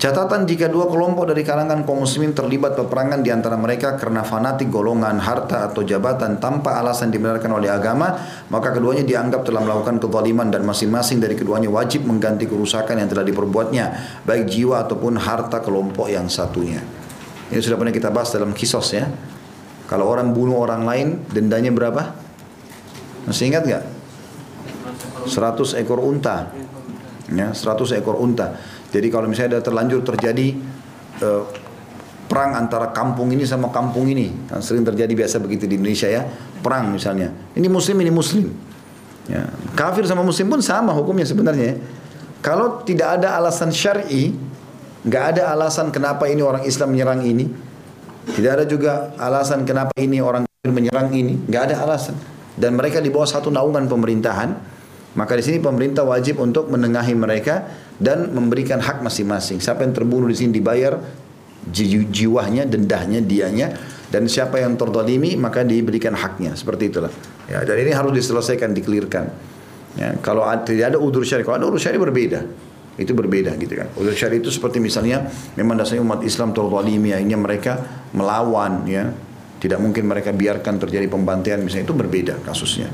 Catatan 0.02 0.50
jika 0.50 0.66
dua 0.66 0.90
kelompok 0.90 1.30
dari 1.30 1.46
kalangan 1.46 1.86
kaum 1.86 2.02
muslimin 2.02 2.34
terlibat 2.34 2.74
peperangan 2.74 3.22
di 3.22 3.30
antara 3.30 3.54
mereka 3.54 3.94
karena 3.94 4.26
fanatik 4.26 4.66
golongan, 4.66 5.14
harta 5.22 5.70
atau 5.70 5.86
jabatan 5.86 6.42
tanpa 6.42 6.74
alasan 6.82 7.14
dibenarkan 7.14 7.46
oleh 7.54 7.70
agama, 7.70 8.18
maka 8.50 8.74
keduanya 8.74 9.06
dianggap 9.06 9.46
telah 9.46 9.62
melakukan 9.62 10.02
kezaliman 10.02 10.50
dan 10.50 10.66
masing-masing 10.66 11.22
dari 11.22 11.38
keduanya 11.38 11.70
wajib 11.70 12.02
mengganti 12.02 12.50
kerusakan 12.50 12.98
yang 12.98 13.06
telah 13.06 13.22
diperbuatnya, 13.22 14.18
baik 14.26 14.50
jiwa 14.50 14.82
ataupun 14.82 15.22
harta 15.22 15.62
kelompok 15.62 16.10
yang 16.10 16.26
satunya. 16.26 16.82
Ini 17.54 17.62
sudah 17.62 17.78
pernah 17.78 17.94
kita 17.94 18.10
bahas 18.10 18.34
dalam 18.34 18.50
kisos 18.50 18.90
ya. 18.98 19.06
Kalau 19.86 20.10
orang 20.10 20.34
bunuh 20.34 20.58
orang 20.58 20.82
lain, 20.82 21.22
dendanya 21.30 21.70
berapa? 21.70 22.10
Masih 23.30 23.54
ingat 23.54 23.70
nggak? 23.70 23.84
100 25.30 25.78
ekor 25.78 26.02
unta. 26.02 26.50
Ya, 27.30 27.54
100 27.54 28.02
ekor 28.02 28.18
unta. 28.18 28.58
Jadi 28.92 29.08
kalau 29.08 29.24
misalnya 29.24 29.58
ada 29.58 29.62
terlanjur 29.64 30.04
terjadi 30.04 30.52
uh, 31.24 31.48
perang 32.28 32.56
antara 32.56 32.92
kampung 32.92 33.32
ini 33.32 33.48
sama 33.48 33.72
kampung 33.72 34.08
ini, 34.08 34.32
kan 34.48 34.60
sering 34.60 34.84
terjadi 34.84 35.12
biasa 35.16 35.40
begitu 35.40 35.64
di 35.64 35.80
Indonesia 35.80 36.08
ya, 36.12 36.28
perang 36.60 36.92
misalnya. 36.92 37.32
Ini 37.56 37.68
muslim 37.72 37.96
ini 38.04 38.12
muslim. 38.12 38.52
Ya. 39.32 39.48
Kafir 39.72 40.04
sama 40.04 40.20
muslim 40.20 40.52
pun 40.52 40.60
sama 40.60 40.92
hukumnya 40.92 41.24
sebenarnya. 41.24 41.80
Kalau 42.44 42.84
tidak 42.84 43.20
ada 43.20 43.38
alasan 43.38 43.72
syar'i, 43.72 44.34
nggak 45.08 45.24
ada 45.36 45.54
alasan 45.54 45.94
kenapa 45.94 46.26
ini 46.28 46.42
orang 46.42 46.66
Islam 46.66 46.92
menyerang 46.92 47.22
ini, 47.22 47.46
tidak 48.34 48.50
ada 48.60 48.64
juga 48.66 48.92
alasan 49.14 49.62
kenapa 49.62 49.94
ini 49.98 50.18
orang 50.18 50.42
kafir 50.42 50.72
menyerang 50.74 51.08
ini, 51.14 51.38
nggak 51.48 51.62
ada 51.70 51.86
alasan. 51.86 52.18
Dan 52.58 52.74
mereka 52.76 52.98
di 52.98 53.14
bawah 53.14 53.30
satu 53.30 53.48
naungan 53.48 53.86
pemerintahan, 53.86 54.50
maka 55.12 55.36
di 55.36 55.44
sini 55.44 55.58
pemerintah 55.60 56.08
wajib 56.08 56.40
untuk 56.40 56.72
menengahi 56.72 57.12
mereka 57.12 57.68
dan 58.00 58.32
memberikan 58.32 58.80
hak 58.80 59.04
masing-masing. 59.04 59.60
Siapa 59.60 59.84
yang 59.84 59.92
terbunuh 59.92 60.28
di 60.28 60.36
sini 60.36 60.56
dibayar 60.56 60.96
jiwanya, 62.10 62.66
dendahnya, 62.66 63.22
dianya 63.22 63.76
dan 64.08 64.26
siapa 64.26 64.58
yang 64.58 64.74
terdolimi 64.74 65.36
maka 65.36 65.62
diberikan 65.62 66.16
haknya. 66.16 66.56
Seperti 66.56 66.88
itulah. 66.88 67.12
Ya, 67.46 67.60
dan 67.64 67.76
ini 67.76 67.92
harus 67.92 68.12
diselesaikan, 68.16 68.72
dikelirkan. 68.72 69.24
Ya, 70.00 70.16
kalau 70.24 70.48
tidak 70.64 70.96
ada 70.96 70.98
udur 70.98 71.20
syari, 71.24 71.44
kalau 71.44 71.60
ada 71.60 71.66
udur 71.68 71.80
syari 71.80 72.00
berbeda. 72.00 72.44
Itu 72.96 73.16
berbeda 73.16 73.56
gitu 73.56 73.72
kan. 73.72 73.88
Udur 73.96 74.12
syari 74.12 74.40
itu 74.40 74.52
seperti 74.52 74.80
misalnya 74.80 75.28
memang 75.56 75.80
dasarnya 75.80 76.04
umat 76.04 76.20
Islam 76.24 76.52
terdolimi, 76.52 77.12
akhirnya 77.12 77.38
mereka 77.40 77.72
melawan 78.16 78.88
ya. 78.88 79.12
Tidak 79.62 79.78
mungkin 79.78 80.10
mereka 80.10 80.34
biarkan 80.34 80.74
terjadi 80.82 81.06
pembantaian 81.06 81.62
misalnya 81.62 81.86
itu 81.86 81.94
berbeda 81.94 82.34
kasusnya. 82.42 82.90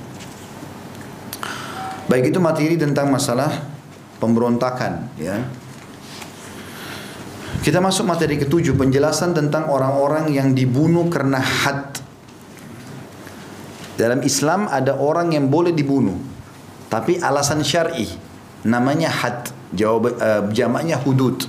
Baik 2.08 2.32
itu 2.32 2.40
materi 2.40 2.80
tentang 2.80 3.12
masalah 3.12 3.52
pemberontakan 4.16 5.12
ya. 5.20 5.44
Kita 7.60 7.84
masuk 7.84 8.08
materi 8.08 8.40
ketujuh 8.40 8.72
penjelasan 8.80 9.36
tentang 9.36 9.68
orang-orang 9.68 10.32
yang 10.32 10.56
dibunuh 10.56 11.12
karena 11.12 11.36
had. 11.36 12.00
Dalam 14.00 14.24
Islam 14.24 14.72
ada 14.72 14.96
orang 14.96 15.36
yang 15.36 15.52
boleh 15.52 15.76
dibunuh 15.76 16.16
tapi 16.88 17.20
alasan 17.20 17.60
syar'i 17.60 18.08
namanya 18.64 19.12
had. 19.12 19.52
Jawab 19.76 20.16
uh, 20.16 20.48
jamaknya 20.48 20.96
hudud. 20.96 21.44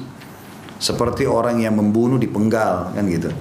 Seperti 0.79 1.23
orang 1.23 1.59
yang 1.63 1.75
membunuh 1.75 2.19
dipenggal 2.19 2.91
kan 2.91 3.03
gitu. 3.07 3.31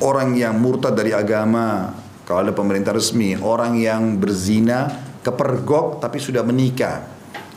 Orang 0.00 0.36
yang 0.36 0.56
murtad 0.56 0.96
dari 0.96 1.12
agama 1.12 1.92
kalau 2.28 2.42
ada 2.42 2.52
pemerintah 2.52 2.90
resmi, 2.92 3.38
orang 3.38 3.78
yang 3.78 4.18
berzina 4.18 5.05
kepergok 5.26 5.98
tapi 5.98 6.22
sudah 6.22 6.46
menikah. 6.46 7.02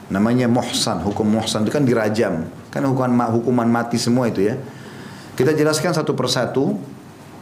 Namanya 0.09 0.49
muhsan, 0.49 1.05
hukum 1.05 1.29
muhsan 1.29 1.69
itu 1.69 1.69
kan 1.69 1.85
dirajam. 1.85 2.49
Kan 2.73 2.81
hukuman 2.89 3.29
hukuman 3.29 3.69
mati 3.69 4.01
semua 4.01 4.25
itu 4.25 4.41
ya. 4.49 4.57
Kita 5.37 5.53
jelaskan 5.53 5.93
satu 5.93 6.17
persatu 6.17 6.73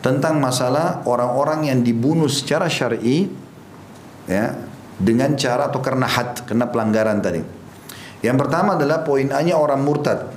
tentang 0.04 0.38
masalah 0.44 1.08
orang-orang 1.08 1.72
yang 1.72 1.80
dibunuh 1.80 2.28
secara 2.28 2.68
syar'i 2.68 3.32
ya 4.28 4.54
dengan 5.00 5.34
cara 5.40 5.72
atau 5.72 5.80
karena 5.80 6.06
had, 6.06 6.44
karena 6.44 6.68
pelanggaran 6.68 7.24
tadi. 7.24 7.42
Yang 8.22 8.38
pertama 8.44 8.76
adalah 8.76 9.08
poin 9.08 9.32
A-nya 9.32 9.56
orang 9.56 9.82
murtad. 9.82 10.37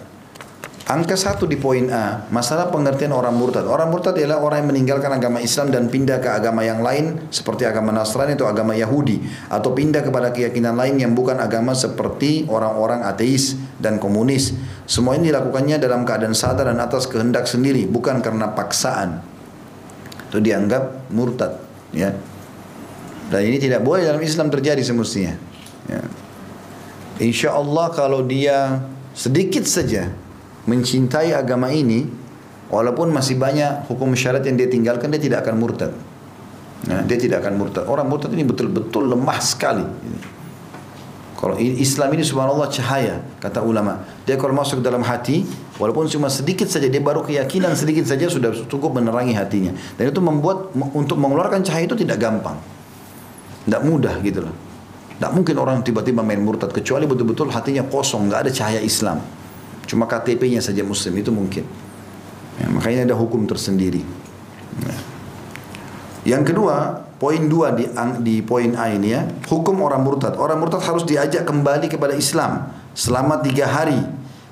Angka 0.91 1.15
satu 1.15 1.47
di 1.47 1.55
poin 1.55 1.87
A, 1.87 2.27
masalah 2.35 2.67
pengertian 2.67 3.15
orang 3.15 3.31
murtad. 3.39 3.63
Orang 3.63 3.95
murtad 3.95 4.19
adalah 4.19 4.43
orang 4.43 4.67
yang 4.67 4.75
meninggalkan 4.75 5.07
agama 5.15 5.39
Islam 5.39 5.71
dan 5.71 5.87
pindah 5.87 6.19
ke 6.19 6.27
agama 6.27 6.67
yang 6.67 6.83
lain 6.83 7.31
seperti 7.31 7.63
agama 7.63 7.95
Nasrani 7.95 8.35
atau 8.35 8.51
agama 8.51 8.75
Yahudi 8.75 9.23
atau 9.47 9.71
pindah 9.71 10.03
kepada 10.03 10.35
keyakinan 10.35 10.75
lain 10.75 10.99
yang 10.99 11.15
bukan 11.15 11.39
agama 11.39 11.79
seperti 11.79 12.43
orang-orang 12.51 13.07
ateis 13.07 13.55
dan 13.79 14.03
komunis. 14.03 14.51
Semua 14.83 15.15
ini 15.15 15.31
dilakukannya 15.31 15.79
dalam 15.79 16.03
keadaan 16.03 16.35
sadar 16.35 16.67
dan 16.67 16.83
atas 16.83 17.07
kehendak 17.07 17.47
sendiri, 17.47 17.87
bukan 17.87 18.19
karena 18.19 18.51
paksaan. 18.51 19.23
Itu 20.27 20.43
dianggap 20.43 21.07
murtad, 21.15 21.55
ya. 21.95 22.11
Dan 23.31 23.47
ini 23.47 23.63
tidak 23.63 23.87
boleh 23.87 24.11
dalam 24.11 24.19
Islam 24.19 24.51
terjadi 24.51 24.83
semestinya. 24.83 25.39
Ya. 25.87 26.03
Insya 27.23 27.55
Allah 27.55 27.95
kalau 27.95 28.27
dia 28.27 28.83
sedikit 29.15 29.63
saja 29.71 30.11
mencintai 30.71 31.35
agama 31.35 31.75
ini 31.75 32.07
walaupun 32.71 33.11
masih 33.11 33.35
banyak 33.35 33.91
hukum 33.91 34.15
syarat 34.15 34.47
yang 34.47 34.55
dia 34.55 34.71
tinggalkan 34.71 35.11
dia 35.11 35.19
tidak 35.19 35.43
akan 35.43 35.59
murtad. 35.59 35.91
Nah, 36.87 37.05
dia 37.05 37.19
tidak 37.19 37.45
akan 37.45 37.61
murtad. 37.61 37.85
Orang 37.91 38.07
murtad 38.09 38.33
ini 38.33 38.47
betul-betul 38.47 39.11
lemah 39.11 39.41
sekali. 39.43 39.85
Kalau 41.37 41.57
Islam 41.57 42.09
ini 42.15 42.25
subhanallah 42.25 42.69
cahaya 42.69 43.21
kata 43.41 43.65
ulama. 43.65 44.05
Dia 44.29 44.37
kalau 44.37 44.53
masuk 44.53 44.85
dalam 44.85 45.01
hati 45.01 45.45
walaupun 45.81 46.05
cuma 46.09 46.29
sedikit 46.29 46.69
saja 46.69 46.85
dia 46.85 47.01
baru 47.01 47.25
keyakinan 47.25 47.73
sedikit 47.73 48.05
saja 48.05 48.29
sudah 48.29 48.53
cukup 48.69 49.01
menerangi 49.01 49.33
hatinya. 49.33 49.73
Dan 49.97 50.13
itu 50.13 50.21
membuat 50.21 50.73
untuk 50.93 51.17
mengeluarkan 51.17 51.65
cahaya 51.65 51.89
itu 51.89 51.97
tidak 51.97 52.21
gampang. 52.21 52.61
Tidak 53.65 53.83
mudah 53.85 54.21
gitu 54.21 54.45
loh. 54.45 54.55
Tidak 55.17 55.33
mungkin 55.33 55.57
orang 55.61 55.81
tiba-tiba 55.81 56.21
main 56.21 56.41
murtad 56.41 56.73
kecuali 56.73 57.09
betul-betul 57.09 57.53
hatinya 57.53 57.85
kosong 57.89 58.29
nggak 58.29 58.49
ada 58.49 58.51
cahaya 58.53 58.81
Islam 58.81 59.21
Cuma 59.91 60.07
KTP-nya 60.07 60.63
saja 60.63 60.87
muslim 60.87 61.19
itu 61.19 61.35
mungkin. 61.35 61.67
Ya, 62.63 62.71
makanya 62.71 63.11
ada 63.11 63.17
hukum 63.19 63.43
tersendiri. 63.43 64.07
Ya. 64.87 64.95
Yang 66.39 66.55
kedua, 66.55 67.03
poin 67.19 67.51
dua 67.51 67.75
di, 67.75 67.91
di 68.23 68.39
poin 68.39 68.79
A 68.79 68.95
ini 68.95 69.11
ya, 69.11 69.27
hukum 69.51 69.83
orang 69.83 70.07
murtad. 70.07 70.39
Orang 70.39 70.63
murtad 70.63 70.87
harus 70.87 71.03
diajak 71.03 71.43
kembali 71.43 71.91
kepada 71.91 72.15
Islam 72.15 72.71
selama 72.95 73.43
tiga 73.43 73.67
hari 73.67 73.99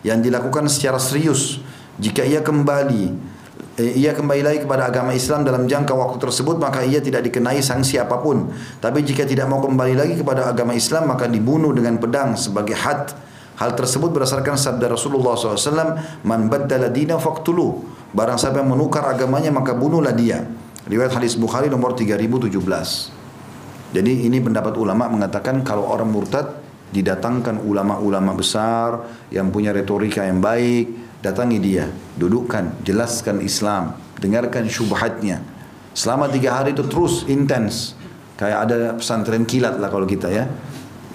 yang 0.03 0.19
dilakukan 0.19 0.67
secara 0.67 0.99
serius. 0.99 1.63
Jika 2.03 2.27
ia 2.27 2.43
kembali, 2.43 3.15
eh, 3.79 3.95
ia 3.95 4.19
kembali 4.19 4.43
lagi 4.43 4.59
kepada 4.67 4.91
agama 4.91 5.15
Islam 5.15 5.47
dalam 5.47 5.71
jangka 5.71 5.95
waktu 5.95 6.19
tersebut, 6.19 6.59
maka 6.59 6.83
ia 6.83 6.99
tidak 6.99 7.23
dikenai 7.31 7.63
sanksi 7.63 7.95
apa 8.03 8.19
pun. 8.19 8.51
Tapi 8.83 9.07
jika 9.07 9.23
tidak 9.23 9.47
mau 9.47 9.63
kembali 9.63 9.95
lagi 9.95 10.19
kepada 10.19 10.51
agama 10.51 10.75
Islam, 10.75 11.15
maka 11.15 11.31
dibunuh 11.31 11.71
dengan 11.71 11.95
pedang 12.03 12.35
sebagai 12.35 12.75
had 12.75 13.28
Hal 13.59 13.75
tersebut 13.75 14.15
berdasarkan 14.15 14.55
sabda 14.55 14.95
Rasulullah 14.95 15.35
SAW, 15.35 15.99
Man 16.23 16.47
baddala 16.47 16.95
dina 16.95 17.19
faktulu. 17.19 17.83
Barang 18.15 18.39
siapa 18.39 18.63
yang 18.63 18.71
menukar 18.71 19.03
agamanya 19.11 19.51
maka 19.51 19.75
bunuhlah 19.75 20.15
dia. 20.15 20.47
Riwayat 20.87 21.19
hadis 21.19 21.35
Bukhari 21.35 21.67
nomor 21.67 21.99
3017. 21.99 22.55
Jadi 23.89 24.13
ini 24.31 24.39
pendapat 24.39 24.79
ulama 24.79 25.11
mengatakan 25.11 25.67
kalau 25.67 25.91
orang 25.91 26.07
murtad 26.07 26.55
didatangkan 26.95 27.61
ulama-ulama 27.67 28.33
besar 28.33 29.05
yang 29.35 29.51
punya 29.51 29.75
retorika 29.75 30.23
yang 30.25 30.39
baik, 30.39 31.19
datangi 31.21 31.59
dia, 31.59 31.91
dudukkan, 32.17 32.87
jelaskan 32.87 33.43
Islam, 33.43 33.99
dengarkan 34.23 34.71
syubhatnya. 34.71 35.43
Selama 35.99 36.31
tiga 36.31 36.63
hari 36.63 36.79
itu 36.79 36.87
terus 36.87 37.27
intens. 37.27 37.99
Kayak 38.39 38.71
ada 38.71 38.79
pesantren 38.95 39.43
kilat 39.43 39.83
lah 39.83 39.91
kalau 39.91 40.07
kita 40.07 40.31
ya 40.31 40.47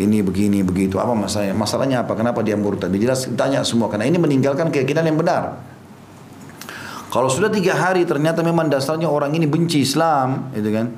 ini 0.01 0.25
begini 0.25 0.65
begitu. 0.65 0.97
Apa 0.97 1.13
masalahnya? 1.13 1.53
Masalahnya 1.53 1.97
apa? 2.01 2.17
Kenapa 2.17 2.41
dia 2.41 2.57
murtad? 2.57 2.89
Dijelas 2.89 3.29
tanya 3.37 3.61
semua. 3.61 3.93
Karena 3.93 4.09
ini 4.09 4.17
meninggalkan 4.17 4.73
keyakinan 4.73 5.05
yang 5.05 5.17
benar. 5.21 5.61
Kalau 7.13 7.29
sudah 7.29 7.53
tiga 7.53 7.77
hari 7.77 8.09
ternyata 8.09 8.41
memang 8.41 8.73
dasarnya 8.73 9.05
orang 9.05 9.37
ini 9.37 9.45
benci 9.45 9.85
Islam 9.85 10.49
gitu 10.57 10.73
kan? 10.73 10.89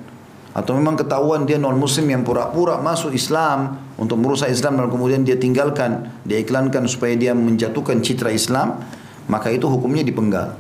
Atau 0.56 0.72
memang 0.72 0.96
ketahuan 0.96 1.44
dia 1.44 1.60
non 1.60 1.76
muslim 1.76 2.08
yang 2.08 2.24
pura-pura 2.24 2.80
masuk 2.80 3.12
Islam 3.12 3.76
untuk 4.00 4.24
merusak 4.24 4.48
Islam 4.48 4.80
dan 4.80 4.88
kemudian 4.88 5.28
dia 5.28 5.36
tinggalkan 5.36 6.08
dia 6.24 6.40
iklankan 6.40 6.88
supaya 6.88 7.20
dia 7.20 7.36
menjatuhkan 7.36 8.00
citra 8.00 8.32
Islam 8.32 8.80
maka 9.28 9.52
itu 9.52 9.68
hukumnya 9.68 10.08
dipenggal. 10.08 10.56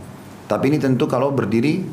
Tapi 0.51 0.75
ini 0.75 0.77
tentu 0.83 1.07
kalau 1.07 1.31
berdiri 1.31 1.87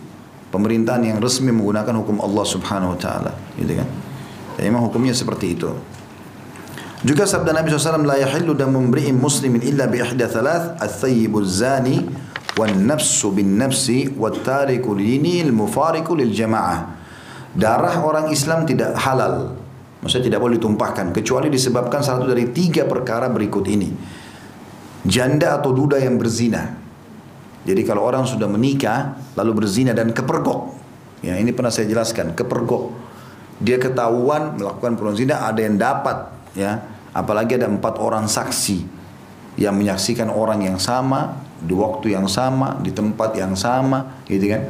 pemerintahan 0.50 1.14
yang 1.14 1.22
resmi 1.22 1.54
menggunakan 1.54 1.94
hukum 2.02 2.18
Allah 2.18 2.42
Subhanahu 2.42 2.98
wa 2.98 2.98
taala 2.98 3.30
gitu 3.54 3.78
kan? 3.78 3.86
Jadi 4.58 4.66
memang 4.66 4.90
hukumnya 4.90 5.14
seperti 5.14 5.54
itu 5.54 5.70
juga 7.02 7.26
sabda 7.26 7.50
Nabi 7.50 7.70
SAW, 7.70 8.06
La 8.06 8.18
yahillu 8.18 8.54
damu 8.54 8.78
mri'in 8.86 9.18
muslimin 9.18 9.62
illa 9.66 9.90
bi 9.90 9.98
ihda 9.98 10.30
thalath, 10.30 10.78
al-thayyibu 10.78 11.42
zani, 11.42 12.06
wal 12.54 12.74
nafsu 12.74 13.34
bin 13.34 13.58
nafsi, 13.58 14.10
wal 14.14 14.38
tariku 14.38 14.94
lini, 14.94 15.42
mufariku 15.50 16.14
lil 16.14 16.30
jama'ah. 16.30 17.02
Darah 17.52 18.00
orang 18.00 18.30
Islam 18.30 18.64
tidak 18.64 18.96
halal. 18.96 19.58
Maksudnya 20.02 20.34
tidak 20.34 20.40
boleh 20.40 20.56
ditumpahkan. 20.58 21.14
Kecuali 21.14 21.46
disebabkan 21.46 22.02
satu 22.02 22.26
dari 22.26 22.50
tiga 22.50 22.88
perkara 22.88 23.30
berikut 23.30 23.66
ini. 23.70 23.92
Janda 25.02 25.58
atau 25.58 25.70
duda 25.70 25.98
yang 25.98 26.18
berzina. 26.18 26.74
Jadi 27.62 27.82
kalau 27.86 28.02
orang 28.02 28.26
sudah 28.26 28.50
menikah 28.50 29.14
lalu 29.38 29.62
berzina 29.62 29.94
dan 29.94 30.10
kepergok. 30.10 30.74
Ya, 31.22 31.38
ini 31.38 31.54
pernah 31.54 31.70
saya 31.70 31.86
jelaskan, 31.86 32.34
kepergok. 32.34 32.90
Dia 33.62 33.78
ketahuan 33.78 34.58
melakukan 34.58 34.98
zina 35.14 35.46
ada 35.46 35.62
yang 35.62 35.78
dapat 35.78 36.41
ya. 36.56 36.82
Apalagi 37.12 37.60
ada 37.60 37.68
empat 37.68 38.00
orang 38.00 38.24
saksi 38.24 38.88
yang 39.60 39.76
menyaksikan 39.76 40.32
orang 40.32 40.64
yang 40.64 40.80
sama 40.80 41.36
di 41.62 41.76
waktu 41.76 42.16
yang 42.16 42.26
sama, 42.26 42.80
di 42.80 42.90
tempat 42.90 43.36
yang 43.38 43.54
sama, 43.54 44.24
gitu 44.26 44.48
kan. 44.50 44.62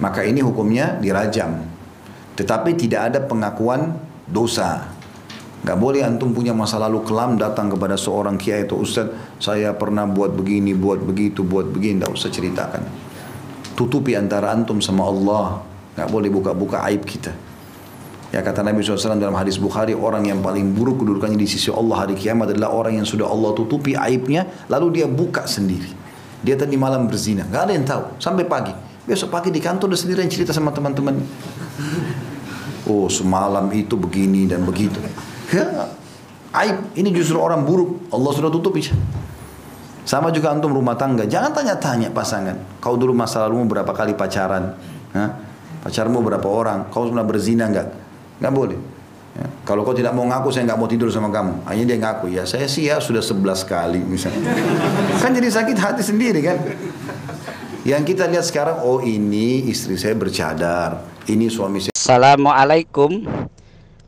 Maka 0.00 0.24
ini 0.24 0.40
hukumnya 0.40 0.96
dirajam. 1.00 1.66
Tetapi 2.38 2.76
tidak 2.78 3.12
ada 3.12 3.18
pengakuan 3.24 3.98
dosa. 4.24 4.92
Gak 5.60 5.76
boleh 5.76 6.00
antum 6.00 6.32
punya 6.32 6.56
masa 6.56 6.80
lalu 6.80 7.04
kelam 7.04 7.36
datang 7.36 7.68
kepada 7.68 7.92
seorang 7.92 8.40
kiai 8.40 8.64
atau 8.64 8.80
ustaz, 8.80 9.12
saya 9.36 9.76
pernah 9.76 10.08
buat 10.08 10.32
begini, 10.32 10.72
buat 10.72 11.04
begitu, 11.04 11.44
buat 11.44 11.68
begini, 11.68 12.00
tidak 12.00 12.16
usah 12.16 12.30
ceritakan. 12.32 12.82
Tutupi 13.76 14.16
antara 14.16 14.56
antum 14.56 14.80
sama 14.80 15.04
Allah. 15.04 15.60
Gak 16.00 16.08
boleh 16.08 16.32
buka-buka 16.32 16.80
aib 16.88 17.04
kita. 17.04 17.49
Ya 18.30 18.46
kata 18.46 18.62
Nabi 18.62 18.86
SAW 18.86 19.18
dalam 19.18 19.34
hadis 19.34 19.58
Bukhari 19.58 19.90
orang 19.90 20.22
yang 20.22 20.38
paling 20.38 20.70
buruk 20.70 21.02
kedudukannya 21.02 21.34
di 21.34 21.50
sisi 21.50 21.66
Allah 21.74 22.06
hari 22.06 22.14
kiamat 22.14 22.54
adalah 22.54 22.70
orang 22.70 23.02
yang 23.02 23.06
sudah 23.06 23.26
Allah 23.26 23.50
tutupi 23.58 23.98
aibnya 23.98 24.46
lalu 24.70 25.02
dia 25.02 25.06
buka 25.10 25.50
sendiri. 25.50 25.90
Dia 26.40 26.54
tadi 26.54 26.78
malam 26.78 27.10
berzina, 27.10 27.42
gak 27.50 27.62
ada 27.68 27.72
yang 27.74 27.82
tahu 27.84 28.04
sampai 28.22 28.46
pagi. 28.46 28.70
Besok 29.02 29.34
pagi 29.34 29.50
di 29.50 29.58
kantor 29.58 29.90
dia 29.90 29.98
sendiri 29.98 30.22
yang 30.22 30.30
cerita 30.30 30.54
sama 30.54 30.70
teman-teman. 30.70 31.18
Oh 32.86 33.10
semalam 33.10 33.66
itu 33.74 33.98
begini 33.98 34.46
dan 34.46 34.62
begitu. 34.62 35.02
Ya, 35.50 35.90
aib. 36.54 36.94
Ini 36.94 37.10
justru 37.10 37.42
orang 37.42 37.66
buruk. 37.66 38.06
Allah 38.14 38.30
sudah 38.30 38.50
tutupi. 38.50 38.86
Sama 40.06 40.30
juga 40.30 40.54
antum 40.54 40.70
rumah 40.70 40.94
tangga. 40.94 41.26
Jangan 41.26 41.50
tanya-tanya 41.50 42.14
pasangan. 42.14 42.56
Kau 42.78 42.94
dulu 42.94 43.10
masa 43.14 43.46
lalu 43.46 43.62
berapa 43.66 43.90
kali 43.90 44.14
pacaran? 44.14 44.74
Hah? 45.14 45.30
Pacarmu 45.82 46.22
berapa 46.22 46.46
orang? 46.46 46.90
Kau 46.90 47.06
pernah 47.06 47.26
berzina 47.26 47.66
enggak? 47.66 48.09
Enggak 48.40 48.54
boleh. 48.56 48.78
Ya. 49.36 49.46
Kalau 49.68 49.84
kau 49.86 49.94
tidak 49.94 50.16
mau 50.16 50.26
ngaku, 50.26 50.50
saya 50.50 50.66
nggak 50.66 50.80
mau 50.80 50.88
tidur 50.90 51.12
sama 51.12 51.30
kamu. 51.30 51.62
Hanya 51.68 51.84
dia 51.86 51.98
ngaku, 52.00 52.26
ya 52.34 52.42
saya 52.48 52.66
sih 52.66 52.88
ya 52.88 52.98
sudah 52.98 53.22
sebelas 53.22 53.62
kali 53.62 54.02
misalnya. 54.02 54.50
kan 55.22 55.30
jadi 55.30 55.48
sakit 55.52 55.76
hati 55.76 56.02
sendiri 56.02 56.40
kan. 56.42 56.58
Yang 57.84 58.16
kita 58.16 58.28
lihat 58.28 58.44
sekarang, 58.44 58.76
oh 58.82 59.00
ini 59.04 59.70
istri 59.70 59.96
saya 60.00 60.16
bercadar, 60.16 61.04
ini 61.28 61.52
suami 61.52 61.84
saya. 61.84 61.94
Assalamualaikum. 61.94 63.28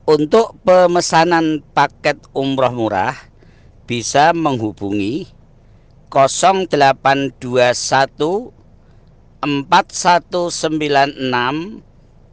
Untuk 0.03 0.59
pemesanan 0.67 1.63
paket 1.71 2.19
umroh 2.35 2.75
murah 2.75 3.15
bisa 3.87 4.35
menghubungi 4.35 5.31
0821 6.11 8.51
4196 9.43 11.83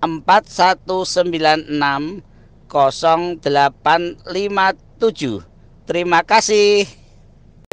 4196 0.00 2.24
0857 2.68 5.50
Terima 5.90 6.22
kasih. 6.22 6.86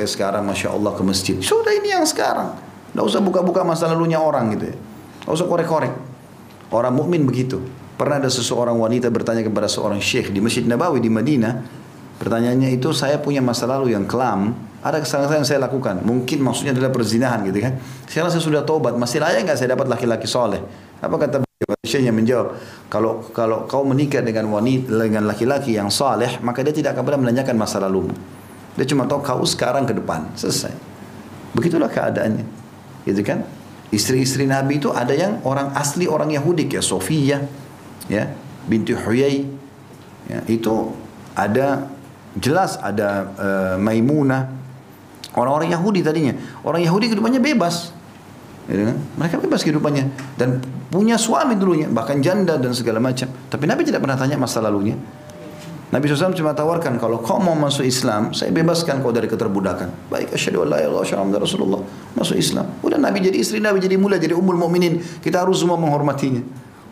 Sekarang 0.02 0.42
Masya 0.42 0.74
Allah 0.74 0.90
ke 0.98 1.06
masjid. 1.06 1.38
Sudah 1.38 1.70
ini 1.70 1.94
yang 1.94 2.02
sekarang. 2.02 2.58
Tidak 2.90 3.06
usah 3.06 3.22
buka-buka 3.22 3.62
masa 3.62 3.86
lalunya 3.86 4.18
orang 4.18 4.58
gitu 4.58 4.74
ya. 4.74 4.76
Tidak 5.22 5.34
usah 5.38 5.46
korek-korek. 5.46 5.94
Orang 6.74 6.98
mukmin 6.98 7.30
begitu. 7.30 7.62
Pernah 7.94 8.26
ada 8.26 8.30
seseorang 8.30 8.74
wanita 8.74 9.14
bertanya 9.14 9.46
kepada 9.46 9.70
seorang 9.70 10.02
syekh 10.02 10.34
di 10.34 10.42
Masjid 10.42 10.66
Nabawi 10.66 10.98
di 10.98 11.14
Madinah. 11.14 11.62
Pertanyaannya 12.18 12.74
itu, 12.74 12.90
saya 12.90 13.22
punya 13.22 13.46
masa 13.46 13.70
lalu 13.70 13.94
yang 13.94 14.10
kelam, 14.10 14.58
ada 14.82 14.98
kesalahan 14.98 15.46
yang 15.46 15.50
saya 15.50 15.62
lakukan. 15.62 16.02
Mungkin 16.02 16.42
maksudnya 16.42 16.74
adalah 16.74 16.90
perzinahan 16.90 17.46
gitu 17.46 17.62
kan. 17.62 17.78
Sekarang 18.10 18.34
saya 18.34 18.42
sudah 18.42 18.66
tobat, 18.66 18.98
masih 18.98 19.22
layak 19.22 19.46
nggak 19.46 19.62
saya 19.62 19.78
dapat 19.78 19.94
laki-laki 19.94 20.26
soleh? 20.26 20.58
Apa 20.98 21.22
kata 21.22 21.47
Syekhnya 21.82 22.14
menjawab, 22.14 22.54
kalau 22.86 23.26
kalau 23.34 23.66
kau 23.66 23.82
menikah 23.82 24.22
dengan 24.22 24.46
wanita 24.54 24.94
dengan 24.94 25.26
laki-laki 25.26 25.74
yang 25.74 25.90
soleh, 25.90 26.38
maka 26.46 26.62
dia 26.62 26.70
tidak 26.70 26.94
akan 26.94 27.04
pernah 27.04 27.22
menanyakan 27.26 27.56
masa 27.58 27.82
lalumu. 27.82 28.14
Dia 28.78 28.86
cuma 28.86 29.10
tahu 29.10 29.26
kau 29.26 29.42
sekarang 29.42 29.90
ke 29.90 29.98
depan, 29.98 30.30
selesai. 30.38 30.70
Begitulah 31.58 31.90
keadaannya, 31.90 32.46
gitu 33.10 33.26
kan? 33.26 33.42
Istri-istri 33.90 34.46
Nabi 34.46 34.78
itu 34.78 34.94
ada 34.94 35.18
yang 35.18 35.42
orang 35.50 35.74
asli 35.74 36.06
orang 36.06 36.30
Yahudi 36.30 36.70
kayak 36.70 36.86
Sofia, 36.86 37.42
ya 38.06 38.24
binti 38.68 38.92
Huyai 38.96 39.48
ya, 40.28 40.40
itu 40.52 40.92
ada 41.36 41.88
jelas 42.36 42.76
ada 42.78 43.32
uh, 43.40 43.76
Maimunah 43.80 44.52
orang-orang 45.34 45.72
Yahudi 45.72 46.04
tadinya 46.04 46.36
orang 46.68 46.84
Yahudi 46.84 47.12
kehidupannya 47.12 47.40
bebas 47.40 47.96
ya, 48.68 48.94
mereka 49.16 49.40
bebas 49.40 49.64
kehidupannya 49.64 50.36
dan 50.36 50.62
punya 50.92 51.16
suami 51.16 51.56
dulunya 51.56 51.88
bahkan 51.88 52.20
janda 52.20 52.60
dan 52.60 52.76
segala 52.76 53.00
macam 53.00 53.28
tapi 53.48 53.64
Nabi 53.68 53.88
tidak 53.88 54.04
pernah 54.04 54.20
tanya 54.20 54.36
masa 54.36 54.60
lalunya 54.64 54.96
Nabi 55.88 56.04
SAW 56.12 56.36
cuma 56.36 56.52
tawarkan 56.52 57.00
kalau 57.00 57.24
kau 57.24 57.40
mau 57.40 57.56
masuk 57.56 57.88
Islam 57.88 58.36
saya 58.36 58.52
bebaskan 58.52 59.00
kau 59.00 59.16
dari 59.16 59.32
keterbudakan 59.32 60.12
baik 60.12 60.36
asyhadu 60.36 60.68
la 60.68 60.84
ilaha 60.84 61.08
illallah 61.08 61.40
Rasulullah 61.40 61.82
masuk 62.12 62.36
Islam 62.36 62.68
udah 62.84 63.00
Nabi 63.00 63.24
jadi 63.24 63.40
istri 63.40 63.64
Nabi 63.64 63.80
jadi 63.80 63.96
mulia 63.96 64.20
jadi 64.20 64.36
ummul 64.36 64.60
mukminin 64.60 65.00
kita 65.24 65.48
harus 65.48 65.64
semua 65.64 65.80
menghormatinya 65.80 66.44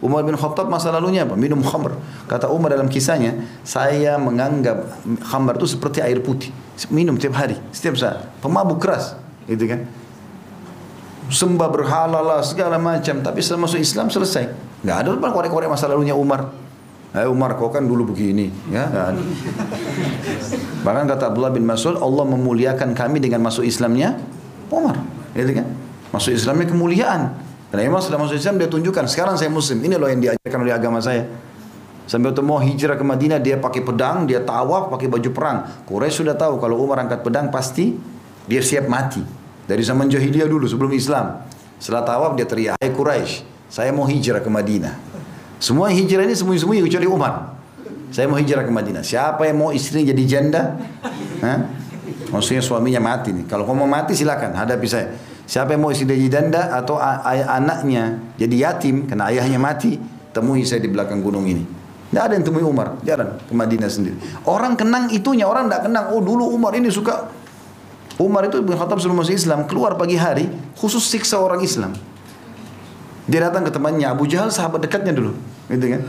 Umar 0.04 0.28
bin 0.28 0.36
Khattab 0.36 0.68
masa 0.68 0.92
lalunya 0.92 1.24
apa? 1.24 1.40
Minum 1.40 1.64
khamr. 1.64 1.96
Kata 2.28 2.52
Umar 2.52 2.76
dalam 2.76 2.92
kisahnya, 2.92 3.48
saya 3.64 4.20
menganggap 4.20 5.02
khamr 5.24 5.56
itu 5.58 5.68
seperti 5.72 6.04
air 6.04 6.20
putih. 6.20 6.52
Minum 6.92 7.16
tiap 7.16 7.34
hari, 7.40 7.56
setiap 7.72 7.96
saat. 7.96 8.28
Pemabuk 8.44 8.84
keras, 8.84 9.16
gitu 9.48 9.66
kan. 9.66 9.88
Sembah 11.26 11.70
berhala 11.74 12.22
lah, 12.22 12.42
segala 12.46 12.78
macam. 12.78 13.22
Tapi 13.22 13.40
setelah 13.42 13.66
masuk 13.66 13.82
Islam 13.82 14.08
selesai. 14.14 14.46
Gak 14.86 14.98
ada 15.02 15.10
lupa 15.10 15.34
korek-korek 15.34 15.66
masa 15.66 15.90
lalunya 15.90 16.14
Umar. 16.14 16.54
Eh 17.16 17.24
Umar 17.26 17.56
kau 17.56 17.72
kan 17.72 17.80
dulu 17.80 18.12
begini, 18.12 18.52
ya 18.68 18.92
kan? 18.92 19.16
Bahkan 20.86 21.04
kata 21.08 21.32
Abdullah 21.32 21.48
bin 21.56 21.64
Mas'ud, 21.64 21.96
Allah 21.96 22.28
memuliakan 22.28 22.92
kami 22.92 23.24
dengan 23.24 23.40
masuk 23.40 23.64
Islamnya 23.64 24.20
Umar, 24.68 25.00
gitu 25.32 25.56
kan? 25.56 25.68
Masuk 26.12 26.36
Islamnya 26.36 26.68
kemuliaan. 26.68 27.22
Karena 27.72 27.88
memang 27.88 28.04
sudah 28.04 28.20
masuk 28.20 28.36
Islam 28.36 28.60
dia 28.60 28.68
tunjukkan 28.68 29.08
sekarang 29.08 29.40
saya 29.40 29.48
muslim. 29.48 29.80
Ini 29.80 29.96
loh 29.96 30.12
yang 30.12 30.20
diajarkan 30.20 30.60
oleh 30.60 30.76
agama 30.76 31.00
saya. 31.00 31.24
Sampai 32.06 32.36
waktu 32.36 32.44
mau 32.46 32.62
hijrah 32.62 33.00
ke 33.00 33.06
Madinah 33.08 33.40
dia 33.42 33.58
pakai 33.58 33.82
pedang, 33.82 34.30
dia 34.30 34.44
tawaf 34.44 34.92
pakai 34.94 35.10
baju 35.10 35.30
perang. 35.34 35.58
Quraisy 35.90 36.22
sudah 36.22 36.36
tahu 36.38 36.62
kalau 36.62 36.78
Umar 36.84 37.02
angkat 37.02 37.26
pedang 37.26 37.50
pasti 37.50 37.96
dia 38.46 38.62
siap 38.62 38.86
mati. 38.92 39.45
Dari 39.66 39.82
zaman 39.82 40.10
jahiliyah 40.10 40.46
dulu 40.46 40.70
sebelum 40.70 40.94
Islam. 40.94 41.42
Setelah 41.82 42.06
tawaf 42.06 42.32
dia 42.38 42.46
teriak, 42.46 42.78
"Hai 42.78 42.94
Quraisy, 42.94 43.44
saya 43.68 43.90
mau 43.90 44.06
hijrah 44.06 44.40
ke 44.40 44.50
Madinah." 44.50 44.94
Semua 45.58 45.90
hijrah 45.90 46.24
ini 46.28 46.38
sembunyi-sembunyi 46.38 46.82
kecuali 46.86 47.08
Umar. 47.10 47.34
Saya 48.14 48.30
mau 48.30 48.38
hijrah 48.38 48.64
ke 48.64 48.72
Madinah. 48.72 49.02
Siapa 49.02 49.44
yang 49.50 49.58
mau 49.60 49.70
istrinya 49.74 50.14
jadi 50.14 50.24
janda? 50.24 50.78
Hah? 51.42 51.60
Maksudnya 52.32 52.62
suaminya 52.64 53.02
mati 53.02 53.34
nih. 53.34 53.44
Kalau 53.50 53.68
kamu 53.68 53.84
mau 53.84 53.90
mati 53.90 54.14
silakan 54.16 54.56
hadapi 54.56 54.88
saya. 54.88 55.16
Siapa 55.46 55.78
yang 55.78 55.86
mau 55.86 55.92
istri 55.94 56.10
jadi 56.10 56.42
janda 56.42 56.74
atau 56.74 56.98
anaknya 56.98 58.18
jadi 58.34 58.56
yatim 58.72 59.06
karena 59.06 59.30
ayahnya 59.30 59.62
mati, 59.62 59.98
temui 60.34 60.66
saya 60.66 60.82
di 60.82 60.90
belakang 60.90 61.22
gunung 61.22 61.46
ini. 61.46 61.62
Tidak 62.10 62.22
ada 62.22 62.34
yang 62.34 62.46
temui 62.48 62.64
Umar, 62.64 62.98
jarang 63.04 63.38
ke 63.44 63.54
Madinah 63.54 63.92
sendiri. 63.92 64.16
Orang 64.48 64.80
kenang 64.80 65.12
itunya, 65.12 65.46
orang 65.46 65.68
tidak 65.68 65.86
kenang. 65.86 66.16
Oh 66.16 66.24
dulu 66.24 66.50
Umar 66.50 66.74
ini 66.74 66.90
suka 66.90 67.30
Umar 68.16 68.48
itu 68.48 68.64
bin 68.64 68.80
Khattab 68.80 69.00
sebelum 69.04 69.20
masuk 69.20 69.36
Islam 69.36 69.68
keluar 69.68 70.00
pagi 70.00 70.16
hari 70.16 70.48
khusus 70.80 71.04
siksa 71.04 71.36
orang 71.36 71.60
Islam. 71.60 71.92
Dia 73.28 73.50
datang 73.50 73.66
ke 73.68 73.72
temannya 73.74 74.08
Abu 74.08 74.30
Jahal 74.30 74.54
sahabat 74.54 74.86
dekatnya 74.86 75.12
dulu, 75.12 75.34
gitu 75.68 75.86
kan? 75.98 76.02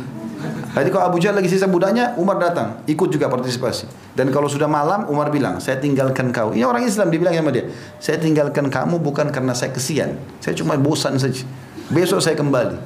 Jadi 0.77 0.93
kalau 0.93 1.09
Abu 1.09 1.17
Jahal 1.17 1.41
lagi 1.41 1.49
sisa 1.49 1.65
budaknya, 1.65 2.13
Umar 2.21 2.37
datang, 2.37 2.85
ikut 2.85 3.09
juga 3.09 3.33
partisipasi. 3.33 3.89
Dan 4.13 4.29
kalau 4.29 4.45
sudah 4.45 4.69
malam, 4.69 5.09
Umar 5.09 5.33
bilang, 5.33 5.57
saya 5.57 5.81
tinggalkan 5.81 6.29
kau. 6.29 6.53
Ini 6.53 6.69
orang 6.69 6.85
Islam 6.85 7.09
dibilang 7.09 7.33
sama 7.33 7.49
dia, 7.49 7.73
saya 7.97 8.21
tinggalkan 8.21 8.69
kamu 8.69 9.01
bukan 9.01 9.33
karena 9.33 9.57
saya 9.57 9.73
kesian, 9.73 10.21
saya 10.45 10.53
cuma 10.53 10.77
bosan 10.77 11.17
saja. 11.17 11.43
Besok 11.89 12.21
saya 12.21 12.37
kembali. 12.37 12.77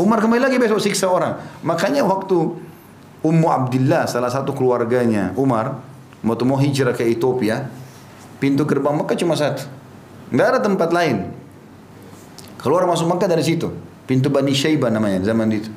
Umar 0.00 0.24
kembali 0.24 0.40
lagi 0.40 0.56
besok 0.56 0.80
siksa 0.80 1.12
orang. 1.12 1.36
Makanya 1.60 2.00
waktu 2.08 2.56
Ummu 3.20 3.46
Abdullah, 3.52 4.08
salah 4.08 4.32
satu 4.32 4.56
keluarganya 4.56 5.36
Umar, 5.36 5.76
mau 6.24 6.32
mau 6.48 6.56
hijrah 6.56 6.96
ke 6.96 7.04
Ethiopia, 7.04 7.68
pintu 8.40 8.64
gerbang 8.64 8.96
Mekah 8.96 9.16
cuma 9.20 9.36
satu. 9.36 9.68
Nggak 10.32 10.46
ada 10.56 10.60
tempat 10.64 10.90
lain. 10.90 11.30
Keluar 12.60 12.84
masuk 12.84 13.08
Makkah 13.08 13.28
dari 13.28 13.44
situ. 13.44 13.72
Pintu 14.04 14.28
Bani 14.28 14.52
Syaibah 14.52 14.90
namanya 14.92 15.22
zaman 15.22 15.48
itu. 15.54 15.70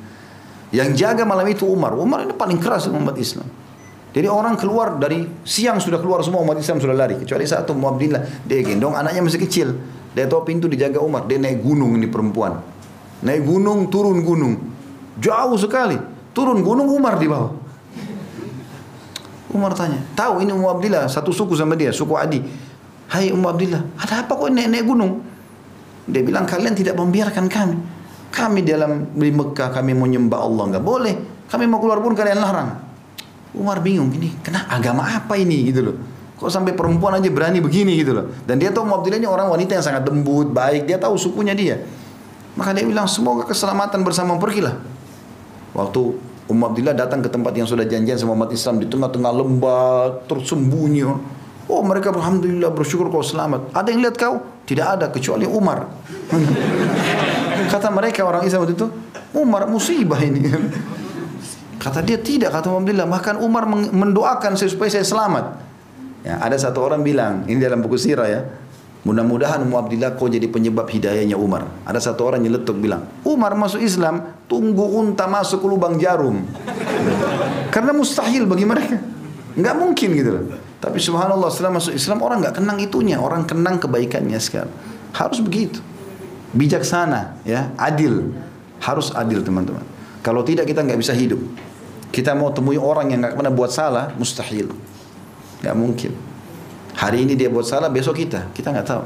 Yang 0.74 1.06
jaga 1.06 1.22
malam 1.22 1.46
itu 1.46 1.64
Umar. 1.64 1.94
Umar 1.94 2.26
ini 2.26 2.34
paling 2.34 2.58
keras 2.58 2.90
umat 2.90 3.14
Islam. 3.14 3.46
Jadi 4.14 4.30
orang 4.30 4.54
keluar 4.54 4.94
dari 4.98 5.26
siang 5.42 5.82
sudah 5.82 5.98
keluar 5.98 6.22
semua 6.22 6.42
umat 6.42 6.58
Islam 6.58 6.78
sudah 6.78 6.94
lari. 6.94 7.18
Kecuali 7.18 7.46
satu 7.46 7.74
Muabdillah. 7.74 8.46
Dia 8.46 8.62
gendong 8.62 8.94
anaknya 8.94 9.22
masih 9.22 9.42
kecil. 9.42 9.68
Dia 10.14 10.30
tahu 10.30 10.46
pintu 10.46 10.66
dijaga 10.70 11.02
Umar. 11.02 11.26
Dia 11.26 11.40
naik 11.40 11.62
gunung 11.62 11.98
ini 11.98 12.06
perempuan. 12.06 12.58
Naik 13.24 13.42
gunung, 13.42 13.90
turun 13.90 14.22
gunung. 14.22 14.54
Jauh 15.18 15.58
sekali. 15.58 15.98
Turun 16.34 16.62
gunung 16.62 16.90
Umar 16.90 17.18
di 17.18 17.26
bawah. 17.26 17.63
Umar 19.54 19.70
tanya, 19.78 20.02
tahu 20.18 20.42
ini 20.42 20.50
Umar 20.50 20.76
Abdillah, 20.76 21.06
satu 21.06 21.30
suku 21.30 21.54
sama 21.54 21.78
dia, 21.78 21.94
suku 21.94 22.18
Adi. 22.18 22.42
Hai 23.06 23.30
Umar 23.30 23.54
Abdillah, 23.54 23.86
ada 23.94 24.26
apa 24.26 24.34
kok 24.34 24.50
naik-naik 24.50 24.82
gunung? 24.82 25.22
Dia 26.10 26.26
bilang 26.26 26.42
kalian 26.42 26.74
tidak 26.74 26.98
membiarkan 26.98 27.46
kami. 27.46 27.78
Kami 28.34 28.60
dalam 28.66 29.14
di 29.14 29.30
Mekah 29.30 29.70
kami 29.70 29.94
mau 29.94 30.10
nyembah 30.10 30.42
Allah 30.42 30.64
nggak 30.74 30.84
boleh. 30.84 31.14
Kami 31.46 31.70
mau 31.70 31.78
keluar 31.78 32.02
pun 32.02 32.18
kalian 32.18 32.42
larang. 32.42 32.82
Umar 33.54 33.78
bingung 33.78 34.10
ini, 34.10 34.34
kenapa 34.42 34.74
agama 34.74 35.06
apa 35.06 35.38
ini 35.38 35.70
gitu 35.70 35.86
loh. 35.86 35.96
Kok 36.34 36.50
sampai 36.50 36.74
perempuan 36.74 37.14
aja 37.14 37.30
berani 37.30 37.62
begini 37.62 37.94
gitu 38.02 38.10
loh. 38.10 38.26
Dan 38.42 38.58
dia 38.58 38.74
tahu 38.74 38.82
Mu'abdillah 38.90 39.22
ini 39.22 39.30
orang 39.30 39.46
wanita 39.46 39.78
yang 39.78 39.86
sangat 39.86 40.02
lembut, 40.02 40.50
baik. 40.50 40.90
Dia 40.90 40.98
tahu 40.98 41.14
sukunya 41.14 41.54
dia. 41.54 41.78
Maka 42.58 42.74
dia 42.74 42.82
bilang, 42.82 43.06
semoga 43.06 43.46
keselamatan 43.46 44.02
bersama 44.02 44.34
pergilah. 44.34 44.74
Waktu 45.70 46.33
Umar 46.44 46.76
Abdillah 46.76 46.92
datang 46.92 47.24
ke 47.24 47.32
tempat 47.32 47.56
yang 47.56 47.64
sudah 47.64 47.88
janjian 47.88 48.20
sama 48.20 48.36
umat 48.36 48.52
Islam 48.52 48.76
di 48.76 48.86
tengah-tengah 48.88 49.32
lembah, 49.32 50.28
tersembunyi. 50.28 51.04
Oh 51.64 51.80
mereka 51.80 52.12
Alhamdulillah 52.12 52.68
bersyukur 52.68 53.08
kau 53.08 53.24
selamat. 53.24 53.72
Ada 53.72 53.88
yang 53.88 54.04
lihat 54.04 54.16
kau? 54.20 54.44
Tidak 54.68 54.84
ada 54.84 55.08
kecuali 55.08 55.48
Umar. 55.48 55.88
Kata 57.72 57.88
mereka 57.88 58.28
orang 58.28 58.44
Islam 58.44 58.68
waktu 58.68 58.76
itu, 58.76 58.86
Umar 59.32 59.64
musibah 59.64 60.20
ini. 60.20 60.44
Kata 61.84 62.00
dia 62.00 62.16
tidak, 62.16 62.48
kata 62.48 62.72
Alhamdulillah. 62.72 63.04
Bahkan 63.04 63.44
Umar 63.44 63.68
mendoakan 63.68 64.56
saya 64.56 64.72
supaya 64.72 64.88
saya 64.88 65.04
selamat. 65.04 65.44
Ya, 66.24 66.40
ada 66.40 66.56
satu 66.56 66.80
orang 66.80 67.04
bilang, 67.04 67.44
ini 67.44 67.60
dalam 67.60 67.84
buku 67.84 68.00
sirah 68.00 68.24
ya. 68.24 68.40
Mudah-mudahan 69.04 69.60
Umar 69.68 69.84
Abdillah 69.84 70.16
kau 70.16 70.32
jadi 70.32 70.48
penyebab 70.48 70.88
hidayahnya 70.88 71.36
Umar. 71.36 71.68
Ada 71.84 72.12
satu 72.12 72.24
orang 72.24 72.40
yang 72.40 72.56
letuk 72.56 72.80
bilang, 72.80 73.04
Umar 73.20 73.52
masuk 73.52 73.84
Islam, 73.84 74.40
tunggu 74.48 74.80
unta 74.80 75.28
masuk 75.28 75.60
ke 75.60 75.66
lubang 75.68 76.00
jarum. 76.00 76.40
Karena 77.68 77.92
mustahil 77.92 78.48
bagi 78.48 78.64
mereka. 78.64 78.96
Nggak 79.60 79.74
mungkin 79.76 80.08
gitu 80.16 80.30
loh. 80.32 80.44
Tapi 80.80 80.96
subhanallah 80.96 81.52
setelah 81.52 81.76
masuk 81.76 81.92
Islam 81.92 82.24
orang 82.24 82.48
nggak 82.48 82.56
kenang 82.64 82.80
itunya, 82.80 83.20
orang 83.20 83.44
kenang 83.44 83.76
kebaikannya 83.76 84.40
sekarang. 84.40 84.72
Harus 85.12 85.44
begitu. 85.44 85.84
Bijaksana, 86.56 87.44
ya, 87.44 87.76
adil. 87.76 88.32
Harus 88.80 89.12
adil 89.12 89.44
teman-teman. 89.44 89.84
Kalau 90.24 90.40
tidak 90.40 90.64
kita 90.64 90.80
nggak 90.80 90.96
bisa 90.96 91.12
hidup. 91.12 91.44
Kita 92.08 92.32
mau 92.32 92.48
temui 92.56 92.80
orang 92.80 93.12
yang 93.12 93.20
nggak 93.20 93.36
pernah 93.36 93.52
buat 93.52 93.68
salah, 93.68 94.16
mustahil. 94.16 94.72
Nggak 95.60 95.76
mungkin. 95.76 96.12
Hari 96.94 97.26
ini 97.26 97.34
dia 97.34 97.50
buat 97.50 97.66
salah, 97.66 97.90
besok 97.90 98.22
kita. 98.22 98.54
Kita 98.54 98.70
nggak 98.70 98.86
tahu. 98.86 99.04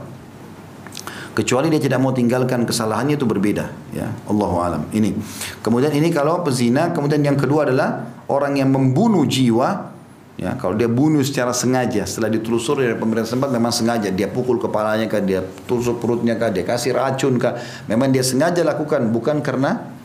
Kecuali 1.39 1.71
dia 1.71 1.79
tidak 1.79 2.03
mau 2.03 2.11
tinggalkan 2.11 2.67
kesalahannya 2.67 3.15
itu 3.15 3.23
berbeda. 3.23 3.71
Ya, 3.95 4.11
Allah 4.27 4.53
alam. 4.59 4.83
Ini. 4.91 5.15
Kemudian 5.63 5.95
ini 5.95 6.11
kalau 6.11 6.43
pezina. 6.43 6.91
Kemudian 6.91 7.23
yang 7.23 7.39
kedua 7.39 7.65
adalah 7.65 8.11
orang 8.27 8.59
yang 8.59 8.75
membunuh 8.75 9.23
jiwa. 9.23 9.95
Ya, 10.39 10.55
kalau 10.55 10.79
dia 10.79 10.87
bunuh 10.87 11.19
secara 11.27 11.51
sengaja, 11.51 12.07
setelah 12.07 12.31
ditelusuri 12.31 12.87
dari 12.87 12.95
pemerintah 12.95 13.35
tempat 13.35 13.51
memang 13.51 13.75
sengaja 13.75 14.07
dia 14.15 14.31
pukul 14.31 14.63
kepalanya 14.63 15.11
kah, 15.11 15.19
dia 15.19 15.43
tusuk 15.67 15.99
perutnya 15.99 16.39
kah, 16.39 16.55
dia 16.55 16.63
kasih 16.63 16.95
racun 16.95 17.43
kah, 17.43 17.59
memang 17.91 18.15
dia 18.15 18.23
sengaja 18.23 18.63
lakukan 18.63 19.11
bukan 19.11 19.43
karena 19.43 19.98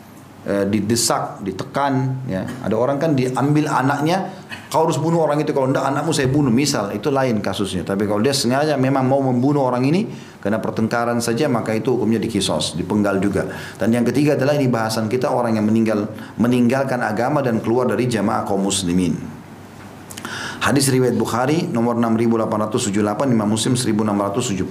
e, 0.44 0.68
didesak, 0.68 1.40
ditekan 1.42 2.24
ya. 2.28 2.44
Ada 2.62 2.76
orang 2.76 3.00
kan 3.00 3.16
diambil 3.16 3.66
anaknya, 3.66 4.30
kau 4.68 4.84
harus 4.86 5.00
bunuh 5.00 5.24
orang 5.24 5.40
itu 5.40 5.50
kalau 5.56 5.72
tidak 5.72 5.84
anakmu 5.88 6.12
saya 6.12 6.28
bunuh 6.28 6.52
misal, 6.52 6.92
itu 6.92 7.08
lain 7.08 7.40
kasusnya. 7.40 7.82
Tapi 7.82 8.04
kalau 8.04 8.20
dia 8.20 8.36
sengaja 8.36 8.76
memang 8.76 9.08
mau 9.08 9.24
membunuh 9.24 9.64
orang 9.64 9.82
ini 9.88 10.06
karena 10.44 10.60
pertengkaran 10.60 11.18
saja 11.24 11.48
maka 11.48 11.72
itu 11.72 11.96
hukumnya 11.96 12.20
dikisos, 12.20 12.76
dipenggal 12.76 13.16
juga. 13.18 13.48
Dan 13.80 13.96
yang 13.96 14.04
ketiga 14.04 14.36
adalah 14.36 14.54
ini 14.54 14.68
bahasan 14.68 15.08
kita 15.08 15.32
orang 15.32 15.56
yang 15.56 15.66
meninggal 15.66 16.06
meninggalkan 16.36 17.00
agama 17.00 17.40
dan 17.40 17.64
keluar 17.64 17.88
dari 17.88 18.04
jamaah 18.04 18.44
kaum 18.44 18.60
muslimin. 18.60 19.16
Hadis 20.64 20.88
riwayat 20.88 21.20
Bukhari 21.20 21.68
nomor 21.68 21.92
6878 22.00 23.28
Imam 23.28 23.44
Muslim 23.44 23.76
1676. 23.76 24.64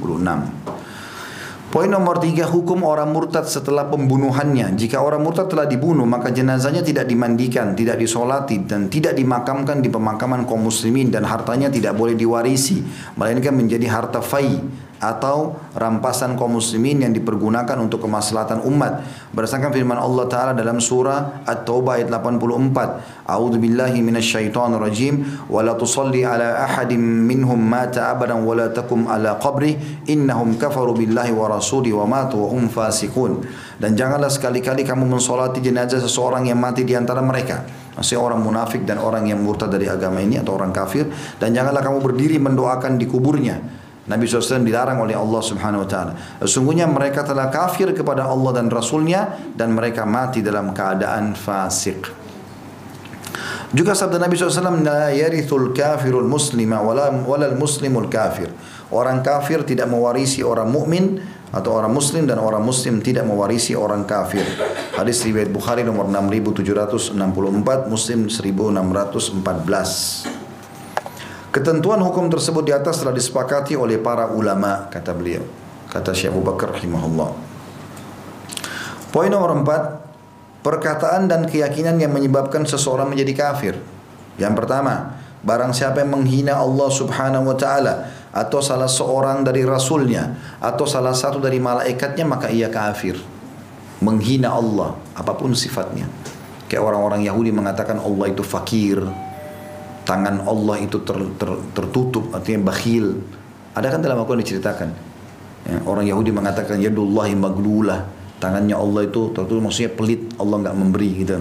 Poin 1.74 1.90
nomor 1.90 2.22
tiga, 2.22 2.46
hukum 2.46 2.86
orang 2.86 3.10
murtad 3.10 3.50
setelah 3.50 3.90
pembunuhannya. 3.90 4.78
Jika 4.78 5.02
orang 5.02 5.26
murtad 5.26 5.50
telah 5.50 5.66
dibunuh, 5.66 6.06
maka 6.06 6.30
jenazahnya 6.30 6.86
tidak 6.86 7.10
dimandikan, 7.10 7.74
tidak 7.74 7.98
disolati, 7.98 8.62
dan 8.62 8.94
tidak 8.94 9.18
dimakamkan 9.18 9.82
di 9.82 9.90
pemakaman 9.90 10.46
kaum 10.46 10.70
muslimin 10.70 11.10
dan 11.10 11.26
hartanya 11.26 11.74
tidak 11.74 11.98
boleh 11.98 12.14
diwarisi, 12.14 12.78
melainkan 13.18 13.58
menjadi 13.58 13.90
harta 13.90 14.22
fai 14.22 14.54
atau 15.02 15.58
rampasan 15.74 16.38
kaum 16.38 16.58
muslimin 16.58 17.04
yang 17.06 17.14
dipergunakan 17.14 17.76
untuk 17.82 18.06
kemaslahatan 18.06 18.64
umat. 18.68 19.04
Berdasarkan 19.34 19.74
firman 19.74 19.98
Allah 20.00 20.26
taala 20.30 20.52
dalam 20.54 20.78
surah 20.78 21.44
At-Taubah 21.44 22.00
ayat 22.00 22.08
84 22.12 23.28
A'udzu 23.28 23.58
billahi 23.58 24.00
minasyaitonir 24.04 24.80
rajim. 24.80 25.24
Wa 25.50 25.64
la 25.66 25.74
tusalli 25.74 26.24
ala 26.24 26.64
ahadin 26.64 27.02
minhum 27.02 27.60
mata 27.60 28.14
abadan 28.14 28.44
wa 28.44 28.54
la 28.54 28.70
takum 28.70 29.10
ala 29.10 29.40
qabri. 29.42 29.76
Innahum 30.12 30.56
kafaru 30.56 30.96
billahi 30.96 31.32
wa 31.34 31.50
rasuli 31.50 31.92
wa 31.92 32.06
matu 32.06 32.44
wa 32.44 32.48
hum 32.52 32.68
dan 33.84 34.00
janganlah 34.00 34.32
sekali-kali 34.32 34.88
kamu 34.88 35.04
mensolati 35.12 35.60
jenazah 35.60 36.00
seseorang 36.00 36.48
yang 36.48 36.56
mati 36.56 36.88
di 36.88 36.96
antara 36.96 37.20
mereka. 37.20 37.68
Maksudnya 38.00 38.22
orang 38.24 38.40
munafik 38.40 38.88
dan 38.88 38.98
orang 38.98 39.28
yang 39.28 39.44
murtad 39.44 39.70
dari 39.70 39.92
agama 39.92 40.24
ini 40.24 40.40
atau 40.40 40.56
orang 40.56 40.72
kafir. 40.72 41.12
Dan 41.36 41.52
janganlah 41.52 41.84
kamu 41.84 42.00
berdiri 42.00 42.40
mendoakan 42.40 42.96
di 42.96 43.06
kuburnya 43.06 43.83
Nabi 44.04 44.28
SAW 44.28 44.68
dilarang 44.68 45.00
oleh 45.00 45.16
Allah 45.16 45.40
Subhanahu 45.40 45.88
Wa 45.88 45.90
Taala. 45.90 46.12
Sesungguhnya 46.44 46.84
mereka 46.92 47.24
telah 47.24 47.48
kafir 47.48 47.88
kepada 47.96 48.28
Allah 48.28 48.60
dan 48.60 48.68
Rasulnya 48.68 49.40
dan 49.56 49.72
mereka 49.72 50.04
mati 50.04 50.44
dalam 50.44 50.76
keadaan 50.76 51.40
fasik. 51.40 52.12
Juga 53.74 53.98
sabda 53.98 54.22
Nabi 54.22 54.38
SAW, 54.38 54.86
La 54.86 55.10
yarithul 55.10 55.74
kafirul 55.74 56.30
muslima 56.30 56.78
walal 56.84 57.58
muslimul 57.58 58.06
kafir. 58.06 58.54
Orang 58.94 59.26
kafir 59.26 59.66
tidak 59.66 59.90
mewarisi 59.90 60.46
orang 60.46 60.70
mukmin 60.70 61.18
atau 61.50 61.82
orang 61.82 61.90
muslim 61.90 62.30
dan 62.30 62.38
orang 62.38 62.62
muslim 62.62 63.02
tidak 63.02 63.26
mewarisi 63.26 63.74
orang 63.74 64.06
kafir. 64.06 64.46
Hadis 64.94 65.26
riwayat 65.26 65.50
Bukhari 65.50 65.82
nomor 65.82 66.06
6764, 66.06 67.18
Muslim 67.90 68.30
1614. 68.30 70.43
Ketentuan 71.54 72.02
hukum 72.02 72.34
tersebut 72.34 72.66
di 72.66 72.74
atas 72.74 73.06
telah 73.06 73.14
disepakati 73.14 73.78
oleh 73.78 74.02
para 74.02 74.34
ulama, 74.34 74.90
kata 74.90 75.14
beliau. 75.14 75.46
Kata 75.86 76.10
Syekh 76.10 76.34
Abu 76.34 76.42
Bakar 76.42 76.74
rahimahullah. 76.74 77.30
Poin 79.14 79.30
nomor 79.30 79.54
empat, 79.62 80.02
perkataan 80.66 81.30
dan 81.30 81.46
keyakinan 81.46 82.02
yang 82.02 82.10
menyebabkan 82.10 82.66
seseorang 82.66 83.14
menjadi 83.14 83.34
kafir. 83.38 83.78
Yang 84.42 84.66
pertama, 84.66 85.22
barang 85.46 85.78
siapa 85.78 86.02
yang 86.02 86.18
menghina 86.18 86.58
Allah 86.58 86.90
subhanahu 86.90 87.46
wa 87.46 87.54
ta'ala 87.54 88.10
atau 88.34 88.58
salah 88.58 88.90
seorang 88.90 89.46
dari 89.46 89.62
rasulnya 89.62 90.58
atau 90.58 90.90
salah 90.90 91.14
satu 91.14 91.38
dari 91.38 91.62
malaikatnya 91.62 92.26
maka 92.26 92.50
ia 92.50 92.74
kafir. 92.74 93.22
Menghina 94.02 94.58
Allah, 94.58 94.98
apa 95.14 95.38
pun 95.38 95.54
sifatnya. 95.54 96.10
Kayak 96.66 96.82
orang-orang 96.82 97.22
Yahudi 97.22 97.54
mengatakan 97.54 98.02
Allah 98.02 98.34
itu 98.34 98.42
fakir, 98.42 99.06
tangan 100.04 100.44
Allah 100.44 100.76
itu 100.84 101.00
ter, 101.04 101.16
ter, 101.40 101.50
tertutup 101.72 102.32
artinya 102.36 102.72
bakhil 102.72 103.24
ada 103.74 103.88
kan 103.90 104.00
dalam 104.04 104.22
Al-Quran 104.22 104.44
diceritakan 104.44 104.90
ya, 105.66 105.78
orang 105.88 106.06
Yahudi 106.06 106.32
mengatakan 106.36 106.78
yadullahi 106.80 107.34
maglulah 107.34 108.06
tangannya 108.38 108.76
Allah 108.76 109.08
itu 109.08 109.32
tertutup 109.32 109.64
maksudnya 109.64 109.92
pelit 109.96 110.22
Allah 110.36 110.56
nggak 110.60 110.76
memberi 110.76 111.10
gitu 111.24 111.40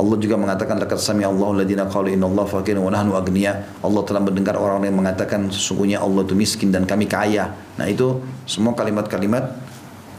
Allah 0.00 0.16
juga 0.22 0.38
mengatakan 0.38 0.78
laqad 0.78 0.96
sami 1.02 1.26
Allahu 1.26 1.58
alladziina 1.58 1.84
qalu 1.90 2.14
inna 2.14 2.30
Allah 2.30 2.46
faqirun 2.46 2.80
wa 2.80 2.94
nahnu 2.94 3.12
agniya. 3.18 3.82
Allah 3.82 4.00
telah 4.06 4.22
mendengar 4.22 4.54
orang 4.54 4.86
yang 4.86 4.96
mengatakan 4.96 5.50
sesungguhnya 5.50 5.98
Allah 5.98 6.22
itu 6.22 6.38
miskin 6.38 6.70
dan 6.70 6.86
kami 6.86 7.10
kaya. 7.10 7.52
Nah, 7.74 7.90
itu 7.90 8.22
semua 8.46 8.72
kalimat-kalimat 8.78 9.50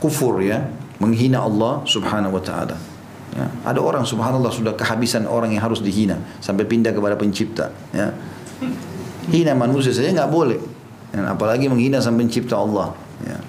kufur 0.03 0.43
ya, 0.43 0.67
menghina 0.99 1.41
Allah 1.41 1.81
Subhanahu 1.87 2.35
wa 2.35 2.43
taala. 2.43 2.90
Ya, 3.31 3.47
ada 3.63 3.79
orang 3.79 4.03
subhanallah 4.03 4.51
sudah 4.51 4.75
kehabisan 4.75 5.23
orang 5.23 5.55
yang 5.55 5.63
harus 5.63 5.79
dihina 5.79 6.19
sampai 6.43 6.67
pindah 6.67 6.91
kepada 6.91 7.15
pencipta. 7.15 7.71
Ya. 7.95 8.11
Hina 9.31 9.55
manusia 9.55 9.95
saja 9.95 10.11
nggak 10.11 10.31
boleh. 10.31 10.59
Apalagi 11.15 11.71
menghina 11.71 12.03
sampai 12.03 12.27
pencipta 12.27 12.59
Allah. 12.59 12.91
Ya. 13.23 13.39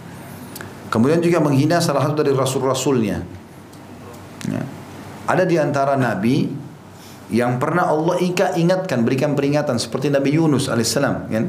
Kemudian 0.87 1.19
juga 1.19 1.43
menghina 1.43 1.83
salah 1.83 2.07
satu 2.07 2.23
dari 2.23 2.37
rasul-rasulnya. 2.37 3.27
Ya. 4.47 4.63
Ada 5.27 5.47
di 5.47 5.57
antara 5.59 5.99
nabi 5.99 6.51
yang 7.33 7.57
pernah 7.57 7.89
Allah 7.89 8.21
ika 8.23 8.55
ingatkan 8.55 9.03
berikan 9.03 9.33
peringatan 9.33 9.81
seperti 9.81 10.13
Nabi 10.13 10.37
Yunus 10.37 10.69
alaihissalam 10.69 11.33
kan 11.33 11.45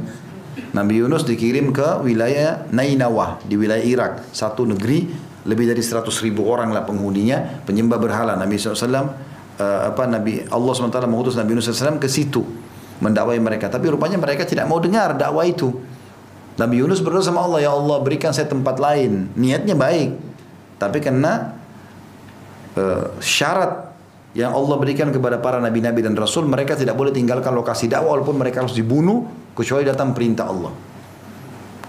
Nabi 0.73 1.01
Yunus 1.01 1.27
dikirim 1.27 1.73
ke 1.73 2.01
wilayah 2.01 2.65
Nainawah 2.69 3.41
di 3.45 3.57
wilayah 3.57 3.83
Irak, 3.83 4.13
satu 4.33 4.65
negeri 4.69 5.09
lebih 5.43 5.67
dari 5.67 5.83
100 5.83 6.07
ribu 6.23 6.47
orang 6.47 6.71
lah 6.71 6.87
penghuninya 6.87 7.63
penyembah 7.67 7.99
berhala. 7.99 8.39
Nabi 8.39 8.55
SAW 8.55 8.79
uh, 9.59 9.91
apa 9.91 10.03
Nabi 10.07 10.47
Allah 10.47 10.71
SWT 10.71 11.03
mengutus 11.05 11.35
Nabi 11.35 11.57
Yunus 11.57 11.67
SAW 11.67 11.99
ke 11.99 12.07
situ 12.07 12.43
mendakwai 13.03 13.35
mereka. 13.43 13.67
Tapi 13.67 13.91
rupanya 13.91 14.15
mereka 14.15 14.47
tidak 14.47 14.65
mau 14.71 14.79
dengar 14.79 15.19
dakwah 15.19 15.43
itu. 15.43 15.75
Nabi 16.53 16.85
Yunus 16.85 17.01
berdoa 17.01 17.25
sama 17.25 17.41
Allah, 17.43 17.65
ya 17.65 17.71
Allah 17.73 17.97
berikan 17.99 18.29
saya 18.29 18.45
tempat 18.45 18.77
lain. 18.77 19.33
Niatnya 19.33 19.73
baik, 19.73 20.15
tapi 20.77 21.01
karena 21.01 21.57
uh, 22.77 23.17
syarat 23.17 23.89
yang 24.37 24.53
Allah 24.53 24.77
berikan 24.77 25.09
kepada 25.09 25.41
para 25.41 25.57
nabi-nabi 25.57 26.05
dan 26.05 26.13
rasul, 26.13 26.45
mereka 26.45 26.77
tidak 26.77 26.93
boleh 26.93 27.09
tinggalkan 27.09 27.53
lokasi 27.53 27.89
dakwah 27.89 28.17
walaupun 28.17 28.37
mereka 28.37 28.61
harus 28.61 28.77
dibunuh 28.77 29.25
kecuali 29.57 29.85
datang 29.85 30.13
perintah 30.13 30.49
Allah. 30.49 30.73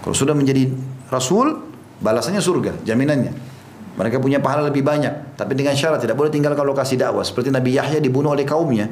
Kalau 0.01 0.13
sudah 0.17 0.37
menjadi 0.37 0.69
rasul, 1.09 1.74
balasannya 1.99 2.41
surga, 2.41 2.83
jaminannya. 2.83 3.33
Mereka 3.95 4.19
punya 4.19 4.43
pahala 4.43 4.67
lebih 4.67 4.83
banyak, 4.83 5.39
tapi 5.39 5.55
dengan 5.55 5.71
syarat 5.71 6.03
tidak 6.03 6.19
boleh 6.19 6.27
tinggalkan 6.27 6.67
lokasi 6.67 6.99
dakwah. 6.99 7.23
Seperti 7.23 7.47
Nabi 7.47 7.79
Yahya 7.79 8.03
dibunuh 8.03 8.35
oleh 8.35 8.43
kaumnya. 8.43 8.91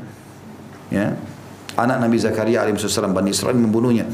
Ya. 0.87 1.19
Anak 1.75 1.99
Nabi 1.99 2.21
Zakaria 2.21 2.63
alaihissalam 2.63 3.11
Bani 3.11 3.33
Israel 3.35 3.59
membunuhnya. 3.59 4.07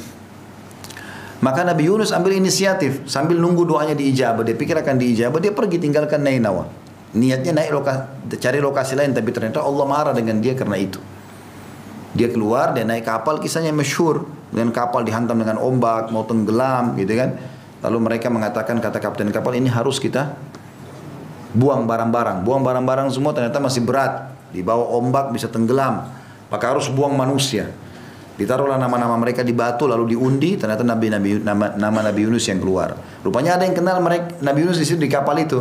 Maka 1.39 1.63
Nabi 1.63 1.87
Yunus 1.87 2.11
ambil 2.11 2.35
inisiatif 2.35 3.05
sambil 3.07 3.39
nunggu 3.39 3.63
doanya 3.63 3.95
diijabah. 3.95 4.43
Dia 4.43 4.55
pikir 4.57 4.75
akan 4.75 4.95
diijabah, 4.99 5.39
dia 5.39 5.53
pergi 5.55 5.77
tinggalkan 5.79 6.19
Nainawa. 6.19 6.67
Niatnya 7.09 7.57
naik 7.57 7.73
lokasi, 7.73 8.37
cari 8.37 8.61
lokasi 8.61 8.93
lain 8.93 9.17
tapi 9.17 9.33
ternyata 9.33 9.65
Allah 9.65 9.85
marah 9.87 10.13
dengan 10.13 10.37
dia 10.43 10.53
karena 10.53 10.77
itu. 10.77 11.01
Dia 12.13 12.29
keluar, 12.29 12.73
dia 12.73 12.85
naik 12.85 13.05
kapal, 13.05 13.37
kisahnya 13.41 13.73
masyhur 13.73 14.25
dengan 14.49 14.73
kapal 14.73 15.05
dihantam 15.05 15.37
dengan 15.37 15.57
ombak, 15.61 16.09
mau 16.09 16.25
tenggelam 16.25 16.97
gitu 16.97 17.13
kan. 17.17 17.37
Lalu 17.79 17.97
mereka 17.99 18.27
mengatakan 18.27 18.79
kata 18.83 18.99
kapten 18.99 19.31
kapal 19.31 19.55
ini 19.55 19.71
harus 19.71 19.97
kita 19.97 20.35
buang 21.55 21.87
barang-barang. 21.87 22.43
Buang 22.43 22.61
barang-barang 22.61 23.07
semua 23.15 23.31
ternyata 23.31 23.57
masih 23.63 23.83
berat. 23.83 24.35
Di 24.49 24.65
bawah 24.65 24.97
ombak 24.99 25.31
bisa 25.31 25.47
tenggelam. 25.47 26.09
Maka 26.49 26.65
harus 26.75 26.89
buang 26.89 27.13
manusia. 27.13 27.69
Ditaruhlah 28.39 28.79
nama-nama 28.79 29.19
mereka 29.19 29.43
di 29.43 29.51
batu 29.51 29.83
lalu 29.83 30.15
diundi 30.15 30.55
ternyata 30.55 30.79
Nabi 30.79 31.11
Nabi 31.11 31.29
nama, 31.43 31.75
nama 31.75 31.99
Nabi 32.07 32.23
Yunus 32.23 32.47
yang 32.47 32.63
keluar. 32.63 32.95
Rupanya 33.19 33.59
ada 33.59 33.67
yang 33.67 33.75
kenal 33.75 33.99
mereka 33.99 34.39
Nabi 34.39 34.63
Yunus 34.63 34.79
di 34.79 34.87
situ 34.87 34.99
di 34.99 35.11
kapal 35.11 35.35
itu. 35.43 35.59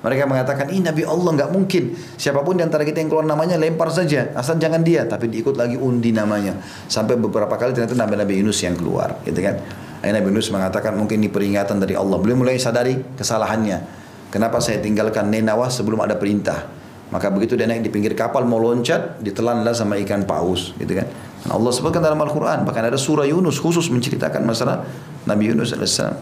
Mereka 0.00 0.24
mengatakan, 0.24 0.72
ini 0.72 0.80
Nabi 0.80 1.04
Allah 1.04 1.28
nggak 1.36 1.50
mungkin. 1.52 1.92
Siapa 2.16 2.40
pun 2.40 2.56
di 2.56 2.64
antara 2.64 2.88
kita 2.88 3.04
yang 3.04 3.12
keluar 3.12 3.28
namanya 3.28 3.60
lempar 3.60 3.92
saja, 3.92 4.32
asal 4.32 4.56
jangan 4.56 4.80
dia. 4.80 5.04
Tapi 5.04 5.28
diikut 5.28 5.60
lagi 5.60 5.76
undi 5.76 6.08
namanya. 6.08 6.56
Sampai 6.88 7.20
beberapa 7.20 7.52
kali 7.60 7.76
ternyata 7.76 7.92
Nabi 7.92 8.16
Nabi 8.16 8.40
Yunus 8.40 8.64
yang 8.64 8.80
keluar, 8.80 9.20
gitu 9.28 9.36
kan? 9.44 9.60
Akhirnya 10.00 10.24
Nabi 10.24 10.28
Yunus 10.32 10.48
mengatakan 10.48 10.92
mungkin 10.96 11.20
ini 11.20 11.28
peringatan 11.28 11.76
dari 11.76 11.92
Allah. 11.92 12.16
Beliau 12.16 12.40
mulai 12.40 12.56
sadari 12.56 12.96
kesalahannya. 13.20 14.00
Kenapa 14.32 14.58
saya 14.58 14.80
tinggalkan 14.80 15.28
Nenawa 15.28 15.68
sebelum 15.68 16.00
ada 16.00 16.16
perintah? 16.16 16.66
Maka 17.10 17.26
begitu 17.28 17.58
dia 17.58 17.66
naik 17.66 17.82
di 17.82 17.90
pinggir 17.90 18.14
kapal 18.14 18.46
mau 18.46 18.62
loncat, 18.62 19.18
ditelanlah 19.18 19.74
sama 19.74 19.98
ikan 19.98 20.22
paus, 20.22 20.70
gitu 20.78 20.94
kan? 20.94 21.10
Dan 21.42 21.50
Allah 21.50 21.72
sebutkan 21.74 21.98
dalam 21.98 22.22
Al-Quran, 22.22 22.62
bahkan 22.62 22.86
ada 22.86 22.94
surah 22.94 23.26
Yunus 23.26 23.58
khusus 23.58 23.90
menceritakan 23.90 24.46
masalah 24.46 24.86
Nabi 25.26 25.50
Yunus 25.50 25.74
alaihissalam. 25.74 26.14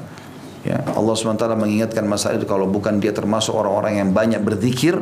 Ya, 0.67 0.81
Allah 0.91 1.15
SWT 1.15 1.45
mengingatkan 1.55 2.03
masalah 2.09 2.41
itu 2.41 2.49
kalau 2.49 2.67
bukan 2.67 2.99
dia 2.99 3.15
termasuk 3.15 3.55
orang-orang 3.55 4.01
yang 4.03 4.11
banyak 4.11 4.43
berzikir, 4.43 4.97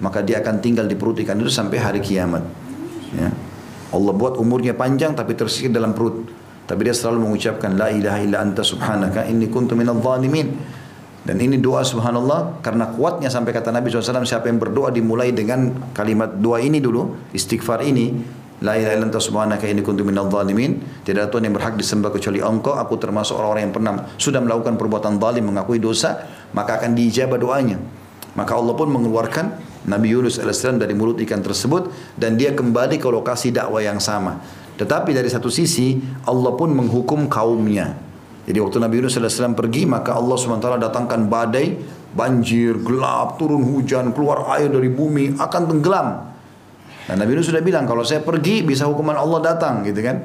maka 0.00 0.24
dia 0.24 0.40
akan 0.40 0.62
tinggal 0.62 0.86
di 0.88 0.96
perut 0.96 1.18
ikan 1.22 1.36
itu 1.38 1.50
sampai 1.50 1.82
hari 1.82 2.00
kiamat. 2.00 2.42
Ya. 3.14 3.30
Allah 3.94 4.12
buat 4.14 4.38
umurnya 4.40 4.74
panjang 4.74 5.14
tapi 5.14 5.38
tersikir 5.38 5.70
dalam 5.70 5.94
perut. 5.94 6.26
Tapi 6.64 6.80
dia 6.80 6.96
selalu 6.96 7.28
mengucapkan 7.28 7.76
la 7.76 7.92
ilaha 7.92 8.18
illa 8.24 8.40
anta 8.40 8.64
subhanaka 8.64 9.28
inni 9.28 9.52
kuntu 9.52 9.76
minadh 9.76 10.00
dhalimin. 10.00 10.48
Dan 11.24 11.40
ini 11.40 11.56
doa 11.56 11.80
subhanallah 11.80 12.60
karena 12.60 12.92
kuatnya 12.92 13.32
sampai 13.32 13.56
kata 13.56 13.72
Nabi 13.72 13.88
SAW 13.88 14.28
siapa 14.28 14.52
yang 14.52 14.60
berdoa 14.60 14.92
dimulai 14.92 15.32
dengan 15.32 15.72
kalimat 15.96 16.36
doa 16.36 16.60
ini 16.60 16.84
dulu, 16.84 17.32
istighfar 17.32 17.80
ini, 17.80 18.12
La 18.64 18.80
ilaha 18.80 18.96
illa 18.96 19.06
anta 19.10 19.20
subhanaka 19.20 19.68
inni 19.68 19.84
kuntu 19.84 20.08
minadh 20.08 20.30
dhalimin. 20.30 21.04
Tidak 21.04 21.20
ada 21.20 21.28
Tuhan 21.28 21.50
yang 21.50 21.56
berhak 21.58 21.76
disembah 21.76 22.08
kecuali 22.08 22.40
Engkau. 22.40 22.72
Aku 22.78 22.96
termasuk 22.96 23.36
orang-orang 23.36 23.68
yang 23.68 23.74
pernah 23.74 23.92
sudah 24.16 24.40
melakukan 24.40 24.80
perbuatan 24.80 25.20
zalim, 25.20 25.52
mengakui 25.52 25.76
dosa, 25.76 26.24
maka 26.56 26.80
akan 26.80 26.96
diijabah 26.96 27.36
doanya. 27.36 27.76
Maka 28.38 28.56
Allah 28.56 28.72
pun 28.72 28.88
mengeluarkan 28.88 29.58
Nabi 29.84 30.16
Yunus 30.16 30.40
AS 30.40 30.64
dari 30.64 30.96
mulut 30.96 31.20
ikan 31.20 31.44
tersebut 31.44 31.92
dan 32.16 32.40
dia 32.40 32.56
kembali 32.56 32.96
ke 32.96 33.04
lokasi 33.04 33.52
dakwah 33.52 33.84
yang 33.84 34.00
sama. 34.00 34.40
Tetapi 34.74 35.14
dari 35.14 35.30
satu 35.30 35.46
sisi 35.46 35.98
Allah 36.26 36.52
pun 36.58 36.74
menghukum 36.74 37.30
kaumnya. 37.30 37.94
Jadi 38.44 38.58
waktu 38.60 38.76
Nabi 38.76 39.00
Yunus 39.00 39.16
AS 39.16 39.40
pergi 39.56 39.88
maka 39.88 40.18
Allah 40.18 40.36
SWT 40.36 40.68
datangkan 40.76 41.30
badai, 41.30 41.80
banjir, 42.12 42.76
gelap, 42.84 43.40
turun 43.40 43.64
hujan, 43.64 44.12
keluar 44.12 44.46
air 44.58 44.68
dari 44.68 44.92
bumi, 44.92 45.40
akan 45.40 45.62
tenggelam. 45.70 46.08
Dan 47.04 47.20
Nabi 47.20 47.36
Nuh 47.36 47.44
sudah 47.44 47.60
bilang 47.60 47.84
kalau 47.84 48.00
saya 48.00 48.24
pergi 48.24 48.64
bisa 48.64 48.88
hukuman 48.88 49.16
Allah 49.16 49.40
datang 49.52 49.84
gitu 49.84 50.00
kan. 50.00 50.24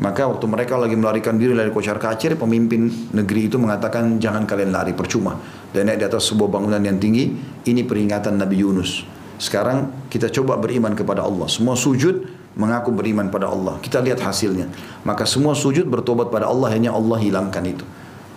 Maka 0.00 0.24
waktu 0.24 0.48
mereka 0.48 0.80
lagi 0.80 0.96
melarikan 0.96 1.36
diri 1.36 1.52
dari 1.52 1.68
kocar 1.68 2.00
kacir, 2.00 2.32
pemimpin 2.32 3.12
negeri 3.12 3.52
itu 3.52 3.60
mengatakan 3.60 4.16
jangan 4.16 4.48
kalian 4.48 4.72
lari 4.72 4.96
percuma. 4.96 5.36
Dan 5.68 5.92
naik 5.92 6.00
di 6.00 6.06
atas 6.08 6.24
sebuah 6.32 6.48
bangunan 6.48 6.80
yang 6.80 6.96
tinggi, 6.96 7.28
ini 7.68 7.84
peringatan 7.84 8.40
Nabi 8.40 8.64
Yunus. 8.64 9.04
Sekarang 9.36 10.08
kita 10.08 10.32
coba 10.32 10.56
beriman 10.56 10.96
kepada 10.96 11.20
Allah. 11.20 11.44
Semua 11.52 11.76
sujud 11.76 12.39
mengaku 12.58 12.90
beriman 12.94 13.30
pada 13.30 13.50
Allah. 13.50 13.78
Kita 13.78 14.02
lihat 14.02 14.22
hasilnya. 14.22 14.70
Maka 15.06 15.26
semua 15.26 15.54
sujud 15.54 15.86
bertobat 15.86 16.32
pada 16.32 16.50
Allah, 16.50 16.70
hanya 16.74 16.94
Allah 16.94 17.18
hilangkan 17.18 17.62
itu. 17.66 17.84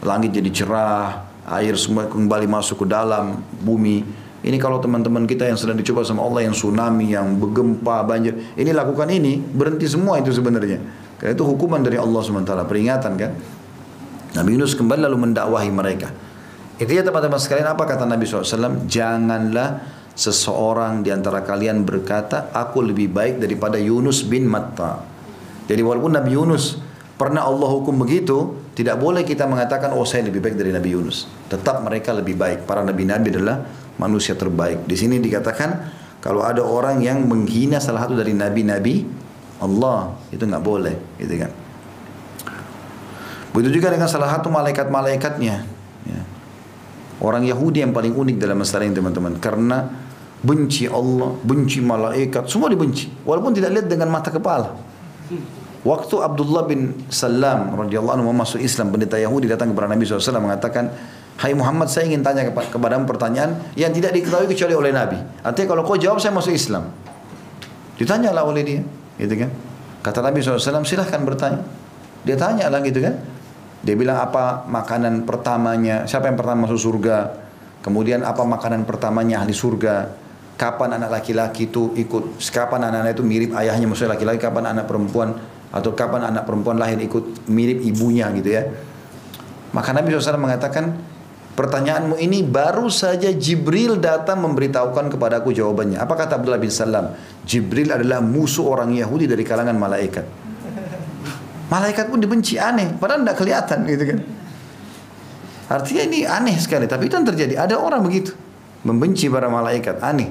Langit 0.03 0.35
jadi 0.35 0.49
cerah, 0.51 1.25
air 1.47 1.73
semua 1.79 2.05
kembali 2.07 2.45
masuk 2.45 2.83
ke 2.83 2.85
dalam 2.91 3.39
bumi 3.63 4.23
ini 4.43 4.59
kalau 4.59 4.83
teman-teman 4.83 5.23
kita 5.23 5.47
yang 5.47 5.55
sedang 5.55 5.79
dicoba 5.79 6.03
sama 6.03 6.19
Allah 6.27 6.51
yang 6.51 6.51
tsunami, 6.51 7.15
yang 7.15 7.39
bergempa, 7.39 8.03
banjir, 8.03 8.35
ini 8.59 8.75
lakukan 8.75 9.07
ini, 9.07 9.39
berhenti 9.39 9.87
semua 9.87 10.19
itu 10.19 10.35
sebenarnya. 10.35 10.83
Karena 11.15 11.31
itu 11.31 11.47
hukuman 11.47 11.79
dari 11.79 11.95
Allah 11.95 12.19
SWT, 12.19 12.51
peringatan 12.67 13.11
kan. 13.15 13.31
Nabi 14.35 14.49
Yunus 14.59 14.75
kembali 14.75 15.07
lalu 15.07 15.31
mendakwahi 15.31 15.71
mereka. 15.71 16.11
Itu 16.75 16.91
ya 16.91 17.07
teman-teman 17.07 17.39
sekalian 17.39 17.71
apa 17.71 17.87
kata 17.87 18.03
Nabi 18.03 18.27
SAW? 18.27 18.83
Janganlah 18.83 19.79
seseorang 20.13 21.01
di 21.01 21.09
antara 21.09 21.41
kalian 21.41 21.85
berkata, 21.85 22.53
aku 22.53 22.85
lebih 22.85 23.09
baik 23.09 23.41
daripada 23.41 23.81
Yunus 23.81 24.21
bin 24.25 24.45
Matta. 24.45 25.01
Jadi 25.65 25.81
walaupun 25.81 26.13
Nabi 26.13 26.37
Yunus 26.37 26.77
pernah 27.17 27.45
Allah 27.45 27.69
hukum 27.69 27.97
begitu, 27.97 28.61
tidak 28.77 29.01
boleh 29.01 29.25
kita 29.25 29.45
mengatakan, 29.49 29.93
oh 29.93 30.05
saya 30.05 30.29
lebih 30.29 30.41
baik 30.41 30.57
dari 30.57 30.73
Nabi 30.73 30.93
Yunus. 30.93 31.25
Tetap 31.49 31.81
mereka 31.81 32.13
lebih 32.13 32.37
baik. 32.37 32.65
Para 32.65 32.81
nabi-nabi 32.81 33.33
adalah 33.33 33.65
manusia 33.97 34.33
terbaik. 34.33 34.85
Di 34.89 34.97
sini 34.97 35.21
dikatakan 35.21 36.01
kalau 36.21 36.41
ada 36.41 36.61
orang 36.65 37.01
yang 37.01 37.25
menghina 37.25 37.77
salah 37.77 38.05
satu 38.05 38.17
dari 38.17 38.33
nabi-nabi 38.33 39.05
Allah 39.61 40.17
itu 40.33 40.43
nggak 40.43 40.63
boleh, 40.65 40.95
gitu 41.21 41.35
kan. 41.39 41.51
Begitu 43.53 43.79
juga 43.79 43.93
dengan 43.93 44.09
salah 44.09 44.33
satu 44.33 44.49
malaikat-malaikatnya. 44.49 45.55
Ya. 46.09 46.21
Orang 47.21 47.45
Yahudi 47.47 47.85
yang 47.85 47.95
paling 47.95 48.11
unik 48.11 48.35
dalam 48.41 48.59
masalah 48.59 48.83
ini 48.83 48.97
teman-teman 48.97 49.39
karena 49.39 50.02
benci 50.43 50.91
Allah, 50.91 51.39
benci 51.39 51.79
malaikat, 51.79 52.51
semua 52.51 52.67
dibenci 52.67 53.07
walaupun 53.23 53.55
tidak 53.55 53.79
lihat 53.79 53.87
dengan 53.87 54.11
mata 54.11 54.27
kepala. 54.29 54.75
Waktu 55.83 56.15
Abdullah 56.19 56.63
bin 56.63 56.95
Salam 57.11 57.75
radhiyallahu 57.75 58.15
anhu 58.19 58.31
masuk 58.31 58.59
Islam, 58.59 58.91
pendeta 58.91 59.19
Yahudi 59.19 59.51
datang 59.51 59.71
kepada 59.75 59.91
Nabi 59.91 60.07
SAW 60.07 60.39
mengatakan, 60.39 60.91
Hai 61.33 61.51
Muhammad 61.57 61.89
saya 61.89 62.07
ingin 62.07 62.21
tanya 62.23 62.45
kepada 62.47 62.95
pertanyaan 63.03 63.57
yang 63.73 63.89
tidak 63.91 64.15
diketahui 64.15 64.47
kecuali 64.47 64.77
oleh 64.77 64.91
Nabi. 64.93 65.17
Artinya 65.43 65.75
kalau 65.75 65.83
kau 65.83 65.99
jawab 65.99 66.23
saya 66.23 66.31
masuk 66.31 66.55
Islam. 66.55 66.87
Ditanyalah 67.99 68.47
oleh 68.47 68.63
dia, 68.63 68.81
gitu 69.19 69.33
kan? 69.43 69.49
Kata 70.03 70.23
Nabi 70.23 70.39
SAW 70.39 70.87
silahkan 70.87 71.19
bertanya. 71.23 71.63
Dia 72.23 72.39
tanya 72.39 72.71
lah 72.71 72.79
gitu 72.79 73.03
kan. 73.03 73.19
Dia 73.83 73.95
bilang 73.99 74.23
apa 74.23 74.63
makanan 74.63 75.27
pertamanya, 75.27 76.07
siapa 76.07 76.31
yang 76.31 76.39
pertama 76.39 76.63
masuk 76.63 76.79
surga. 76.79 77.35
Kemudian 77.83 78.23
apa 78.23 78.47
makanan 78.47 78.87
pertamanya 78.87 79.43
ahli 79.43 79.51
surga. 79.51 80.22
Kapan 80.53 81.01
anak 81.01 81.09
laki-laki 81.09 81.67
itu 81.67 81.91
ikut, 81.97 82.37
kapan 82.53 82.87
anak-anak 82.87 83.17
itu 83.17 83.25
mirip 83.25 83.51
ayahnya 83.57 83.89
maksudnya 83.89 84.13
laki-laki, 84.13 84.39
kapan 84.39 84.69
anak 84.69 84.85
perempuan 84.85 85.33
atau 85.73 85.91
kapan 85.97 86.29
anak 86.29 86.45
perempuan 86.45 86.77
lahir 86.77 87.01
ikut 87.01 87.49
mirip 87.49 87.81
ibunya 87.81 88.29
gitu 88.37 88.49
ya. 88.53 88.69
Maka 89.73 89.89
Nabi 89.89 90.13
SAW 90.13 90.37
mengatakan 90.37 90.93
Pertanyaanmu 91.53 92.17
ini 92.17 92.41
baru 92.41 92.89
saja 92.89 93.29
Jibril 93.29 94.01
datang 94.01 94.41
memberitahukan 94.41 95.13
kepadaku 95.13 95.53
jawabannya. 95.53 96.01
Apa 96.01 96.17
kata 96.17 96.41
Abdullah 96.41 96.57
bin 96.57 96.73
Salam? 96.73 97.13
Jibril 97.45 97.93
adalah 97.93 98.25
musuh 98.25 98.65
orang 98.65 98.89
Yahudi 98.89 99.29
dari 99.29 99.45
kalangan 99.45 99.77
malaikat. 99.77 100.25
Malaikat 101.69 102.09
pun 102.09 102.17
dibenci 102.17 102.57
aneh, 102.57 102.97
padahal 102.97 103.21
tidak 103.21 103.37
kelihatan 103.37 103.79
gitu 103.85 104.03
kan. 104.13 104.19
Artinya 105.77 106.03
ini 106.09 106.19
aneh 106.25 106.57
sekali, 106.57 106.89
tapi 106.89 107.05
itu 107.05 107.13
yang 107.21 107.29
terjadi. 107.29 107.53
Ada 107.69 107.77
orang 107.77 108.01
begitu, 108.01 108.33
membenci 108.83 109.31
para 109.31 109.47
malaikat, 109.47 109.99
aneh. 110.03 110.29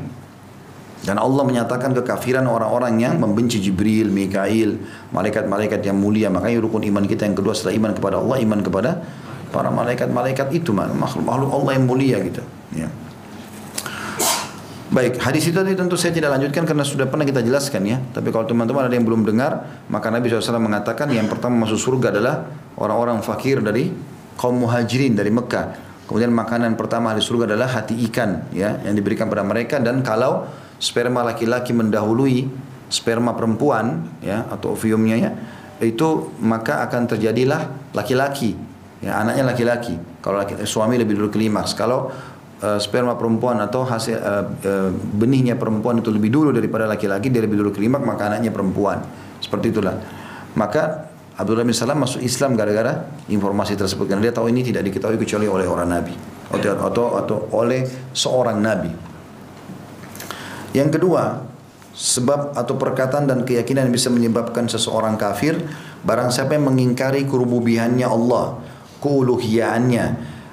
Dan 1.02 1.18
Allah 1.18 1.42
menyatakan 1.42 1.90
kekafiran 1.98 2.46
orang-orang 2.46 2.94
yang 3.02 3.18
membenci 3.18 3.58
Jibril, 3.58 4.06
Mikail, 4.06 4.78
malaikat-malaikat 5.10 5.82
yang 5.82 5.98
mulia. 5.98 6.30
Makanya 6.30 6.62
rukun 6.62 6.86
iman 6.86 7.02
kita 7.10 7.26
yang 7.26 7.34
kedua 7.34 7.58
setelah 7.58 7.74
iman 7.74 7.92
kepada 7.98 8.16
Allah, 8.22 8.36
iman 8.38 8.60
kepada 8.62 8.90
para 9.50 9.68
malaikat-malaikat 9.74 10.54
itu 10.54 10.70
makhluk-makhluk 10.70 11.50
Allah 11.50 11.72
yang 11.74 11.84
mulia 11.90 12.22
gitu. 12.22 12.42
Ya. 12.78 12.86
Baik, 14.92 15.24
hadis 15.24 15.48
itu 15.48 15.56
tadi 15.56 15.72
tentu 15.72 15.96
saya 15.96 16.12
tidak 16.12 16.36
lanjutkan 16.36 16.68
karena 16.68 16.84
sudah 16.84 17.08
pernah 17.08 17.24
kita 17.24 17.40
jelaskan 17.40 17.82
ya. 17.88 17.98
Tapi 18.12 18.28
kalau 18.28 18.44
teman-teman 18.44 18.86
ada 18.86 18.94
yang 18.94 19.08
belum 19.08 19.24
dengar, 19.24 19.84
maka 19.88 20.12
Nabi 20.12 20.28
SAW 20.28 20.60
mengatakan 20.60 21.08
yang 21.10 21.26
pertama 21.32 21.64
masuk 21.64 21.80
surga 21.80 22.12
adalah 22.12 22.46
orang-orang 22.76 23.24
fakir 23.24 23.64
dari 23.64 23.88
kaum 24.36 24.60
muhajirin 24.60 25.16
dari 25.16 25.32
Mekah. 25.32 25.91
Kemudian 26.06 26.34
makanan 26.34 26.74
pertama 26.74 27.14
di 27.14 27.22
surga 27.22 27.54
adalah 27.54 27.70
hati 27.70 27.96
ikan 28.10 28.50
ya 28.52 28.82
yang 28.82 28.94
diberikan 28.98 29.30
pada 29.30 29.46
mereka. 29.46 29.78
Dan 29.78 30.02
kalau 30.02 30.44
sperma 30.82 31.22
laki-laki 31.22 31.70
mendahului 31.70 32.50
sperma 32.92 33.32
perempuan 33.32 34.04
ya 34.20 34.44
atau 34.52 34.76
oviumnya 34.76 35.16
ya 35.16 35.30
itu 35.80 36.36
maka 36.44 36.84
akan 36.84 37.08
terjadilah 37.08 37.90
laki-laki 37.96 38.54
ya 39.00 39.18
anaknya 39.18 39.46
laki-laki. 39.48 39.94
Kalau 40.22 40.38
laki, 40.38 40.58
suami 40.62 40.94
lebih 40.98 41.18
dulu 41.18 41.34
klimaks 41.34 41.74
kalau 41.74 42.10
uh, 42.62 42.78
sperma 42.78 43.18
perempuan 43.18 43.58
atau 43.58 43.82
hasil 43.82 44.18
uh, 44.18 44.44
uh, 44.46 44.90
benihnya 44.92 45.58
perempuan 45.58 45.98
itu 45.98 46.14
lebih 46.14 46.30
dulu 46.30 46.54
daripada 46.54 46.86
laki-laki 46.86 47.30
dia 47.30 47.42
lebih 47.42 47.58
dulu 47.58 47.70
klimaks 47.74 48.04
maka 48.06 48.30
anaknya 48.30 48.54
perempuan. 48.54 49.02
Seperti 49.42 49.74
itulah. 49.74 49.98
Maka 50.54 51.11
Abdullah 51.42 51.66
bin 51.66 51.74
Salam 51.74 51.98
masuk 51.98 52.22
Islam 52.22 52.54
gara-gara 52.54 53.10
informasi 53.26 53.74
tersebut 53.74 54.06
karena 54.06 54.30
dia 54.30 54.34
tahu 54.34 54.46
ini 54.46 54.62
tidak 54.62 54.86
diketahui 54.86 55.18
kecuali 55.18 55.50
oleh 55.50 55.66
orang 55.66 55.90
nabi 55.90 56.14
atau 56.54 56.70
atau, 56.78 57.06
atau 57.18 57.36
oleh 57.58 57.82
seorang 58.14 58.62
nabi 58.62 59.12
yang 60.72 60.88
kedua, 60.88 61.44
sebab 61.92 62.56
atau 62.56 62.74
perkataan 62.80 63.28
dan 63.28 63.44
keyakinan 63.44 63.88
yang 63.88 63.94
bisa 63.94 64.08
menyebabkan 64.08 64.64
seseorang 64.72 65.20
kafir, 65.20 65.60
barang 66.00 66.32
siapa 66.32 66.56
yang 66.56 66.72
mengingkari 66.72 67.28
kerububiannya 67.28 68.08
Allah, 68.08 68.56
keuluhiyaannya, 69.04 70.04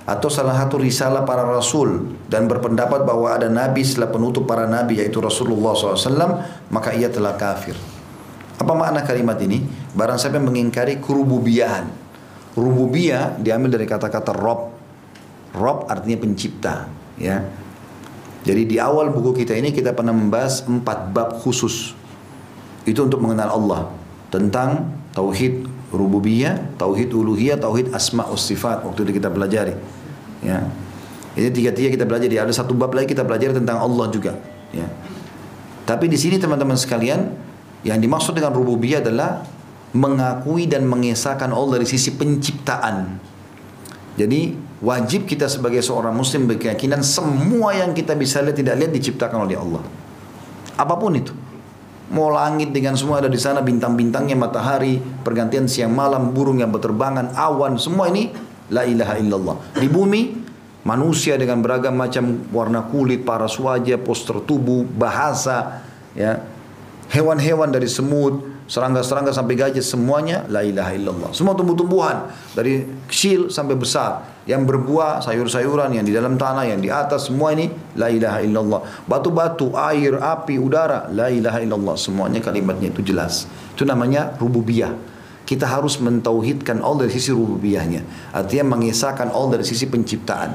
atau 0.03 0.27
salah 0.27 0.59
satu 0.59 0.75
risalah 0.75 1.23
para 1.23 1.47
rasul 1.47 2.19
dan 2.27 2.51
berpendapat 2.51 3.07
bahwa 3.07 3.31
ada 3.31 3.47
nabi 3.47 3.87
setelah 3.87 4.11
penutup 4.11 4.43
para 4.43 4.67
nabi 4.67 4.99
yaitu 4.99 5.23
Rasulullah 5.23 5.71
SAW, 5.71 6.43
maka 6.67 6.91
ia 6.91 7.07
telah 7.07 7.39
kafir. 7.39 7.79
Apa 8.59 8.75
makna 8.75 9.07
kalimat 9.07 9.39
ini? 9.39 9.63
Barang 9.95 10.21
siapa 10.21 10.37
yang 10.37 10.49
mengingkari 10.49 11.01
kerububian. 11.01 11.89
Rububiyah 12.53 13.39
diambil 13.39 13.79
dari 13.79 13.85
kata-kata 13.89 14.35
Rob. 14.35 14.73
Rob 15.55 15.89
artinya 15.89 16.17
pencipta. 16.21 16.85
Ya, 17.19 17.43
jadi 18.47 18.63
di 18.63 18.77
awal 18.79 19.11
buku 19.11 19.43
kita 19.43 19.51
ini 19.55 19.75
kita 19.75 19.91
pernah 19.91 20.15
membahas 20.15 20.63
empat 20.63 21.11
bab 21.11 21.29
khusus. 21.43 21.91
Itu 22.87 23.03
untuk 23.03 23.19
mengenal 23.19 23.51
Allah. 23.51 23.81
Tentang 24.31 24.87
tauhid 25.11 25.67
rububiyah, 25.91 26.57
tauhid 26.79 27.11
uluhiyah, 27.11 27.59
tauhid 27.59 27.91
asma 27.91 28.29
sifat 28.39 28.87
waktu 28.87 29.09
itu 29.09 29.19
kita 29.19 29.27
pelajari. 29.27 29.75
Ya. 30.39 30.63
Ini 31.35 31.51
tiga-tiga 31.51 31.91
kita 31.91 32.05
belajar. 32.07 32.31
Ada 32.31 32.63
satu 32.63 32.73
bab 32.73 32.95
lagi 32.95 33.11
kita 33.11 33.27
belajar 33.27 33.51
tentang 33.51 33.77
Allah 33.77 34.07
juga. 34.07 34.39
Ya. 34.71 34.87
Tapi 35.83 36.07
di 36.07 36.15
sini 36.15 36.39
teman-teman 36.39 36.79
sekalian, 36.79 37.33
yang 37.83 37.99
dimaksud 37.99 38.37
dengan 38.37 38.55
rububiyah 38.55 39.03
adalah 39.03 39.43
mengakui 39.93 40.69
dan 40.69 40.85
mengesahkan 40.85 41.49
Allah 41.49 41.81
dari 41.81 41.87
sisi 41.89 42.13
penciptaan. 42.13 43.17
Jadi 44.19 44.51
wajib 44.83 45.25
kita 45.25 45.47
sebagai 45.47 45.79
seorang 45.79 46.11
muslim 46.11 46.45
berkeyakinan 46.45 47.01
semua 47.01 47.71
yang 47.71 47.95
kita 47.95 48.13
bisa 48.19 48.43
lihat 48.43 48.59
tidak 48.59 48.75
lihat 48.75 48.91
diciptakan 48.91 49.47
oleh 49.47 49.55
Allah. 49.55 49.81
Apa 50.75 50.95
pun 50.99 51.15
itu. 51.15 51.33
Mau 52.09 52.33
langit 52.33 52.73
dengan 52.73 52.97
semua 52.97 53.21
ada 53.21 53.29
di 53.29 53.37
sana 53.37 53.61
bintang-bintangnya 53.61 54.33
matahari, 54.33 54.97
pergantian 54.97 55.69
siang 55.69 55.93
malam, 55.93 56.33
burung 56.33 56.57
yang 56.57 56.73
berterbangan, 56.73 57.37
awan, 57.37 57.77
semua 57.77 58.09
ini 58.09 58.33
la 58.73 58.81
ilaha 58.81 59.13
illallah. 59.21 59.55
Di 59.77 59.85
bumi 59.85 60.21
manusia 60.89 61.37
dengan 61.37 61.61
beragam 61.61 61.93
macam 61.93 62.49
warna 62.49 62.89
kulit, 62.89 63.21
paras 63.21 63.61
wajah, 63.61 64.01
poster 64.01 64.41
tubuh, 64.41 64.81
bahasa, 64.89 65.85
ya. 66.17 66.58
Hewan-hewan 67.09 67.73
dari 67.73 67.89
semut, 67.89 68.45
serangga-serangga 68.69 69.33
sampai 69.33 69.57
gajah 69.57 69.81
semuanya 69.81 70.45
la 70.45 70.61
ilaha 70.61 70.93
illallah. 70.93 71.29
Semua 71.33 71.57
tumbuh-tumbuhan 71.57 72.29
dari 72.53 72.85
kecil 73.09 73.49
sampai 73.49 73.73
besar 73.73 74.29
yang 74.45 74.61
berbuah 74.61 75.25
sayur-sayuran 75.25 75.97
yang 75.97 76.05
di 76.05 76.13
dalam 76.13 76.37
tanah 76.37 76.69
yang 76.69 76.77
di 76.77 76.93
atas 76.93 77.33
semua 77.33 77.49
ini 77.57 77.73
la 77.97 78.13
ilaha 78.13 78.45
illallah. 78.45 78.81
Batu-batu, 79.09 79.73
air, 79.73 80.21
api, 80.21 80.61
udara 80.61 81.09
la 81.09 81.33
ilaha 81.33 81.57
illallah. 81.65 81.97
Semuanya 81.97 82.45
kalimatnya 82.45 82.93
itu 82.93 83.01
jelas. 83.01 83.49
Itu 83.73 83.89
namanya 83.89 84.37
rububiyah. 84.37 84.93
Kita 85.49 85.65
harus 85.65 85.97
mentauhidkan 85.97 86.77
Allah 86.85 87.09
dari 87.09 87.17
sisi 87.17 87.33
rububiyahnya. 87.33 88.05
Artinya 88.37 88.77
mengisahkan 88.77 89.33
Allah 89.33 89.57
dari 89.57 89.65
sisi 89.65 89.89
penciptaan. 89.89 90.53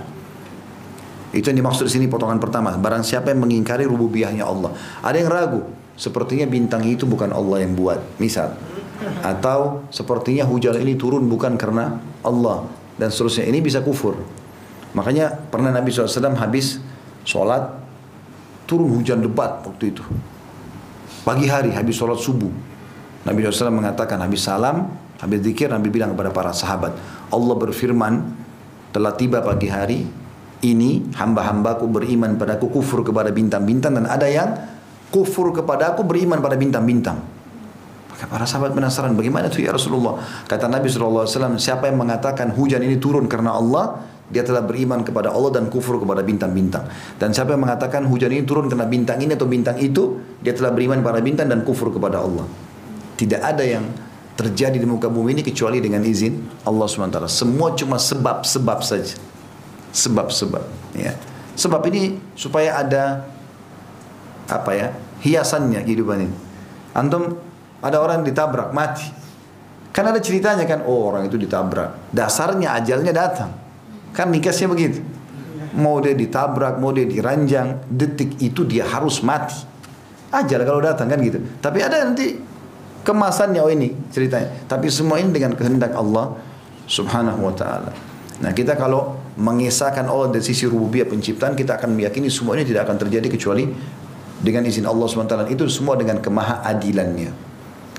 Itu 1.35 1.51
yang 1.51 1.67
dimaksud 1.67 1.91
di 1.91 1.93
sini 1.99 2.07
potongan 2.07 2.39
pertama. 2.39 2.79
Barang 2.79 3.03
siapa 3.03 3.35
yang 3.35 3.43
mengingkari 3.43 3.91
rububiyahnya 3.91 4.47
Allah. 4.47 4.71
Ada 5.03 5.19
yang 5.19 5.31
ragu, 5.35 5.67
sepertinya 5.95 6.47
bintang 6.47 6.83
itu 6.87 7.07
bukan 7.07 7.31
Allah 7.31 7.63
yang 7.63 7.75
buat. 7.79 8.01
Misal. 8.19 8.55
Atau 9.23 9.87
sepertinya 9.91 10.47
hujan 10.47 10.79
ini 10.79 10.95
turun 10.95 11.27
bukan 11.27 11.59
karena 11.59 11.99
Allah. 12.23 12.67
Dan 12.95 13.11
seterusnya. 13.11 13.47
Ini 13.51 13.59
bisa 13.59 13.83
kufur. 13.83 14.19
Makanya 14.95 15.35
pernah 15.51 15.75
Nabi 15.75 15.91
SAW 15.91 16.39
habis 16.39 16.79
sholat 17.27 17.67
turun 18.71 18.95
hujan 18.95 19.19
lebat 19.21 19.67
waktu 19.67 19.91
itu. 19.91 20.05
Pagi 21.27 21.51
hari 21.51 21.75
habis 21.75 21.99
sholat 21.99 22.21
subuh. 22.21 22.53
Nabi 23.25 23.43
SAW 23.49 23.73
mengatakan 23.73 24.21
habis 24.21 24.45
salam, 24.45 24.93
habis 25.19 25.41
zikir 25.41 25.73
Nabi 25.73 25.89
bilang 25.89 26.13
kepada 26.13 26.31
para 26.31 26.53
sahabat, 26.53 26.93
Allah 27.33 27.55
berfirman 27.57 28.15
telah 28.93 29.17
tiba 29.17 29.41
pagi 29.41 29.67
hari 29.73 30.05
ini 30.65 31.13
hamba-hambaku 31.17 31.89
beriman 31.89 32.37
padaku 32.39 32.71
kufur 32.71 33.05
kepada 33.05 33.33
bintang-bintang 33.33 33.99
dan 33.99 34.07
ada 34.07 34.29
yang 34.29 34.55
kufur 35.15 35.55
kepada 35.55 35.95
aku 35.95 36.03
beriman 36.03 36.43
pada 36.43 36.59
bintang-bintang. 36.59 37.23
Maka 38.11 38.27
para 38.27 38.43
sahabat 38.47 38.75
penasaran 38.75 39.15
bagaimana 39.15 39.47
itu 39.47 39.63
ya 39.63 39.71
Rasulullah. 39.71 40.19
Kata 40.51 40.67
Nabi 40.67 40.91
SAW, 40.91 41.27
siapa 41.55 41.87
yang 41.87 42.03
mengatakan 42.03 42.51
hujan 42.51 42.83
ini 42.83 42.99
turun 42.99 43.31
karena 43.31 43.55
Allah, 43.55 44.03
dia 44.27 44.43
telah 44.43 44.67
beriman 44.67 45.07
kepada 45.07 45.31
Allah 45.31 45.55
dan 45.55 45.71
kufur 45.71 46.03
kepada 46.03 46.27
bintang-bintang. 46.27 46.91
Dan 47.15 47.31
siapa 47.31 47.55
yang 47.55 47.63
mengatakan 47.63 48.11
hujan 48.11 48.35
ini 48.35 48.43
turun 48.43 48.67
karena 48.67 48.91
bintang 48.91 49.23
ini 49.23 49.39
atau 49.39 49.47
bintang 49.47 49.79
itu, 49.79 50.19
dia 50.43 50.51
telah 50.51 50.75
beriman 50.75 50.99
kepada 50.99 51.23
bintang 51.23 51.47
dan 51.47 51.63
kufur 51.63 51.95
kepada 51.95 52.19
Allah. 52.19 52.47
Tidak 53.15 53.39
ada 53.39 53.63
yang 53.63 53.87
terjadi 54.35 54.83
di 54.83 54.87
muka 54.87 55.07
bumi 55.07 55.39
ini 55.39 55.43
kecuali 55.47 55.79
dengan 55.79 56.03
izin 56.03 56.67
Allah 56.67 56.91
SWT. 56.91 57.31
Semua 57.31 57.71
cuma 57.79 58.03
sebab-sebab 58.03 58.79
saja. 58.83 59.15
Sebab-sebab. 59.95 60.63
Ya. 60.99 61.15
Sebab 61.55 61.87
ini 61.87 62.19
supaya 62.35 62.83
ada 62.83 63.31
apa 64.51 64.71
ya 64.75 64.89
hiasannya 65.25 65.81
kehidupan 65.83 66.29
ini. 66.29 66.37
Antum 66.93 67.35
ada 67.81 67.99
orang 67.99 68.23
ditabrak 68.23 68.71
mati. 68.77 69.09
Kan 69.95 70.11
ada 70.11 70.19
ceritanya 70.19 70.67
kan, 70.69 70.85
oh 70.85 71.09
orang 71.09 71.27
itu 71.31 71.39
ditabrak. 71.41 72.13
Dasarnya 72.13 72.77
ajalnya 72.77 73.15
datang. 73.15 73.51
Kan 74.13 74.31
nikahnya 74.31 74.67
begitu. 74.69 75.01
Mau 75.75 75.99
dia 75.99 76.15
ditabrak, 76.15 76.79
mau 76.79 76.95
dia 76.95 77.07
diranjang, 77.07 77.83
detik 77.91 78.39
itu 78.39 78.63
dia 78.63 78.87
harus 78.87 79.23
mati. 79.25 79.59
Ajal 80.35 80.67
kalau 80.67 80.83
datang 80.83 81.07
kan 81.07 81.19
gitu. 81.23 81.39
Tapi 81.63 81.79
ada 81.83 82.03
nanti 82.03 82.35
kemasannya 83.07 83.63
oh 83.63 83.71
ini 83.71 83.95
ceritanya. 84.11 84.51
Tapi 84.67 84.91
semua 84.91 85.23
ini 85.23 85.31
dengan 85.31 85.55
kehendak 85.55 85.95
Allah 85.95 86.35
Subhanahu 86.91 87.51
wa 87.51 87.55
taala. 87.55 87.95
Nah, 88.43 88.51
kita 88.51 88.75
kalau 88.75 89.15
mengisahkan 89.39 90.11
Allah 90.11 90.35
dari 90.35 90.43
sisi 90.43 90.67
rububiyah 90.67 91.07
penciptaan, 91.07 91.55
kita 91.55 91.79
akan 91.79 91.95
meyakini 91.95 92.27
semua 92.27 92.59
ini 92.59 92.67
tidak 92.67 92.91
akan 92.91 93.07
terjadi 93.07 93.31
kecuali 93.31 93.71
dengan 94.45 94.69
izin 94.69 94.85
Allah 94.85 95.09
SWT 95.09 95.49
itu 95.49 95.65
semua 95.73 95.97
dengan 95.97 96.21
kemahaadilannya 96.21 97.55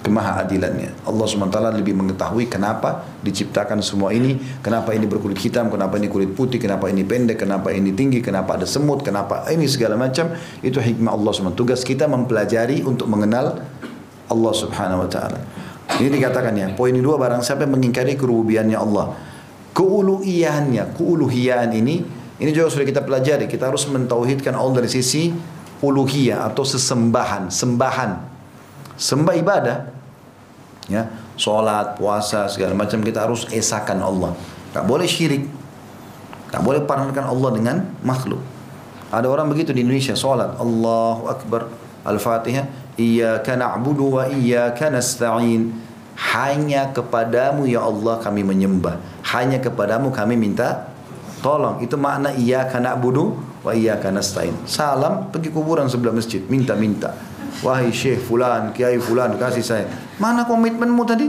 kemahaadilannya 0.06 1.10
Allah 1.10 1.26
SWT 1.26 1.58
lebih 1.82 1.98
mengetahui 1.98 2.46
kenapa 2.46 3.02
diciptakan 3.26 3.82
semua 3.82 4.14
ini. 4.14 4.38
Kenapa 4.62 4.94
ini 4.94 5.10
berkulit 5.10 5.42
hitam 5.42 5.74
kenapa 5.74 5.98
ini 5.98 6.14
kulit 6.14 6.38
putih 6.38 6.62
kenapa 6.62 6.86
ini 6.94 7.02
pendek 7.02 7.42
kenapa 7.42 7.74
ini 7.74 7.90
tinggi 7.90 8.22
kenapa 8.22 8.62
ada 8.62 8.70
semut 8.70 9.02
kenapa 9.02 9.50
ini 9.50 9.66
segala 9.66 9.98
macam. 9.98 10.30
Itu 10.62 10.78
hikmah 10.78 11.10
Allah 11.10 11.32
SWT 11.34 11.58
tugas 11.58 11.82
kita 11.82 12.06
mempelajari 12.06 12.86
untuk 12.86 13.10
mengenal 13.10 13.66
Allah 14.30 14.54
Subhanahu 14.54 15.10
Wa 15.10 15.10
Taala. 15.10 15.40
Ini 15.98 16.14
dikatakan 16.14 16.54
ya 16.54 16.70
poin 16.78 16.94
dua 16.94 17.18
barang 17.18 17.42
siapa 17.42 17.66
yang 17.66 17.74
mengingkari 17.74 18.14
kerububiannya 18.14 18.78
Allah. 18.78 19.18
Keuluhiyannya 19.74 20.94
keuluhiyan 20.94 21.74
ini 21.74 21.96
ini 22.38 22.50
juga 22.54 22.70
sudah 22.70 22.86
kita 22.86 23.02
pelajari. 23.02 23.50
Kita 23.50 23.74
harus 23.74 23.90
mentauhidkan 23.90 24.54
Allah 24.54 24.86
dari 24.86 24.92
sisi 24.92 25.34
uluhiyah 25.86 26.50
atau 26.50 26.66
sesembahan, 26.66 27.54
sembahan. 27.54 28.12
Sembah 28.98 29.36
ibadah. 29.38 29.78
Ya, 30.90 31.10
salat, 31.38 31.98
puasa, 31.98 32.50
segala 32.50 32.74
macam 32.74 33.02
kita 33.02 33.26
harus 33.26 33.46
esakan 33.54 34.02
Allah. 34.02 34.32
Tak 34.74 34.86
boleh 34.86 35.06
syirik. 35.06 35.46
Tak 36.50 36.62
boleh 36.62 36.82
parankan 36.86 37.26
Allah 37.26 37.50
dengan 37.54 37.76
makhluk. 38.02 38.42
Ada 39.14 39.30
orang 39.30 39.50
begitu 39.50 39.74
di 39.74 39.86
Indonesia, 39.86 40.18
salat, 40.18 40.58
Allahu 40.58 41.30
Akbar. 41.30 41.70
Al-Fatihah, 42.06 42.70
Iyyaka 42.96 43.60
na'budu 43.60 44.08
wa 44.08 44.24
iyyaka 44.30 44.88
nasta'in. 44.88 45.76
Hanya 46.16 46.96
kepadamu 46.96 47.68
ya 47.68 47.84
Allah 47.84 48.24
kami 48.24 48.48
menyembah. 48.48 49.04
Hanya 49.36 49.60
kepadamu 49.60 50.16
kami 50.16 50.40
minta 50.40 50.96
tolong. 51.44 51.84
Itu 51.84 52.00
makna 52.00 52.32
iyyaka 52.32 52.80
na'budu 52.80 53.36
wa 53.66 53.74
iyyaka 53.74 54.14
nasta'in. 54.14 54.54
Salam 54.70 55.34
pergi 55.34 55.50
kuburan 55.50 55.90
sebelah 55.90 56.14
masjid, 56.14 56.46
minta-minta. 56.46 57.18
Wahai 57.66 57.90
Syekh 57.90 58.22
fulan, 58.22 58.70
Kiai 58.78 59.02
fulan, 59.02 59.34
kasih 59.42 59.66
saya. 59.66 59.90
Mana 60.22 60.46
komitmenmu 60.46 61.02
tadi? 61.02 61.26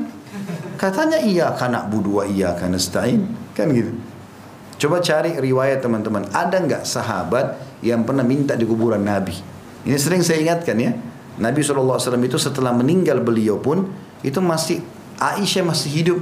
Katanya 0.76 1.16
iya 1.16 1.48
karena 1.56 1.88
budu 1.88 2.20
wa 2.20 2.24
iya 2.28 2.52
karena 2.52 2.76
nasta'in. 2.76 3.24
Kan 3.56 3.72
gitu. 3.72 3.96
Coba 4.76 5.00
cari 5.00 5.32
riwayat 5.40 5.80
teman-teman. 5.80 6.28
Ada 6.36 6.60
nggak 6.60 6.82
sahabat 6.84 7.56
yang 7.80 8.04
pernah 8.04 8.20
minta 8.20 8.52
di 8.52 8.68
kuburan 8.68 9.00
Nabi? 9.00 9.32
Ini 9.88 9.96
sering 9.96 10.20
saya 10.20 10.44
ingatkan 10.44 10.76
ya. 10.76 10.92
Nabi 11.40 11.64
SAW 11.64 11.96
itu 12.20 12.36
setelah 12.36 12.76
meninggal 12.76 13.20
beliau 13.24 13.56
pun 13.60 13.88
itu 14.20 14.40
masih 14.44 14.84
Aisyah 15.16 15.64
masih 15.64 15.88
hidup. 15.88 16.18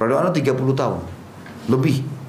Radhiyallahu 0.00 0.32
30 0.32 0.80
tahun 0.80 1.00
lebih. 1.68 2.19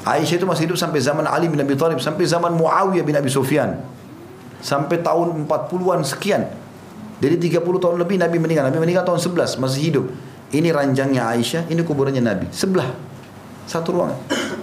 Aisyah 0.00 0.40
itu 0.40 0.46
masih 0.48 0.64
hidup 0.70 0.78
sampai 0.80 1.00
zaman 1.04 1.28
Ali 1.28 1.44
bin 1.48 1.60
Abi 1.60 1.76
Thalib, 1.76 2.00
sampai 2.00 2.24
zaman 2.24 2.56
Muawiyah 2.56 3.04
bin 3.04 3.12
Abi 3.16 3.28
Sufyan. 3.28 3.84
Sampai 4.64 5.00
tahun 5.00 5.44
40-an 5.44 6.00
sekian. 6.04 6.48
Jadi 7.20 7.36
30 7.52 7.60
tahun 7.60 7.96
lebih 8.00 8.16
Nabi 8.16 8.40
meninggal. 8.40 8.72
Nabi 8.72 8.80
meninggal 8.80 9.04
tahun 9.04 9.20
11, 9.20 9.60
masih 9.60 9.80
hidup. 9.92 10.06
Ini 10.50 10.72
ranjangnya 10.72 11.28
Aisyah, 11.28 11.68
ini 11.68 11.84
kuburannya 11.84 12.24
Nabi. 12.24 12.48
Sebelah. 12.48 12.88
Satu 13.68 13.92
ruangan. 13.92 14.18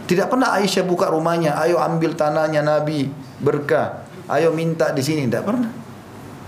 Tidak 0.09 0.25
pernah 0.25 0.57
Aisyah 0.57 0.83
buka 0.83 1.07
rumahnya, 1.13 1.53
ayo 1.61 1.77
ambil 1.77 2.17
tanahnya 2.17 2.65
Nabi, 2.65 3.07
berkah. 3.39 4.09
Ayo 4.27 4.51
minta 4.51 4.89
di 4.91 5.05
sini, 5.05 5.29
tidak 5.29 5.47
pernah. 5.47 5.69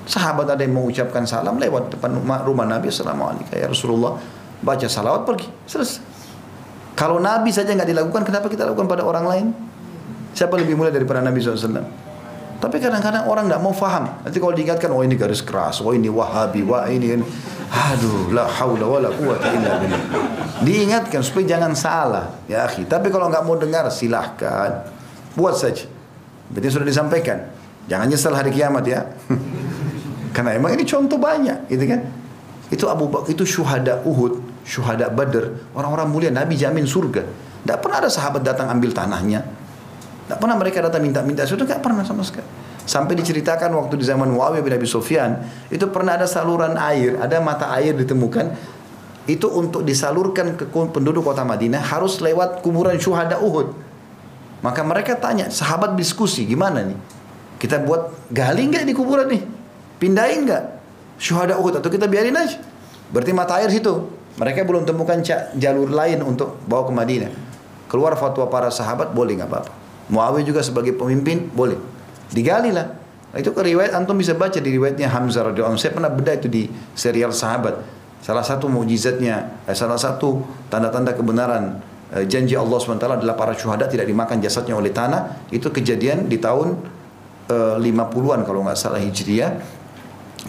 Sahabat 0.09 0.49
ada 0.49 0.65
yang 0.65 0.73
mengucapkan 0.73 1.21
salam 1.29 1.61
lewat 1.61 1.93
depan 1.93 2.09
rumah, 2.09 2.41
rumah 2.41 2.65
Nabi, 2.65 2.89
Assalamualaikum 2.89 3.53
ya 3.53 3.69
Rasulullah. 3.69 4.17
Baca 4.59 4.87
salawat 4.89 5.23
pergi, 5.23 5.47
selesai. 5.69 6.09
Kalau 6.99 7.15
Nabi 7.15 7.47
saja 7.55 7.71
nggak 7.71 7.87
dilakukan, 7.95 8.27
kenapa 8.27 8.51
kita 8.51 8.67
lakukan 8.67 8.91
pada 8.91 9.07
orang 9.07 9.23
lain? 9.23 9.47
Siapa 10.35 10.59
lebih 10.59 10.75
mulia 10.75 10.91
daripada 10.91 11.23
Nabi 11.23 11.39
SAW? 11.39 11.79
Tapi 12.59 12.75
kadang-kadang 12.75 13.23
orang 13.23 13.47
nggak 13.47 13.61
mau 13.63 13.71
faham. 13.71 14.19
Nanti 14.19 14.35
kalau 14.35 14.51
diingatkan, 14.51 14.91
oh 14.91 14.99
ini 14.99 15.15
garis 15.15 15.39
keras, 15.39 15.79
oh 15.79 15.95
ini 15.95 16.11
wahabi, 16.11 16.59
wah 16.67 16.91
ini, 16.91 17.15
ini. 17.15 17.23
Aduh, 17.71 18.35
la 18.35 18.51
haula 18.51 18.83
wa 18.83 18.99
la 18.99 19.15
quwata 19.15 19.47
illa 19.47 19.79
billah. 19.79 20.03
Diingatkan 20.59 21.23
supaya 21.23 21.55
jangan 21.55 21.71
salah, 21.71 22.35
ya 22.51 22.67
akhi. 22.67 22.83
Tapi 22.83 23.07
kalau 23.07 23.31
nggak 23.31 23.47
mau 23.47 23.55
dengar, 23.55 23.87
silahkan. 23.87 24.91
Buat 25.39 25.55
saja. 25.55 25.87
Berarti 26.51 26.67
sudah 26.67 26.83
disampaikan. 26.83 27.47
Jangan 27.87 28.11
nyesal 28.11 28.35
hari 28.35 28.51
kiamat 28.51 28.83
ya. 28.83 29.07
Karena 30.35 30.51
emang 30.59 30.75
ini 30.75 30.83
contoh 30.83 31.15
banyak, 31.15 31.71
gitu 31.71 31.85
kan? 31.87 32.01
Itu 32.67 32.91
Abu 32.91 33.07
Bakar, 33.07 33.31
itu 33.31 33.47
syuhada 33.47 34.03
Uhud, 34.03 34.48
syuhada 34.70 35.09
Badr, 35.09 35.74
orang-orang 35.74 36.07
mulia, 36.13 36.30
Nabi 36.30 36.53
jamin 36.53 36.86
surga. 36.86 37.26
Tidak 37.65 37.78
pernah 37.82 38.05
ada 38.05 38.09
sahabat 38.13 38.45
datang 38.45 38.70
ambil 38.70 38.93
tanahnya. 38.93 39.41
Tidak 40.30 40.38
pernah 40.38 40.53
mereka 40.61 40.86
datang 40.86 41.01
minta-minta, 41.01 41.41
sudah 41.49 41.65
tidak 41.65 41.82
pernah 41.82 42.05
sama 42.05 42.22
sekali. 42.22 42.45
Sampai 42.86 43.17
diceritakan 43.17 43.74
waktu 43.74 43.97
di 43.97 44.05
zaman 44.05 44.30
Muawiyah 44.30 44.61
bin 44.61 44.74
Abi 44.78 44.86
Sufyan, 44.86 45.41
itu 45.74 45.89
pernah 45.89 46.22
ada 46.22 46.30
saluran 46.30 46.78
air, 46.78 47.17
ada 47.17 47.41
mata 47.41 47.74
air 47.74 47.97
ditemukan. 47.97 48.78
Itu 49.26 49.49
untuk 49.49 49.86
disalurkan 49.86 50.57
ke 50.57 50.70
penduduk 50.70 51.26
kota 51.26 51.45
Madinah 51.45 51.82
harus 51.82 52.17
lewat 52.22 52.61
kuburan 52.65 52.97
syuhada 52.97 53.41
Uhud. 53.41 53.74
Maka 54.65 54.82
mereka 54.82 55.13
tanya, 55.17 55.53
sahabat 55.53 55.93
diskusi, 55.93 56.49
gimana 56.49 56.82
nih? 56.82 56.97
Kita 57.61 57.82
buat 57.86 58.30
gali 58.34 58.70
nggak 58.70 58.86
di 58.89 58.93
kuburan 58.97 59.30
nih? 59.30 59.41
Pindahin 60.01 60.49
nggak? 60.49 60.63
Syuhada 61.22 61.61
Uhud 61.61 61.78
atau 61.78 61.89
kita 61.93 62.09
biarin 62.09 62.34
aja? 62.34 62.57
Berarti 63.13 63.32
mata 63.34 63.57
air 63.61 63.70
situ. 63.70 64.18
Mereka 64.39 64.63
belum 64.63 64.87
temukan 64.87 65.19
jalur 65.59 65.91
lain 65.91 66.23
untuk 66.23 66.55
bawa 66.63 66.87
ke 66.87 66.93
Madinah. 66.95 67.31
Keluar 67.91 68.15
fatwa 68.15 68.47
para 68.47 68.71
sahabat 68.71 69.11
boleh 69.11 69.35
nggak 69.35 69.49
apa-apa. 69.51 69.71
Muawiyah 70.09 70.45
juga 70.47 70.61
sebagai 70.63 70.95
pemimpin 70.95 71.51
boleh. 71.51 71.75
Digali 72.31 72.71
lah. 72.71 72.87
Nah, 73.29 73.37
itu 73.37 73.53
ke 73.53 73.61
riwayat 73.61 73.93
antum 73.93 74.17
bisa 74.17 74.33
baca 74.33 74.57
di 74.57 74.69
riwayatnya 74.73 75.11
Hamzah 75.11 75.53
radhiyallahu 75.53 75.77
anhu. 75.77 75.81
Saya 75.81 75.93
pernah 75.93 76.09
bedah 76.09 76.39
itu 76.39 76.49
di 76.49 76.65
serial 76.97 77.29
Sahabat. 77.29 77.77
Salah 78.25 78.41
satu 78.41 78.65
mukjizatnya, 78.71 79.65
eh, 79.69 79.75
salah 79.77 79.99
satu 79.99 80.41
tanda-tanda 80.67 81.13
kebenaran 81.13 81.77
eh, 82.09 82.25
janji 82.25 82.57
Allah 82.57 82.77
SWT 82.81 83.05
adalah 83.05 83.37
para 83.37 83.53
syuhada 83.53 83.85
tidak 83.85 84.09
dimakan 84.09 84.41
jasadnya 84.41 84.73
oleh 84.73 84.89
tanah. 84.89 85.49
Itu 85.53 85.69
kejadian 85.69 86.25
di 86.25 86.41
tahun 86.41 86.73
eh, 87.53 87.77
50-an 87.77 88.47
kalau 88.49 88.65
nggak 88.65 88.77
salah 88.77 88.97
Hijriah. 88.97 89.78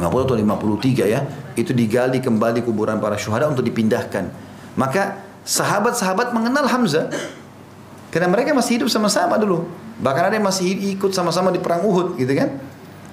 50 0.01 0.25
atau 0.25 0.37
53 0.37 1.05
ya. 1.05 1.21
Itu 1.53 1.77
digali 1.77 2.25
kembali 2.25 2.65
kuburan 2.65 2.97
para 2.97 3.21
syuhada 3.21 3.53
untuk 3.53 3.63
dipindahkan. 3.69 4.33
Maka 4.81 5.21
sahabat-sahabat 5.45 6.33
mengenal 6.33 6.65
Hamzah 6.65 7.13
karena 8.09 8.33
mereka 8.33 8.57
masih 8.57 8.81
hidup 8.81 8.89
sama-sama 8.89 9.37
dulu. 9.37 9.69
Bahkan 10.01 10.33
ada 10.33 10.35
yang 10.41 10.49
masih 10.49 10.97
ikut 10.97 11.13
sama-sama 11.13 11.53
di 11.53 11.61
perang 11.61 11.85
Uhud 11.85 12.17
gitu 12.17 12.33
kan. 12.33 12.57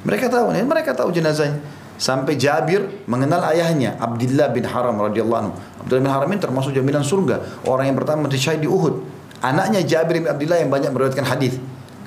Mereka 0.07 0.31
tahu, 0.31 0.55
ya, 0.55 0.63
mereka 0.63 0.95
tahu 0.95 1.11
jenazahnya. 1.11 1.59
Sampai 1.97 2.37
Jabir 2.37 3.03
mengenal 3.09 3.41
ayahnya 3.51 3.97
Abdullah 3.97 4.53
bin 4.53 4.63
Haram 4.63 4.95
radhiyallahu 4.95 5.39
anhu. 5.41 5.53
Abdullah 5.81 6.01
bin 6.05 6.11
Haram 6.13 6.29
ini 6.31 6.39
termasuk 6.39 6.71
jaminan 6.71 7.03
surga. 7.03 7.65
Orang 7.65 7.89
yang 7.89 7.97
pertama 7.97 8.29
mati 8.29 8.37
syahid 8.37 8.63
di 8.63 8.69
Uhud. 8.69 9.01
Anaknya 9.41 9.81
Jabir 9.83 10.21
bin 10.23 10.29
Abdullah 10.29 10.61
yang 10.61 10.69
banyak 10.69 10.93
meriwayatkan 10.93 11.25
hadis. 11.25 11.57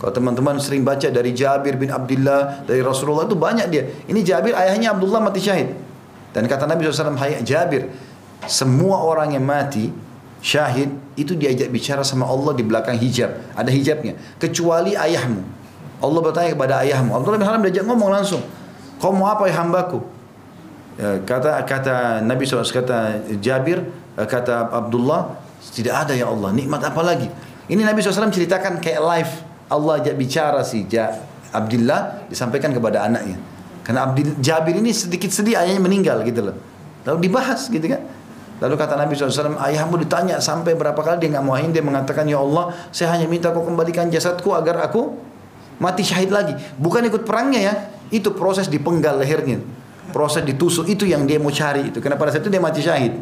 Kalau 0.00 0.12
teman-teman 0.16 0.56
sering 0.56 0.80
baca 0.80 1.12
dari 1.12 1.36
Jabir 1.36 1.76
bin 1.76 1.92
Abdullah, 1.92 2.64
dari 2.64 2.80
Rasulullah 2.80 3.28
itu 3.28 3.36
banyak 3.36 3.66
dia. 3.68 3.84
Ini 4.08 4.20
Jabir 4.24 4.56
ayahnya 4.56 4.96
Abdullah 4.96 5.20
mati 5.20 5.44
syahid. 5.44 5.76
Dan 6.32 6.48
kata 6.48 6.64
Nabi 6.64 6.88
SAW, 6.88 7.44
Jabir, 7.44 7.92
semua 8.48 9.04
orang 9.04 9.36
yang 9.36 9.44
mati 9.44 9.92
syahid 10.40 10.88
itu 11.20 11.36
diajak 11.36 11.68
bicara 11.68 12.00
sama 12.00 12.24
Allah 12.24 12.56
di 12.56 12.64
belakang 12.64 12.96
hijab. 12.96 13.28
Ada 13.52 13.68
hijabnya. 13.68 14.16
Kecuali 14.40 14.96
ayahmu. 14.96 15.44
Allah 16.00 16.20
bertanya 16.24 16.56
kepada 16.56 16.80
ayahmu. 16.80 17.12
Abdullah 17.12 17.36
bin 17.36 17.44
Haram 17.44 17.60
diajak 17.60 17.84
ngomong 17.84 18.08
langsung. 18.08 18.40
Kau 18.96 19.12
mau 19.12 19.28
apa 19.28 19.52
ya 19.52 19.60
hambaku? 19.60 20.00
Ya, 21.00 21.16
kata 21.24 21.64
kata 21.64 22.20
Nabi 22.20 22.44
SAW 22.44 22.60
kata 22.60 23.24
Jabir 23.40 23.88
eh, 24.20 24.28
kata 24.28 24.68
Abdullah 24.68 25.32
tidak 25.72 25.96
ada 26.04 26.12
ya 26.12 26.28
Allah 26.28 26.52
nikmat 26.52 26.76
apa 26.84 27.00
lagi 27.00 27.24
ini 27.72 27.80
Nabi 27.80 28.04
SAW 28.04 28.28
ceritakan 28.28 28.84
kayak 28.84 29.00
live 29.00 29.32
Allah 29.70 30.02
ajak 30.02 30.14
bicara 30.18 30.60
si 30.66 30.84
ja, 30.90 31.14
Abdullah 31.54 32.26
disampaikan 32.26 32.74
kepada 32.74 33.06
anaknya 33.06 33.38
karena 33.86 34.10
Abdul 34.10 34.36
Jabir 34.42 34.76
ini 34.76 34.90
sedikit 34.92 35.30
sedih 35.32 35.56
ayahnya 35.56 35.80
meninggal 35.80 36.20
gitu 36.26 36.50
loh 36.50 36.56
lalu 37.06 37.30
dibahas 37.30 37.70
gitu 37.70 37.86
kan 37.86 38.02
Lalu 38.60 38.76
kata 38.76 38.92
Nabi 38.92 39.16
SAW, 39.16 39.56
ayahmu 39.56 39.96
ditanya 40.04 40.36
sampai 40.36 40.76
berapa 40.76 41.00
kali 41.00 41.16
dia 41.24 41.32
nggak 41.32 41.44
mau 41.48 41.56
dia 41.56 41.80
mengatakan, 41.80 42.28
Ya 42.28 42.36
Allah, 42.36 42.76
saya 42.92 43.16
hanya 43.16 43.24
minta 43.24 43.48
kau 43.56 43.64
kembalikan 43.64 44.12
jasadku 44.12 44.52
agar 44.52 44.84
aku 44.84 45.16
mati 45.80 46.04
syahid 46.04 46.28
lagi. 46.28 46.52
Bukan 46.76 47.00
ikut 47.08 47.24
perangnya 47.24 47.60
ya, 47.72 47.74
itu 48.12 48.36
proses 48.36 48.68
dipenggal 48.68 49.16
lehernya. 49.16 49.64
Proses 50.12 50.44
ditusuk, 50.44 50.92
itu 50.92 51.08
yang 51.08 51.24
dia 51.24 51.40
mau 51.40 51.48
cari. 51.48 51.88
itu. 51.88 52.04
Karena 52.04 52.20
pada 52.20 52.36
saat 52.36 52.44
itu 52.44 52.52
dia 52.52 52.60
mati 52.60 52.84
syahid. 52.84 53.16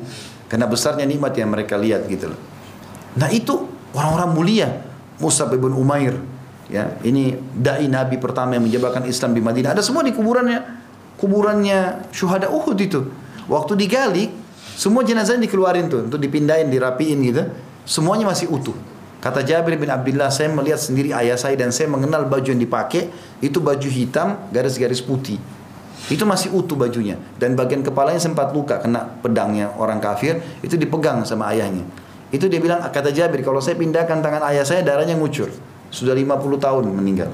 Karena 0.50 0.66
besarnya 0.66 1.06
nikmat 1.06 1.30
yang 1.38 1.54
mereka 1.54 1.78
lihat 1.78 2.10
gitu 2.10 2.34
loh. 2.34 2.40
Nah 3.14 3.30
itu 3.30 3.54
orang-orang 3.94 4.30
mulia. 4.34 4.68
Musa 5.22 5.46
bin 5.46 5.70
Umair. 5.70 6.18
Ya, 6.68 7.00
ini 7.00 7.32
dai 7.56 7.88
Nabi 7.88 8.20
pertama 8.20 8.56
yang 8.56 8.68
menjabarkan 8.68 9.08
Islam 9.08 9.32
di 9.32 9.40
Madinah. 9.40 9.72
Ada 9.72 9.80
semua 9.80 10.04
di 10.04 10.12
kuburannya. 10.12 10.60
Kuburannya 11.16 12.12
syuhada 12.12 12.52
Uhud 12.52 12.78
itu. 12.78 13.08
Waktu 13.48 13.72
digali, 13.74 14.28
semua 14.76 15.02
jenazahnya 15.02 15.48
dikeluarin 15.48 15.88
tuh 15.88 16.06
untuk 16.06 16.20
dipindahin, 16.20 16.68
dirapiin 16.68 17.18
gitu. 17.24 17.42
Semuanya 17.88 18.28
masih 18.28 18.52
utuh. 18.52 18.76
Kata 19.18 19.42
Jabir 19.42 19.74
bin 19.74 19.90
Abdullah, 19.90 20.30
saya 20.30 20.46
melihat 20.52 20.78
sendiri 20.78 21.10
ayah 21.10 21.34
saya 21.34 21.58
dan 21.58 21.74
saya 21.74 21.90
mengenal 21.90 22.30
baju 22.30 22.54
yang 22.54 22.62
dipakai 22.62 23.10
itu 23.42 23.58
baju 23.58 23.88
hitam 23.90 24.38
garis-garis 24.54 25.02
putih. 25.02 25.42
Itu 26.06 26.22
masih 26.22 26.54
utuh 26.54 26.78
bajunya 26.78 27.18
dan 27.42 27.58
bagian 27.58 27.82
kepalanya 27.82 28.22
sempat 28.22 28.54
luka 28.54 28.78
kena 28.78 29.18
pedangnya 29.18 29.74
orang 29.74 29.98
kafir 29.98 30.38
itu 30.62 30.78
dipegang 30.78 31.26
sama 31.26 31.50
ayahnya. 31.50 31.82
Itu 32.30 32.46
dia 32.46 32.62
bilang 32.62 32.80
kata 32.80 33.10
Jabir 33.10 33.42
kalau 33.42 33.58
saya 33.58 33.74
pindahkan 33.74 34.22
tangan 34.22 34.46
ayah 34.46 34.62
saya 34.62 34.86
darahnya 34.86 35.18
ngucur. 35.18 35.50
Sudah 35.88 36.12
50 36.12 36.58
tahun 36.60 36.84
meninggal. 36.92 37.30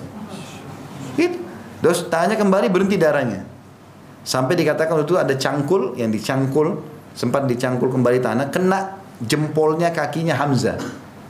Itu. 1.18 1.38
Terus 1.84 2.08
tanya 2.08 2.38
kembali 2.38 2.72
berhenti 2.72 2.96
darahnya. 2.96 3.44
Sampai 4.24 4.56
dikatakan 4.56 5.04
itu 5.04 5.20
ada 5.20 5.36
cangkul 5.36 6.00
yang 6.00 6.08
dicangkul 6.08 6.80
sempat 7.14 7.46
dicangkul 7.46 7.92
kembali 7.94 8.18
tanah, 8.18 8.50
kena 8.50 8.98
jempolnya 9.22 9.94
kakinya 9.94 10.34
Hamzah. 10.34 10.80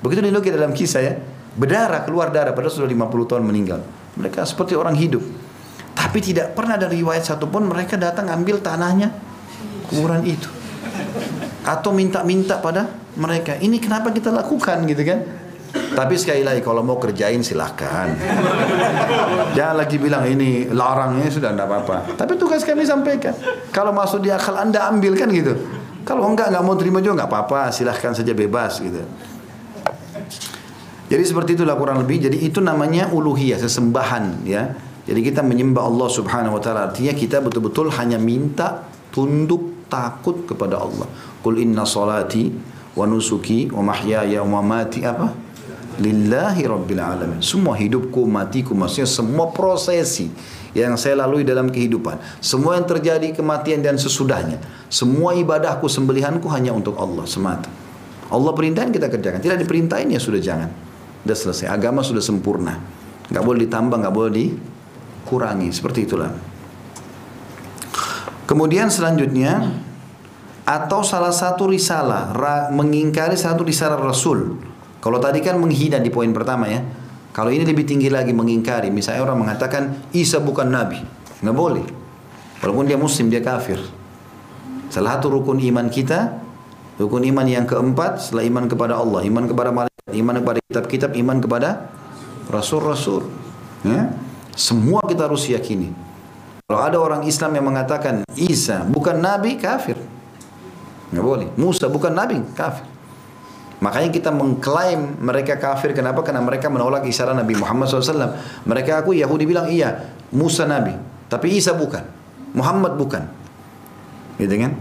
Begitu 0.00 0.24
dinukil 0.24 0.56
dalam 0.56 0.72
kisah 0.72 1.02
ya, 1.04 1.12
berdarah, 1.54 2.02
keluar 2.08 2.32
darah, 2.32 2.56
padahal 2.56 2.72
sudah 2.72 2.88
50 2.88 3.30
tahun 3.30 3.44
meninggal. 3.44 3.80
Mereka 4.16 4.46
seperti 4.48 4.74
orang 4.74 4.96
hidup. 4.96 5.20
Tapi 5.94 6.18
tidak 6.18 6.56
pernah 6.58 6.74
ada 6.74 6.90
riwayat 6.90 7.22
satupun 7.22 7.70
mereka 7.70 7.94
datang 7.94 8.26
ambil 8.32 8.58
tanahnya 8.58 9.12
kuburan 9.86 10.24
itu. 10.26 10.48
Atau 11.64 11.94
minta-minta 11.94 12.58
pada 12.58 12.90
mereka. 13.14 13.56
Ini 13.56 13.78
kenapa 13.78 14.10
kita 14.10 14.32
lakukan 14.32 14.84
gitu 14.90 15.02
kan? 15.06 15.18
Tapi 15.74 16.14
sekali 16.14 16.46
lagi 16.46 16.62
kalau 16.62 16.86
mau 16.86 17.02
kerjain 17.02 17.42
silahkan. 17.42 18.14
Jangan 19.58 19.76
lagi 19.78 19.98
bilang 19.98 20.22
ini 20.26 20.70
larangnya 20.70 21.26
sudah 21.26 21.50
tidak 21.50 21.66
apa-apa. 21.66 22.14
Tapi 22.14 22.38
tugas 22.38 22.62
kami 22.62 22.86
sampaikan. 22.86 23.34
Kalau 23.74 23.90
masuk 23.90 24.22
di 24.22 24.30
akal 24.30 24.54
anda 24.54 24.86
ambil 24.86 25.18
kan 25.18 25.30
gitu. 25.34 25.54
Kalau 26.06 26.30
enggak 26.30 26.54
nggak 26.54 26.62
mau 26.62 26.78
terima 26.78 27.02
juga 27.02 27.22
nggak 27.22 27.30
apa-apa. 27.30 27.60
Silahkan 27.74 28.14
saja 28.14 28.30
bebas 28.30 28.78
gitu. 28.78 29.02
Jadi 31.10 31.22
seperti 31.26 31.58
itulah 31.58 31.74
kurang 31.74 32.02
lebih. 32.06 32.30
Jadi 32.30 32.46
itu 32.46 32.62
namanya 32.62 33.10
uluhiyah, 33.10 33.58
sesembahan 33.58 34.46
ya. 34.46 34.74
Jadi 35.04 35.20
kita 35.20 35.44
menyembah 35.44 35.84
Allah 35.84 36.08
Subhanahu 36.08 36.56
wa 36.56 36.62
taala 36.64 36.88
artinya 36.88 37.12
kita 37.12 37.44
betul-betul 37.44 37.92
hanya 37.92 38.16
minta 38.16 38.88
tunduk 39.12 39.84
takut 39.92 40.48
kepada 40.48 40.80
Allah. 40.80 41.04
Qul 41.44 41.60
inna 41.60 41.84
salati 41.84 42.48
wa 42.96 43.04
nusuki 43.04 43.68
wa 43.68 43.84
mahyaya 43.84 44.40
wa 44.46 44.62
mamati 44.62 45.04
apa? 45.04 45.43
Lillahi 45.94 46.66
rabbil 46.66 46.98
alamin. 46.98 47.38
Semua 47.38 47.78
hidupku, 47.78 48.26
matiku, 48.26 48.74
maksudnya 48.74 49.06
semua 49.06 49.54
prosesi 49.54 50.26
yang 50.74 50.98
saya 50.98 51.22
lalui 51.22 51.46
dalam 51.46 51.70
kehidupan, 51.70 52.18
semua 52.42 52.74
yang 52.74 52.82
terjadi 52.82 53.30
kematian 53.30 53.78
dan 53.78 53.94
sesudahnya, 53.94 54.58
semua 54.90 55.38
ibadahku, 55.38 55.86
sembelihanku 55.86 56.50
hanya 56.50 56.74
untuk 56.74 56.98
Allah 56.98 57.22
semata. 57.30 57.70
Allah 58.26 58.50
perintahkan 58.50 58.90
kita 58.90 59.06
kerjakan, 59.06 59.38
tidak 59.38 59.62
diperintahin 59.62 60.10
ya 60.10 60.18
sudah 60.18 60.42
jangan. 60.42 60.70
Sudah 61.22 61.36
selesai, 61.38 61.66
agama 61.70 62.02
sudah 62.02 62.20
sempurna. 62.20 62.82
Nggak 63.30 63.44
boleh 63.46 63.60
ditambah, 63.70 63.96
nggak 64.02 64.14
boleh 64.14 64.32
dikurangi, 64.34 65.70
seperti 65.70 66.10
itulah. 66.10 66.34
Kemudian 68.44 68.90
selanjutnya 68.90 69.72
atau 70.66 71.00
salah 71.06 71.32
satu 71.32 71.70
risalah 71.70 72.34
mengingkari 72.74 73.38
satu 73.38 73.62
risalah 73.62 73.96
Rasul. 73.96 74.73
Kalau 75.04 75.20
tadi 75.20 75.44
kan 75.44 75.60
menghina 75.60 76.00
di 76.00 76.08
poin 76.08 76.32
pertama 76.32 76.64
ya. 76.64 76.80
Kalau 77.36 77.52
ini 77.52 77.68
lebih 77.68 77.84
tinggi 77.84 78.08
lagi 78.08 78.32
mengingkari. 78.32 78.88
Misalnya 78.88 79.20
orang 79.28 79.44
mengatakan 79.44 80.08
Isa 80.16 80.40
bukan 80.40 80.72
nabi. 80.72 81.04
Nggak 81.44 81.52
boleh. 81.52 81.84
Walaupun 82.64 82.88
dia 82.88 82.96
muslim 82.96 83.28
dia 83.28 83.44
kafir. 83.44 83.76
Salah 84.88 85.20
satu 85.20 85.28
rukun 85.28 85.60
iman 85.60 85.92
kita 85.92 86.40
rukun 86.96 87.26
iman 87.26 87.44
yang 87.44 87.66
keempat 87.66 88.22
setelah 88.22 88.46
iman 88.46 88.64
kepada 88.70 88.94
Allah, 88.96 89.20
iman 89.26 89.44
kepada 89.50 89.70
malaikat, 89.74 90.12
iman 90.14 90.34
kepada 90.40 90.58
kitab-kitab, 90.70 91.10
iman 91.18 91.36
kepada 91.42 91.68
rasul-rasul. 92.48 93.28
Ya? 93.82 94.14
Semua 94.54 95.02
kita 95.04 95.26
harus 95.26 95.44
yakini. 95.50 95.90
Kalau 96.64 96.80
ada 96.80 96.96
orang 96.96 97.28
Islam 97.28 97.52
yang 97.60 97.66
mengatakan 97.68 98.24
Isa 98.38 98.86
bukan 98.88 99.20
nabi, 99.20 99.60
kafir. 99.60 100.00
Nggak 101.12 101.24
boleh. 101.26 101.48
Musa 101.60 101.90
bukan 101.92 102.14
nabi, 102.14 102.40
kafir. 102.56 102.93
Makanya 103.82 104.10
kita 104.14 104.30
mengklaim 104.30 105.18
mereka 105.18 105.58
kafir. 105.58 105.94
Kenapa? 105.96 106.22
Karena 106.22 106.44
mereka 106.44 106.70
menolak 106.70 107.02
isyarat 107.06 107.34
Nabi 107.34 107.58
Muhammad 107.58 107.90
SAW. 107.90 108.38
Mereka 108.66 109.02
aku 109.02 109.16
Yahudi 109.16 109.44
bilang 109.48 109.66
iya, 109.66 110.14
Musa 110.30 110.66
nabi. 110.68 110.94
Tapi 111.26 111.58
Isa 111.58 111.74
bukan. 111.74 112.02
Muhammad 112.54 112.94
bukan. 112.94 113.26
Gitu 114.38 114.54
kan? 114.54 114.72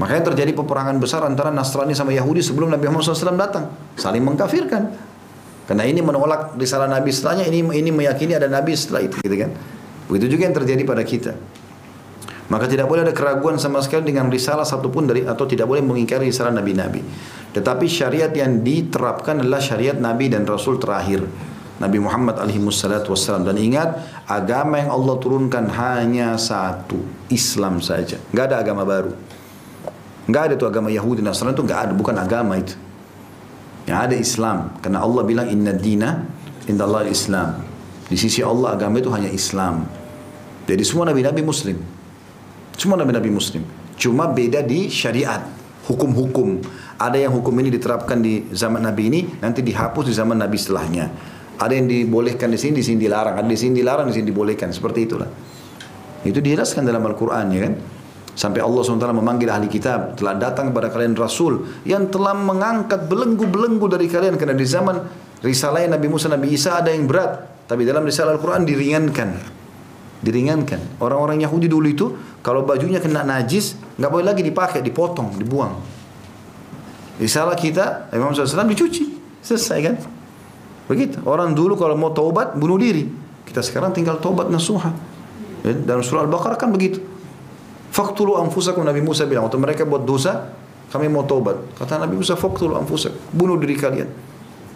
Makanya 0.00 0.32
terjadi 0.32 0.56
peperangan 0.56 0.96
besar 0.96 1.20
antara 1.28 1.52
Nasrani 1.52 1.92
sama 1.92 2.14
Yahudi 2.14 2.40
sebelum 2.40 2.72
Nabi 2.72 2.88
Muhammad 2.88 3.12
SAW 3.12 3.36
datang. 3.36 3.68
Saling 4.00 4.24
mengkafirkan. 4.24 5.10
Karena 5.68 5.84
ini 5.86 6.00
menolak 6.02 6.58
risalah 6.58 6.90
Nabi 6.90 7.14
setelahnya, 7.14 7.46
ini 7.46 7.62
ini 7.62 7.94
meyakini 7.94 8.34
ada 8.34 8.50
Nabi 8.50 8.74
setelah 8.74 9.06
itu, 9.06 9.22
gitu 9.22 9.36
kan? 9.38 9.54
Begitu 10.10 10.34
juga 10.34 10.42
yang 10.50 10.56
terjadi 10.56 10.82
pada 10.82 11.06
kita. 11.06 11.32
Maka 12.50 12.66
tidak 12.66 12.90
boleh 12.90 13.06
ada 13.06 13.14
keraguan 13.14 13.54
sama 13.62 13.78
sekali 13.78 14.10
dengan 14.10 14.26
risalah 14.26 14.66
satupun 14.66 15.06
dari 15.06 15.22
atau 15.22 15.46
tidak 15.46 15.70
boleh 15.70 15.86
mengingkari 15.86 16.26
risalah 16.26 16.50
nabi-nabi. 16.50 16.98
Tetapi 17.50 17.86
syariat 17.90 18.30
yang 18.30 18.62
diterapkan 18.62 19.42
adalah 19.42 19.58
syariat 19.58 19.98
nabi 19.98 20.30
dan 20.30 20.46
rasul 20.46 20.78
terakhir. 20.78 21.26
Nabi 21.80 21.96
Muhammad 21.96 22.36
alaihi 22.36 22.60
wassalam 22.60 23.40
dan 23.40 23.56
ingat 23.56 24.04
agama 24.28 24.76
yang 24.76 24.92
Allah 24.92 25.16
turunkan 25.16 25.64
hanya 25.72 26.36
satu 26.36 27.00
Islam 27.32 27.80
saja. 27.80 28.20
Nggak 28.36 28.44
ada 28.52 28.56
agama 28.60 28.84
baru. 28.84 29.16
Nggak 30.28 30.42
ada 30.44 30.54
tuh 30.60 30.68
agama 30.68 30.92
Yahudi 30.92 31.24
Nasrani 31.24 31.56
itu 31.56 31.64
nggak 31.64 31.80
ada. 31.88 31.92
Bukan 31.96 32.14
agama 32.20 32.60
itu. 32.60 32.76
Yang 33.88 33.98
ada 33.98 34.14
Islam. 34.14 34.58
Karena 34.84 35.00
Allah 35.00 35.22
bilang 35.24 35.48
inna 35.48 35.72
dina 35.72 36.20
inda 36.68 36.84
Allah 36.84 37.08
Islam. 37.08 37.64
Di 38.06 38.14
sisi 38.18 38.44
Allah 38.44 38.76
agama 38.76 39.00
itu 39.00 39.08
hanya 39.08 39.32
Islam. 39.32 39.88
Jadi 40.68 40.82
semua 40.84 41.08
nabi-nabi 41.08 41.40
muslim. 41.42 41.80
Semua 42.76 43.00
nabi-nabi 43.00 43.32
muslim. 43.32 43.64
Cuma 43.98 44.30
beda 44.30 44.62
di 44.62 44.86
syariat, 44.92 45.44
hukum-hukum. 45.90 46.62
Ada 47.00 47.16
yang 47.16 47.32
hukum 47.32 47.56
ini 47.64 47.72
diterapkan 47.72 48.20
di 48.20 48.52
zaman 48.52 48.84
nabi 48.84 49.08
ini, 49.08 49.20
nanti 49.40 49.64
dihapus 49.64 50.12
di 50.12 50.14
zaman 50.14 50.36
nabi 50.36 50.60
setelahnya. 50.60 51.08
Ada 51.56 51.72
yang 51.72 51.88
dibolehkan 51.88 52.52
di 52.52 52.60
sini, 52.60 52.80
di 52.80 52.84
sini 52.84 53.00
dilarang. 53.00 53.40
Ada 53.40 53.48
di 53.48 53.56
sini 53.56 53.80
dilarang, 53.80 54.12
di 54.12 54.20
sini 54.20 54.28
dibolehkan. 54.28 54.68
Seperti 54.68 55.08
itulah. 55.08 55.28
Itu 56.20 56.44
dijelaskan 56.44 56.84
dalam 56.84 57.00
Al-Quran 57.08 57.46
ya 57.56 57.60
kan. 57.64 57.74
Sampai 58.36 58.64
Allah 58.64 58.80
SWT 58.80 59.04
memanggil 59.16 59.48
ahli 59.52 59.68
kitab 59.68 60.16
telah 60.16 60.36
datang 60.36 60.72
kepada 60.72 60.88
kalian 60.88 61.12
Rasul 61.18 61.60
yang 61.84 62.08
telah 62.08 62.32
mengangkat 62.32 63.04
belenggu-belenggu 63.04 63.84
dari 63.90 64.08
kalian 64.08 64.40
karena 64.40 64.56
di 64.56 64.64
zaman 64.64 64.96
risalah 65.44 65.84
Nabi 65.84 66.08
Musa 66.08 66.30
Nabi 66.30 66.54
Isa 66.54 66.78
ada 66.78 66.88
yang 66.88 67.04
berat 67.04 67.42
tapi 67.68 67.84
dalam 67.84 68.00
risalah 68.06 68.38
Al-Quran 68.38 68.64
diringankan 68.64 69.60
diringankan. 70.20 71.00
Orang-orang 71.00 71.40
Yahudi 71.44 71.68
dulu 71.68 71.88
itu 71.88 72.06
kalau 72.40 72.64
bajunya 72.64 73.00
kena 73.00 73.24
najis 73.24 73.76
nggak 73.96 74.10
boleh 74.12 74.26
lagi 74.32 74.42
dipakai, 74.44 74.80
dipotong, 74.84 75.36
dibuang. 75.36 75.99
Risalah 77.20 77.52
kita 77.52 78.08
Imam 78.16 78.32
SAW 78.32 78.64
dicuci, 78.64 79.04
selesai 79.44 79.78
kan? 79.84 79.94
Begitu. 80.88 81.20
Orang 81.28 81.52
dulu 81.52 81.76
kalau 81.76 81.94
mau 81.94 82.10
taubat 82.10 82.56
bunuh 82.56 82.80
diri. 82.80 83.06
Kita 83.44 83.60
sekarang 83.60 83.92
tinggal 83.92 84.18
taubat 84.18 84.48
nasuha. 84.48 84.90
Ya, 85.60 85.76
dalam 85.76 86.00
surah 86.00 86.24
Al-Baqarah 86.24 86.56
kan 86.56 86.72
begitu. 86.72 87.04
Faktulu 87.92 88.40
anfusakum 88.40 88.80
Nabi 88.80 89.04
Musa 89.04 89.28
bilang 89.28 89.46
waktu 89.46 89.60
mereka 89.60 89.84
buat 89.84 90.02
dosa 90.02 90.50
kami 90.88 91.12
mau 91.12 91.28
taubat. 91.28 91.76
Kata 91.76 92.00
Nabi 92.00 92.18
Musa 92.18 92.34
faktulu 92.34 92.74
anfusakum 92.80 93.20
bunuh 93.36 93.60
diri 93.60 93.76
kalian. 93.76 94.08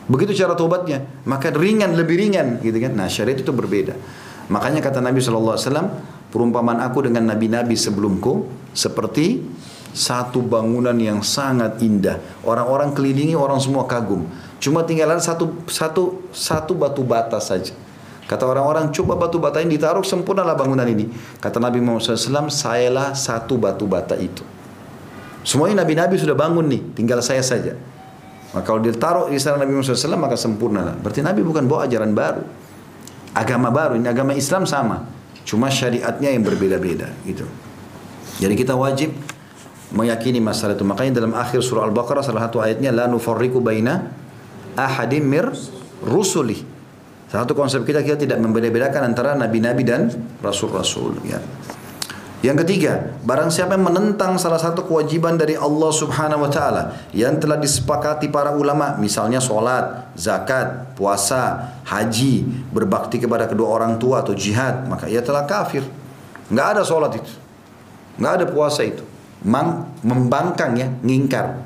Begitu 0.05 0.45
cara 0.45 0.53
taubatnya, 0.53 1.01
maka 1.25 1.49
ringan 1.49 1.97
lebih 1.97 2.21
ringan 2.21 2.61
gitu 2.61 2.77
kan. 2.77 2.93
Nah, 2.93 3.09
syariat 3.09 3.41
itu 3.41 3.49
berbeda. 3.57 3.97
Makanya 4.53 4.85
kata 4.85 5.01
Nabi 5.01 5.25
SAW, 5.25 5.57
perumpamaan 6.29 6.85
aku 6.85 7.09
dengan 7.09 7.33
nabi-nabi 7.33 7.73
sebelumku 7.73 8.45
seperti 8.77 9.41
satu 9.95 10.43
bangunan 10.43 10.95
yang 10.99 11.23
sangat 11.23 11.79
indah. 11.81 12.19
Orang-orang 12.43 12.91
kelilingi, 12.93 13.39
orang 13.39 13.63
semua 13.63 13.87
kagum. 13.87 14.27
Cuma 14.59 14.83
tinggalan 14.83 15.23
satu 15.23 15.65
satu 15.71 16.29
satu 16.35 16.75
batu 16.75 17.07
bata 17.07 17.39
saja. 17.39 17.71
Kata 18.25 18.49
orang-orang, 18.49 18.89
coba 18.91 19.21
batu 19.21 19.37
bata 19.39 19.61
ini 19.61 19.77
ditaruh, 19.77 20.03
sempurnalah 20.03 20.57
bangunan 20.57 20.89
ini. 20.89 21.07
Kata 21.39 21.61
Nabi 21.61 21.79
Muhammad 21.79 22.19
SAW, 22.19 22.49
sayalah 22.49 23.13
satu 23.13 23.61
batu 23.61 23.85
bata 23.85 24.17
itu. 24.17 24.41
Semuanya 25.45 25.85
nabi-nabi 25.85 26.17
sudah 26.17 26.33
bangun 26.33 26.65
nih, 26.65 26.81
tinggal 26.97 27.21
saya 27.21 27.45
saja. 27.45 27.77
Maka 28.57 28.65
kalau 28.65 28.81
ditaruh 28.81 29.29
di 29.29 29.37
sana 29.37 29.61
Nabi 29.61 29.77
Muhammad 29.77 29.93
SAW, 29.93 30.17
maka 30.17 30.41
sempurnalah. 30.41 30.97
Berarti 31.05 31.21
Nabi 31.21 31.45
bukan 31.45 31.69
bawa 31.69 31.85
ajaran 31.85 32.17
baru 32.17 32.65
agama 33.35 33.69
baru 33.75 33.99
ini 33.99 34.07
agama 34.07 34.33
Islam 34.33 34.65
sama 34.65 35.11
cuma 35.45 35.69
syariatnya 35.69 36.31
yang 36.31 36.47
berbeda-beda 36.47 37.11
gitu 37.27 37.45
jadi 38.39 38.55
kita 38.55 38.79
wajib 38.79 39.11
meyakini 39.93 40.41
masalah 40.41 40.79
itu 40.79 40.87
makanya 40.87 41.21
dalam 41.21 41.37
akhir 41.37 41.61
surah 41.61 41.85
Al-Baqarah 41.91 42.25
salah 42.25 42.49
satu 42.49 42.63
ayatnya 42.65 42.95
la 42.95 43.05
nufarriqu 43.11 43.61
baina 43.61 44.09
ahadim 44.79 45.27
mir 45.27 45.53
rusuli 46.01 46.65
satu 47.29 47.53
konsep 47.53 47.83
kita 47.83 48.01
kita 48.01 48.17
tidak 48.17 48.39
membeda-bedakan 48.39 49.11
antara 49.11 49.35
nabi-nabi 49.35 49.83
dan 49.83 50.09
rasul-rasul 50.41 51.19
ya 51.27 51.43
yang 52.45 52.61
ketiga, 52.61 53.17
barang 53.25 53.49
siapa 53.49 53.73
yang 53.73 53.89
menentang 53.89 54.37
salah 54.37 54.61
satu 54.61 54.85
kewajiban 54.85 55.41
dari 55.41 55.57
Allah 55.57 55.89
Subhanahu 55.89 56.45
wa 56.45 56.51
taala 56.53 57.09
yang 57.17 57.41
telah 57.41 57.57
disepakati 57.57 58.29
para 58.29 58.53
ulama, 58.53 59.01
misalnya 59.01 59.41
sholat, 59.41 60.13
zakat, 60.13 60.93
puasa, 60.93 61.73
haji, 61.89 62.45
berbakti 62.69 63.17
kepada 63.17 63.49
kedua 63.49 63.73
orang 63.73 63.97
tua 63.97 64.21
atau 64.21 64.37
jihad, 64.37 64.85
maka 64.93 65.09
ia 65.09 65.25
telah 65.25 65.49
kafir. 65.49 65.89
Nggak 66.53 66.67
ada 66.77 66.83
sholat 66.85 67.17
itu. 67.17 67.33
Nggak 68.21 68.33
ada 68.37 68.45
puasa 68.53 68.85
itu. 68.85 69.01
Mang, 69.45 69.93
membangkang 70.01 70.73
ya, 70.77 70.89
ngingkar. 71.05 71.61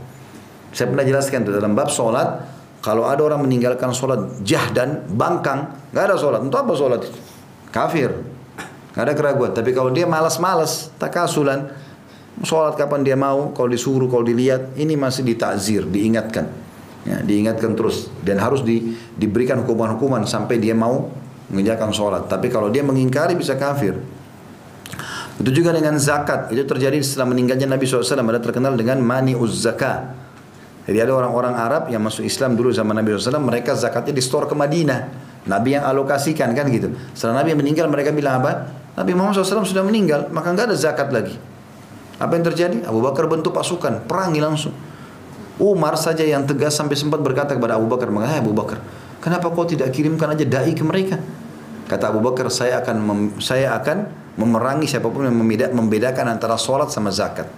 Saya 0.74 0.90
pernah 0.90 1.06
jelaskan 1.06 1.46
dalam 1.46 1.72
bab 1.78 1.88
sholat, 1.88 2.42
kalau 2.82 3.06
ada 3.06 3.22
orang 3.22 3.42
meninggalkan 3.42 3.90
sholat 3.94 4.42
jahdan, 4.42 5.06
bangkang, 5.14 5.70
nggak 5.94 6.04
ada 6.10 6.16
sholat. 6.18 6.42
Untuk 6.42 6.58
apa 6.58 6.72
sholat 6.74 7.00
itu? 7.06 7.18
Kafir. 7.70 8.10
Gak 8.98 9.04
ada 9.06 9.14
keraguan. 9.14 9.54
Tapi 9.54 9.70
kalau 9.70 9.94
dia 9.94 10.10
malas-malas, 10.10 10.90
takasulan, 10.98 11.70
sholat 12.42 12.74
kapan 12.74 13.06
dia 13.06 13.14
mau, 13.14 13.54
kalau 13.54 13.70
disuruh, 13.70 14.10
kalau 14.10 14.26
dilihat, 14.26 14.74
ini 14.74 14.98
masih 14.98 15.22
ditakzir, 15.22 15.86
diingatkan. 15.86 16.50
Ya, 17.06 17.22
diingatkan 17.22 17.78
terus 17.78 18.10
dan 18.26 18.42
harus 18.42 18.60
di, 18.66 18.98
diberikan 19.14 19.62
hukuman-hukuman 19.62 20.26
sampai 20.26 20.58
dia 20.58 20.74
mau 20.74 21.08
mengerjakan 21.48 21.94
sholat. 21.94 22.26
Tapi 22.26 22.50
kalau 22.50 22.74
dia 22.74 22.82
mengingkari 22.82 23.38
bisa 23.38 23.54
kafir. 23.54 23.96
Itu 25.38 25.50
juga 25.54 25.70
dengan 25.70 25.94
zakat. 26.02 26.50
Itu 26.50 26.66
terjadi 26.66 26.98
setelah 26.98 27.30
meninggalnya 27.30 27.70
Nabi 27.70 27.86
SAW. 27.86 28.02
Ada 28.02 28.42
terkenal 28.42 28.74
dengan 28.74 28.98
mani 28.98 29.38
uz 29.38 29.62
zakat. 29.62 30.28
Jadi 30.88 31.04
ada 31.04 31.12
orang-orang 31.12 31.52
Arab 31.52 31.82
yang 31.92 32.00
masuk 32.00 32.24
Islam 32.24 32.56
dulu 32.56 32.72
zaman 32.72 32.96
Nabi 32.96 33.12
SAW, 33.12 33.44
mereka 33.44 33.76
zakatnya 33.76 34.16
di 34.16 34.24
store 34.24 34.48
ke 34.48 34.56
Madinah. 34.56 35.28
Nabi 35.44 35.76
yang 35.76 35.84
alokasikan 35.84 36.56
kan 36.56 36.64
gitu. 36.72 36.96
Setelah 37.12 37.44
Nabi 37.44 37.52
meninggal 37.52 37.92
mereka 37.92 38.08
bilang 38.08 38.40
apa? 38.40 38.72
Nabi 38.96 39.12
Muhammad 39.12 39.44
SAW 39.44 39.68
sudah 39.68 39.84
meninggal, 39.84 40.32
maka 40.32 40.48
nggak 40.48 40.72
ada 40.72 40.76
zakat 40.80 41.12
lagi. 41.12 41.36
Apa 42.16 42.40
yang 42.40 42.44
terjadi? 42.48 42.88
Abu 42.88 43.04
Bakar 43.04 43.28
bentuk 43.28 43.52
pasukan, 43.52 44.08
perangi 44.08 44.40
langsung. 44.40 44.72
Umar 45.60 45.94
saja 46.00 46.24
yang 46.24 46.48
tegas 46.48 46.72
sampai 46.72 46.96
sempat 46.96 47.20
berkata 47.20 47.52
kepada 47.52 47.76
Abu 47.76 47.84
Bakar, 47.84 48.08
"Hai 48.24 48.40
Abu 48.40 48.56
Bakar, 48.56 48.80
kenapa 49.20 49.52
kau 49.52 49.68
tidak 49.68 49.92
kirimkan 49.92 50.32
aja 50.32 50.46
dai 50.48 50.72
ke 50.72 50.82
mereka?" 50.82 51.20
Kata 51.88 52.12
Abu 52.12 52.20
Bakar, 52.20 52.52
"Saya 52.52 52.84
akan 52.84 52.96
mem, 53.00 53.20
saya 53.40 53.72
akan 53.80 54.12
memerangi 54.36 54.86
siapa 54.86 55.08
pun 55.08 55.24
yang 55.24 55.36
membedakan 55.74 56.28
antara 56.28 56.60
sholat 56.60 56.92
sama 56.92 57.08
zakat." 57.08 57.48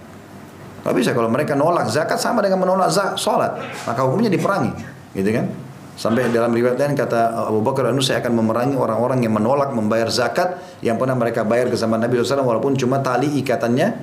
Gak 0.81 0.95
bisa 0.97 1.13
kalau 1.13 1.29
mereka 1.29 1.53
nolak 1.53 1.91
zakat 1.93 2.17
sama 2.17 2.41
dengan 2.41 2.65
menolak 2.65 2.89
sholat. 3.19 3.61
Maka 3.85 4.01
hukumnya 4.01 4.33
diperangi. 4.33 4.73
Gitu 5.13 5.29
kan? 5.29 5.45
Sampai 5.93 6.33
dalam 6.33 6.49
riwayat 6.49 6.81
lain 6.81 6.97
kata 6.97 7.45
Abu 7.45 7.61
Bakar 7.61 7.93
anu 7.93 8.01
saya 8.01 8.25
akan 8.25 8.33
memerangi 8.41 8.73
orang-orang 8.73 9.21
yang 9.21 9.37
menolak 9.37 9.69
membayar 9.69 10.09
zakat 10.09 10.57
yang 10.81 10.97
pernah 10.97 11.13
mereka 11.13 11.45
bayar 11.45 11.69
ke 11.69 11.77
zaman 11.77 12.01
Nabi 12.01 12.17
SAW 12.17 12.41
walaupun 12.41 12.73
cuma 12.73 13.05
tali 13.05 13.29
ikatannya 13.37 13.93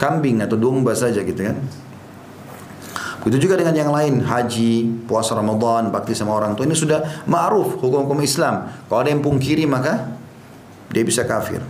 kambing 0.00 0.40
atau 0.40 0.56
domba 0.56 0.96
saja 0.96 1.20
gitu 1.20 1.52
kan. 1.52 1.60
Begitu 3.22 3.46
juga 3.46 3.54
dengan 3.54 3.74
yang 3.78 3.90
lain, 3.94 4.26
haji, 4.26 5.06
puasa 5.06 5.38
Ramadan, 5.38 5.94
bakti 5.94 6.10
sama 6.10 6.34
orang 6.34 6.58
tua 6.58 6.66
ini 6.66 6.74
sudah 6.74 7.22
ma'ruf 7.30 7.78
hukum-hukum 7.78 8.18
Islam. 8.18 8.66
Kalau 8.90 8.98
ada 8.98 9.14
yang 9.14 9.22
pungkiri 9.22 9.62
maka 9.62 10.10
dia 10.90 11.06
bisa 11.06 11.22
kafir. 11.22 11.62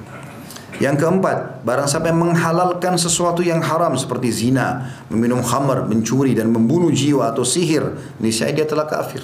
Yang 0.81 1.05
keempat, 1.05 1.63
barang 1.63 1.85
siapa 1.85 2.09
yang 2.09 2.25
menghalalkan 2.25 2.97
sesuatu 2.97 3.45
yang 3.45 3.61
haram 3.61 3.93
seperti 3.95 4.33
zina, 4.33 4.89
meminum 5.13 5.45
khamar, 5.45 5.85
mencuri 5.85 6.33
dan 6.33 6.49
membunuh 6.49 6.89
jiwa 6.89 7.31
atau 7.31 7.45
sihir, 7.45 8.01
niscaya 8.19 8.51
dia 8.57 8.65
telah 8.65 8.89
kafir. 8.89 9.21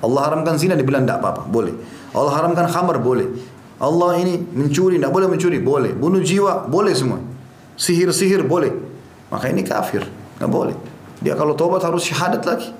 Allah 0.00 0.30
haramkan 0.30 0.54
zina 0.56 0.78
dibilang 0.78 1.02
tidak 1.02 1.18
apa-apa, 1.18 1.42
boleh. 1.50 1.74
Allah 2.14 2.32
haramkan 2.32 2.70
khamar, 2.70 3.02
boleh. 3.02 3.28
Allah 3.76 4.16
ini 4.22 4.38
mencuri, 4.38 4.96
tidak 4.96 5.12
boleh 5.12 5.28
mencuri, 5.28 5.58
boleh. 5.60 5.92
Bunuh 5.92 6.22
jiwa, 6.22 6.64
boleh 6.70 6.94
semua. 6.96 7.20
Sihir-sihir, 7.76 8.46
boleh. 8.46 8.72
Maka 9.28 9.50
ini 9.52 9.66
kafir, 9.66 10.06
nggak 10.38 10.48
boleh. 10.48 10.95
Dia 11.20 11.32
kalau 11.36 11.56
tobat 11.56 11.80
harus 11.84 12.04
syahadat 12.04 12.44
lagi. 12.44 12.70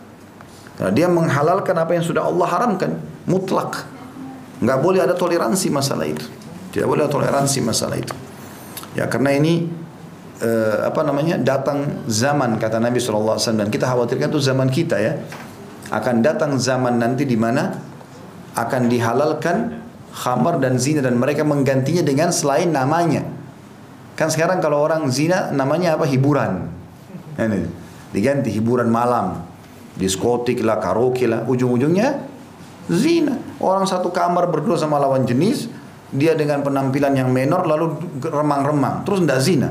Karena 0.76 0.93
dia 0.93 1.09
menghalalkan 1.09 1.72
apa 1.72 1.97
yang 1.97 2.05
sudah 2.05 2.28
Allah 2.28 2.47
haramkan, 2.53 3.01
mutlak. 3.24 3.89
Nggak 4.61 4.78
boleh 4.80 5.01
ada 5.01 5.16
toleransi 5.16 5.72
masalah 5.72 6.05
itu. 6.05 6.24
Tidak 6.72 6.84
boleh 6.84 7.09
toleransi 7.09 7.64
masalah 7.64 7.97
itu. 7.97 8.12
Ya 8.93 9.09
karena 9.09 9.32
ini 9.32 9.68
uh, 10.41 10.89
apa 10.89 11.01
namanya 11.05 11.41
datang 11.41 12.05
zaman 12.09 12.61
kata 12.61 12.80
Nabi 12.80 13.01
SAW 13.01 13.41
dan 13.41 13.68
kita 13.68 13.89
khawatirkan 13.89 14.28
itu 14.32 14.41
zaman 14.41 14.68
kita 14.68 14.97
ya 15.01 15.20
akan 15.93 16.24
datang 16.24 16.57
zaman 16.57 17.01
nanti 17.01 17.28
di 17.28 17.37
mana 17.37 17.76
akan 18.57 18.89
dihalalkan 18.89 19.80
khamar 20.16 20.61
dan 20.61 20.80
zina 20.80 21.05
dan 21.05 21.16
mereka 21.16 21.45
menggantinya 21.45 22.05
dengan 22.05 22.32
selain 22.32 22.72
namanya. 22.72 23.24
Kan 24.16 24.32
sekarang 24.32 24.64
kalau 24.64 24.80
orang 24.80 25.09
zina 25.12 25.53
namanya 25.53 25.97
apa 25.97 26.09
hiburan. 26.09 26.72
Ini 27.37 27.86
diganti 28.11 28.52
hiburan 28.54 28.90
malam, 28.90 29.42
diskotik 29.96 30.62
lah, 30.62 30.78
karaoke 30.78 31.26
lah, 31.26 31.42
ujung-ujungnya 31.48 32.26
zina. 32.90 33.38
Orang 33.59 33.88
satu 33.88 34.14
kamar 34.14 34.50
berdua 34.52 34.78
sama 34.78 35.00
lawan 35.00 35.26
jenis, 35.26 35.66
dia 36.12 36.38
dengan 36.38 36.62
penampilan 36.62 37.16
yang 37.18 37.30
menor 37.32 37.66
lalu 37.66 37.98
remang-remang. 38.22 39.02
Terus 39.02 39.24
tidak 39.24 39.40
zina. 39.42 39.70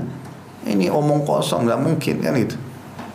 Ini 0.66 0.90
omong 0.90 1.24
kosong 1.24 1.70
nggak 1.70 1.78
mungkin 1.78 2.16
kan 2.26 2.34
itu 2.34 2.58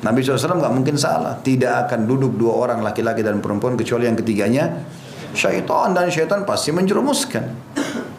Nabi 0.00 0.24
SAW 0.24 0.56
nggak 0.56 0.74
mungkin 0.74 0.96
salah. 0.96 1.36
Tidak 1.36 1.86
akan 1.86 2.08
duduk 2.08 2.40
dua 2.40 2.56
orang 2.56 2.80
laki-laki 2.80 3.20
dan 3.20 3.44
perempuan 3.44 3.76
kecuali 3.76 4.08
yang 4.08 4.16
ketiganya 4.16 4.80
syaitan. 5.36 5.92
Dan 5.92 6.08
syaitan 6.08 6.48
pasti 6.48 6.72
menjerumuskan. 6.72 7.44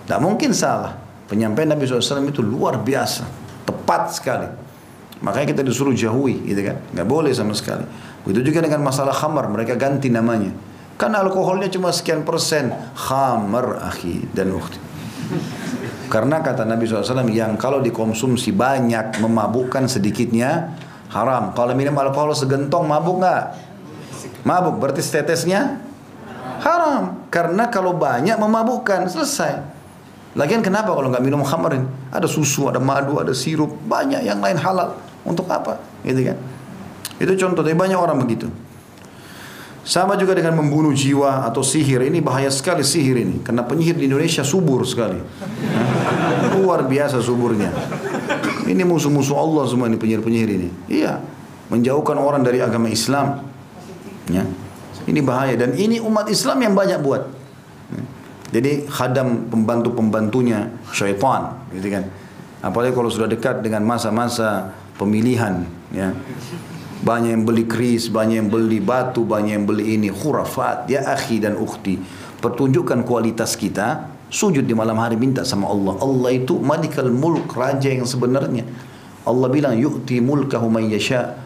Tidak 0.06 0.20
mungkin 0.22 0.54
salah. 0.54 0.94
Penyampaian 1.26 1.74
Nabi 1.74 1.88
SAW 1.90 2.28
itu 2.30 2.46
luar 2.46 2.78
biasa. 2.78 3.26
Tepat 3.66 4.02
sekali 4.14 4.48
makanya 5.22 5.54
kita 5.58 5.62
disuruh 5.66 5.94
jauhi 5.94 6.42
gitu 6.46 6.62
kan 6.66 6.78
nggak 6.94 7.08
boleh 7.08 7.32
sama 7.34 7.54
sekali 7.54 7.86
begitu 8.26 8.54
juga 8.54 8.66
dengan 8.66 8.82
masalah 8.86 9.14
khamar 9.14 9.50
mereka 9.50 9.78
ganti 9.78 10.10
namanya 10.10 10.54
kan 10.98 11.14
alkoholnya 11.14 11.70
cuma 11.70 11.90
sekian 11.90 12.22
persen 12.26 12.74
khamar 12.94 13.82
akhi 13.86 14.26
dan 14.34 14.54
ukhti 14.54 14.78
karena 16.12 16.44
kata 16.44 16.68
Nabi 16.68 16.84
SAW 16.84 17.24
yang 17.32 17.56
kalau 17.56 17.80
dikonsumsi 17.80 18.52
banyak 18.52 19.24
memabukkan 19.24 19.88
sedikitnya 19.88 20.76
haram. 21.08 21.56
Kalau 21.56 21.72
minum 21.72 21.96
alkohol 21.96 22.36
segentong 22.36 22.84
mabuk 22.84 23.24
nggak? 23.24 23.44
Mabuk 24.44 24.76
berarti 24.76 25.00
tetesnya 25.00 25.80
haram. 26.64 27.28
Karena 27.32 27.72
kalau 27.72 27.96
banyak 27.96 28.36
memabukkan 28.36 29.08
selesai. 29.08 29.64
Lagian 30.36 30.64
kenapa 30.64 30.96
kalau 30.96 31.12
nggak 31.12 31.24
minum 31.24 31.44
khamrin? 31.44 31.88
Ada 32.12 32.28
susu, 32.28 32.72
ada 32.72 32.80
madu, 32.80 33.20
ada 33.20 33.36
sirup, 33.36 33.72
banyak 33.88 34.24
yang 34.24 34.40
lain 34.40 34.56
halal. 34.60 34.96
Untuk 35.26 35.46
apa? 35.50 35.78
Gitu 36.02 36.22
kan? 36.26 36.38
Itu 37.22 37.34
contoh, 37.38 37.62
tapi 37.62 37.78
banyak 37.78 37.98
orang 37.98 38.18
begitu. 38.22 38.50
Sama 39.82 40.14
juga 40.14 40.38
dengan 40.38 40.62
membunuh 40.62 40.94
jiwa 40.94 41.42
atau 41.50 41.66
sihir. 41.66 42.06
Ini 42.06 42.22
bahaya 42.22 42.54
sekali 42.54 42.86
sihir 42.86 43.18
ini. 43.18 43.42
Karena 43.42 43.66
penyihir 43.66 43.98
di 43.98 44.06
Indonesia 44.06 44.46
subur 44.46 44.86
sekali. 44.86 45.18
Luar 46.54 46.86
biasa 46.86 47.18
suburnya. 47.18 47.74
Ini 48.70 48.86
musuh-musuh 48.86 49.34
Allah 49.34 49.66
semua 49.66 49.90
ini 49.90 49.98
penyihir-penyihir 49.98 50.50
ini. 50.54 50.70
Iya. 50.86 51.18
Menjauhkan 51.74 52.14
orang 52.22 52.46
dari 52.46 52.62
agama 52.62 52.94
Islam. 52.94 53.42
Ya. 54.30 54.46
Ini 55.10 55.20
bahaya. 55.26 55.58
Dan 55.58 55.74
ini 55.74 55.98
umat 55.98 56.30
Islam 56.30 56.62
yang 56.62 56.78
banyak 56.78 57.02
buat. 57.02 57.26
Jadi 58.54 58.86
khadam 58.86 59.50
pembantu-pembantunya 59.50 60.70
syaitan. 60.94 61.58
Gitu 61.74 61.90
kan. 61.90 62.06
Apalagi 62.62 62.94
kalau 62.94 63.10
sudah 63.10 63.26
dekat 63.26 63.66
dengan 63.66 63.82
masa-masa 63.82 64.78
pemilihan. 65.02 65.66
Ya 65.90 66.14
banyak 67.02 67.34
yang 67.34 67.44
beli 67.50 67.66
keris, 67.66 68.14
banyak 68.14 68.46
yang 68.46 68.50
beli 68.54 68.78
batu, 68.78 69.26
banyak 69.26 69.58
yang 69.58 69.66
beli 69.66 69.98
ini 69.98 70.14
khurafat 70.14 70.86
ya 70.86 71.02
akhi 71.10 71.42
dan 71.42 71.58
ukhti. 71.58 71.98
Pertunjukkan 72.42 73.06
kualitas 73.06 73.58
kita, 73.58 74.10
sujud 74.30 74.66
di 74.66 74.74
malam 74.78 74.98
hari 75.02 75.18
minta 75.18 75.42
sama 75.42 75.70
Allah. 75.70 75.98
Allah 75.98 76.30
itu 76.34 76.62
malikal 76.62 77.10
mulk, 77.10 77.54
raja 77.58 77.90
yang 77.90 78.06
sebenarnya. 78.06 78.66
Allah 79.26 79.48
bilang 79.50 79.78
yu'ti 79.78 80.22
mulkahu 80.22 80.70
man 80.70 80.86
yasha. 80.90 81.38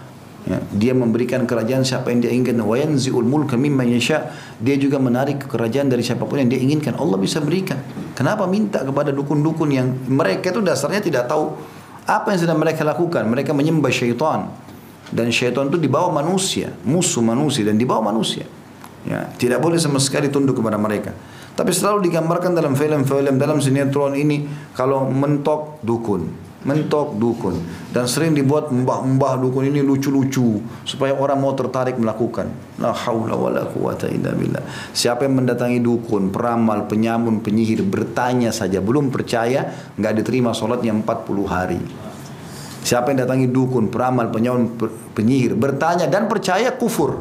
Ya, 0.45 0.61
dia 0.69 0.93
memberikan 0.93 1.41
kerajaan 1.49 1.81
siapa 1.81 2.13
yang 2.13 2.21
dia 2.21 2.29
inginkan 2.29 2.61
wa 2.61 2.77
yanzi'ul 2.77 3.25
mulka 3.25 3.57
mimman 3.57 3.89
yasha. 3.89 4.29
Dia 4.61 4.77
juga 4.77 5.01
menarik 5.01 5.49
kerajaan 5.49 5.89
dari 5.89 6.05
siapa 6.05 6.21
pun 6.27 6.37
yang 6.37 6.51
dia 6.51 6.61
inginkan. 6.61 6.99
Allah 7.01 7.17
bisa 7.17 7.41
berikan. 7.41 7.81
Kenapa 8.13 8.45
minta 8.45 8.85
kepada 8.85 9.09
dukun-dukun 9.09 9.69
yang 9.73 9.87
mereka 10.05 10.53
itu 10.53 10.61
dasarnya 10.61 11.01
tidak 11.01 11.25
tahu 11.25 11.57
apa 12.05 12.33
yang 12.33 12.39
sedang 12.45 12.61
mereka 12.61 12.85
lakukan? 12.85 13.25
Mereka 13.25 13.51
menyembah 13.51 13.89
syaitan 13.89 14.53
dan 15.09 15.29
syaitan 15.33 15.69
itu 15.69 15.81
dibawa 15.81 16.13
manusia, 16.13 16.73
musuh 16.85 17.21
manusia 17.21 17.65
dan 17.65 17.81
dibawa 17.81 18.13
manusia. 18.13 18.45
Ya, 19.05 19.29
tidak 19.37 19.61
boleh 19.61 19.77
sama 19.77 20.01
sekali 20.01 20.33
tunduk 20.33 20.57
kepada 20.57 20.77
mereka. 20.81 21.13
Tapi 21.55 21.71
selalu 21.71 22.09
digambarkan 22.09 22.57
dalam 22.57 22.73
film-film, 22.73 23.37
dalam 23.37 23.61
sinetron 23.61 24.17
ini 24.17 24.45
kalau 24.75 25.07
mentok 25.07 25.79
dukun, 25.85 26.27
mentok 26.65 27.13
dukun 27.15 27.61
dan 27.93 28.09
sering 28.09 28.33
dibuat 28.33 28.73
mbah-mbah 28.73 29.37
dukun 29.37 29.69
ini 29.69 29.85
lucu-lucu 29.85 30.59
supaya 30.81 31.13
orang 31.13 31.37
mau 31.37 31.53
tertarik 31.53 31.95
melakukan. 32.01 32.49
La 32.81 32.89
haula 32.91 33.37
wala 33.37 33.69
quwata 33.69 34.09
illa 34.09 34.33
billah. 34.33 34.65
Siapa 34.91 35.29
yang 35.29 35.45
mendatangi 35.45 35.77
dukun, 35.79 36.33
peramal, 36.33 36.89
penyamun, 36.89 37.45
penyihir 37.45 37.85
bertanya 37.85 38.49
saja 38.49 38.81
belum 38.81 39.13
percaya, 39.13 39.93
nggak 39.95 40.13
diterima 40.25 40.51
sholatnya 40.57 40.91
40 40.91 41.45
hari. 41.45 41.81
Siapa 42.85 43.13
yang 43.13 43.25
datangi 43.25 43.49
dukun, 43.49 43.89
peramal, 43.89 44.29
penyaun, 44.29 44.77
penyihir, 45.13 45.57
bertanya 45.57 46.05
dan 46.05 46.29
percaya 46.29 46.73
kufur 46.73 47.17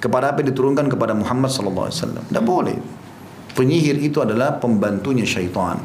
kepada 0.00 0.32
apa 0.32 0.40
yang 0.40 0.52
diturunkan 0.54 0.88
kepada 0.88 1.12
Muhammad 1.12 1.52
sallallahu 1.52 1.86
alaihi 1.88 1.98
wasallam. 2.00 2.24
Tidak 2.24 2.44
boleh. 2.44 2.76
Penyihir 3.52 4.00
itu 4.00 4.22
adalah 4.22 4.56
pembantunya 4.56 5.26
syaitan. 5.26 5.82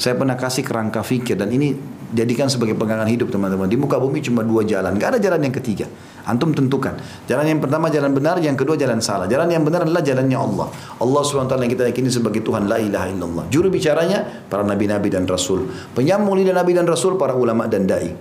Saya 0.00 0.16
pernah 0.16 0.38
kasih 0.38 0.64
kerangka 0.64 1.04
fikir 1.04 1.36
dan 1.36 1.52
ini 1.52 1.91
jadikan 2.12 2.46
sebagai 2.46 2.76
pegangan 2.76 3.08
hidup 3.08 3.32
teman-teman. 3.32 3.66
Di 3.66 3.74
muka 3.80 3.96
bumi 3.96 4.20
cuma 4.20 4.44
dua 4.44 4.62
jalan, 4.62 4.94
gak 5.00 5.16
ada 5.16 5.18
jalan 5.18 5.40
yang 5.40 5.54
ketiga. 5.56 5.88
Antum 6.22 6.54
tentukan. 6.54 6.94
Jalan 7.26 7.48
yang 7.48 7.58
pertama 7.58 7.90
jalan 7.90 8.12
benar, 8.14 8.38
yang 8.38 8.54
kedua 8.54 8.78
jalan 8.78 9.02
salah. 9.02 9.26
Jalan 9.26 9.50
yang 9.50 9.66
benar 9.66 9.82
adalah 9.82 10.04
jalannya 10.04 10.38
Allah. 10.38 10.68
Allah 11.02 11.22
SWT 11.26 11.56
yang 11.58 11.72
kita 11.72 11.84
yakini 11.90 12.12
sebagai 12.12 12.44
Tuhan 12.46 12.70
la 12.70 12.78
ilaha 12.78 13.10
illallah. 13.10 13.44
Juru 13.50 13.72
bicaranya 13.72 14.46
para 14.46 14.62
nabi-nabi 14.62 15.10
dan 15.10 15.26
rasul. 15.26 15.66
Penyambung 15.96 16.38
lidah 16.38 16.54
nabi 16.54 16.78
dan 16.78 16.86
rasul 16.86 17.18
para 17.18 17.34
ulama 17.34 17.66
dan 17.66 17.88
dai. 17.88 18.14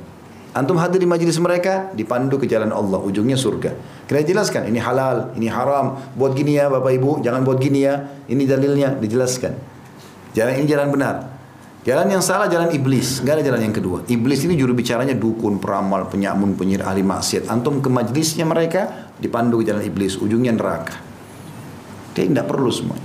Antum 0.52 0.76
hadir 0.76 1.00
di 1.00 1.08
majelis 1.08 1.40
mereka 1.40 1.96
dipandu 1.96 2.36
ke 2.36 2.44
jalan 2.44 2.76
Allah, 2.76 3.00
ujungnya 3.00 3.40
surga. 3.40 3.72
Kena 4.04 4.20
jelaskan 4.20 4.68
ini 4.68 4.84
halal, 4.84 5.32
ini 5.40 5.48
haram. 5.48 5.96
Buat 6.12 6.36
gini 6.36 6.60
ya 6.60 6.68
Bapak 6.68 6.92
Ibu, 6.92 7.24
jangan 7.24 7.48
buat 7.48 7.56
gini 7.56 7.88
ya. 7.88 8.20
Ini 8.28 8.44
dalilnya 8.44 9.00
dijelaskan. 9.00 9.56
Jalan 10.36 10.60
ini 10.60 10.68
jalan 10.68 10.92
benar. 10.92 11.31
Jalan 11.82 12.14
yang 12.14 12.22
salah 12.22 12.45
jalan 12.45 12.70
iblis, 12.78 13.26
nggak 13.26 13.41
ada 13.41 13.44
jalan 13.49 13.62
yang 13.66 13.74
kedua. 13.74 14.06
Iblis 14.06 14.45
ini 14.45 14.53
juru 14.53 14.78
bicaranya 14.78 15.18
dukun, 15.18 15.58
peramal, 15.58 16.06
penyamun, 16.14 16.53
penyihir, 16.53 16.86
ahli 16.86 17.02
maksiat. 17.02 17.49
Antum 17.49 17.82
ke 17.82 17.90
majlisnya 17.90 18.45
mereka 18.45 19.10
dipandu 19.18 19.66
ke 19.66 19.74
jalan 19.74 19.82
iblis, 19.82 20.14
ujungnya 20.22 20.53
neraka. 20.53 21.02
Dia 22.14 22.30
tidak 22.30 22.45
perlu 22.45 22.70
semua. 22.70 23.02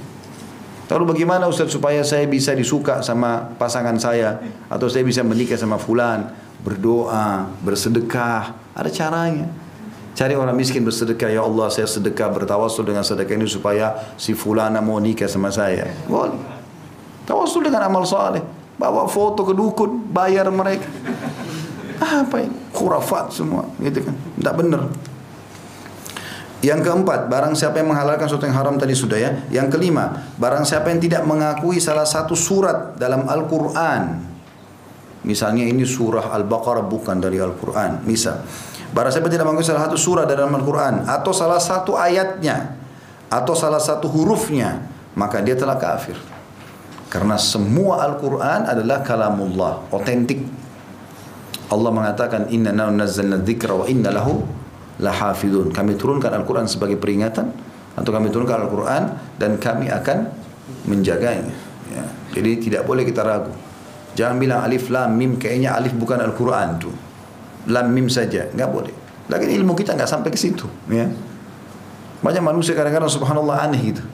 Lalu 0.92 1.04
bagaimana 1.16 1.48
Ustaz 1.48 1.72
supaya 1.72 2.04
saya 2.04 2.28
bisa 2.28 2.52
disuka 2.52 3.00
sama 3.00 3.48
pasangan 3.56 3.96
saya 3.96 4.44
atau 4.68 4.92
saya 4.92 5.08
bisa 5.08 5.24
menikah 5.24 5.56
sama 5.56 5.80
fulan? 5.80 6.36
Berdoa, 6.60 7.48
bersedekah, 7.64 8.76
ada 8.76 8.90
caranya. 8.92 9.48
Cari 10.12 10.36
orang 10.36 10.52
miskin 10.52 10.84
bersedekah, 10.84 11.32
ya 11.32 11.40
Allah 11.40 11.72
saya 11.72 11.88
sedekah 11.88 12.28
bertawasul 12.28 12.84
dengan 12.84 13.08
sedekah 13.08 13.40
ini 13.40 13.48
supaya 13.48 14.16
si 14.20 14.36
fulana 14.36 14.84
mau 14.84 15.00
nikah 15.00 15.32
sama 15.32 15.48
saya. 15.48 15.88
Boleh. 16.04 16.36
Tawasul 17.24 17.66
dengan 17.66 17.88
amal 17.88 18.04
soleh. 18.04 18.65
Bawa 18.76 19.08
foto 19.08 19.40
ke 19.44 19.56
dukun, 19.56 20.12
bayar 20.12 20.48
mereka. 20.52 20.84
Apa 21.96 22.44
ini? 22.44 22.56
Khurafat 22.76 23.32
semua, 23.32 23.64
gitu 23.80 24.04
kan. 24.04 24.12
Tidak 24.12 24.54
benar. 24.56 24.82
Yang 26.64 26.88
keempat, 26.88 27.28
barang 27.28 27.52
siapa 27.52 27.80
yang 27.80 27.92
menghalalkan 27.92 28.26
sesuatu 28.28 28.48
yang 28.48 28.56
haram 28.56 28.76
tadi 28.80 28.96
sudah 28.96 29.18
ya. 29.20 29.30
Yang 29.52 29.76
kelima, 29.76 30.28
barang 30.40 30.64
siapa 30.64 30.88
yang 30.88 31.00
tidak 31.00 31.22
mengakui 31.24 31.80
salah 31.80 32.08
satu 32.08 32.32
surat 32.32 32.96
dalam 32.96 33.28
Al-Quran. 33.28 34.24
Misalnya 35.26 35.64
ini 35.68 35.84
surah 35.84 36.32
Al-Baqarah 36.32 36.84
bukan 36.84 37.16
dari 37.20 37.40
Al-Quran. 37.40 38.04
Misal, 38.04 38.44
barang 38.92 39.12
siapa 39.12 39.28
tidak 39.32 39.48
mengakui 39.48 39.68
salah 39.68 39.88
satu 39.88 39.96
surah 40.00 40.24
dalam 40.28 40.52
Al-Quran. 40.52 41.04
Atau 41.08 41.32
salah 41.32 41.60
satu 41.60 41.96
ayatnya. 41.96 42.76
Atau 43.28 43.52
salah 43.52 43.80
satu 43.80 44.08
hurufnya. 44.08 44.84
Maka 45.16 45.40
dia 45.40 45.56
telah 45.56 45.80
kafir. 45.80 46.35
Karena 47.06 47.38
semua 47.38 48.02
Al-Quran 48.02 48.66
adalah 48.66 49.02
kalamullah, 49.06 49.86
otentik. 49.94 50.42
Allah 51.70 51.90
mengatakan, 51.90 52.50
Inna 52.50 52.74
nazzalna 52.74 53.42
dzikra 53.42 53.74
wa 53.74 53.86
inna 53.86 54.10
lahu 54.10 54.42
lahafidun. 54.98 55.70
Kami 55.70 55.94
turunkan 55.94 56.34
Al-Quran 56.34 56.66
sebagai 56.66 56.98
peringatan, 56.98 57.50
atau 57.96 58.10
kami 58.12 58.28
turunkan 58.28 58.68
Al-Quran 58.68 59.02
dan 59.40 59.56
kami 59.56 59.88
akan 59.88 60.28
menjaganya. 60.84 61.56
Ya. 61.90 62.04
Jadi 62.36 62.68
tidak 62.68 62.82
boleh 62.84 63.08
kita 63.08 63.24
ragu. 63.24 63.54
Jangan 64.16 64.36
bilang 64.36 64.60
alif 64.64 64.88
lam 64.92 65.16
mim 65.16 65.40
kayaknya 65.40 65.72
alif 65.76 65.96
bukan 65.96 66.20
Al-Quran 66.20 66.68
tuh. 66.76 66.94
Lam 67.72 67.90
mim 67.90 68.06
saja, 68.12 68.52
nggak 68.52 68.70
boleh. 68.70 68.94
Lagi 69.26 69.50
ilmu 69.50 69.74
kita 69.74 69.96
nggak 69.96 70.06
sampai 70.06 70.30
ke 70.30 70.38
situ. 70.38 70.68
Ya. 70.92 71.08
Banyak 72.20 72.42
manusia 72.44 72.76
kadang-kadang 72.76 73.10
subhanallah 73.10 73.64
aneh 73.66 73.80
gitu. 73.94 74.04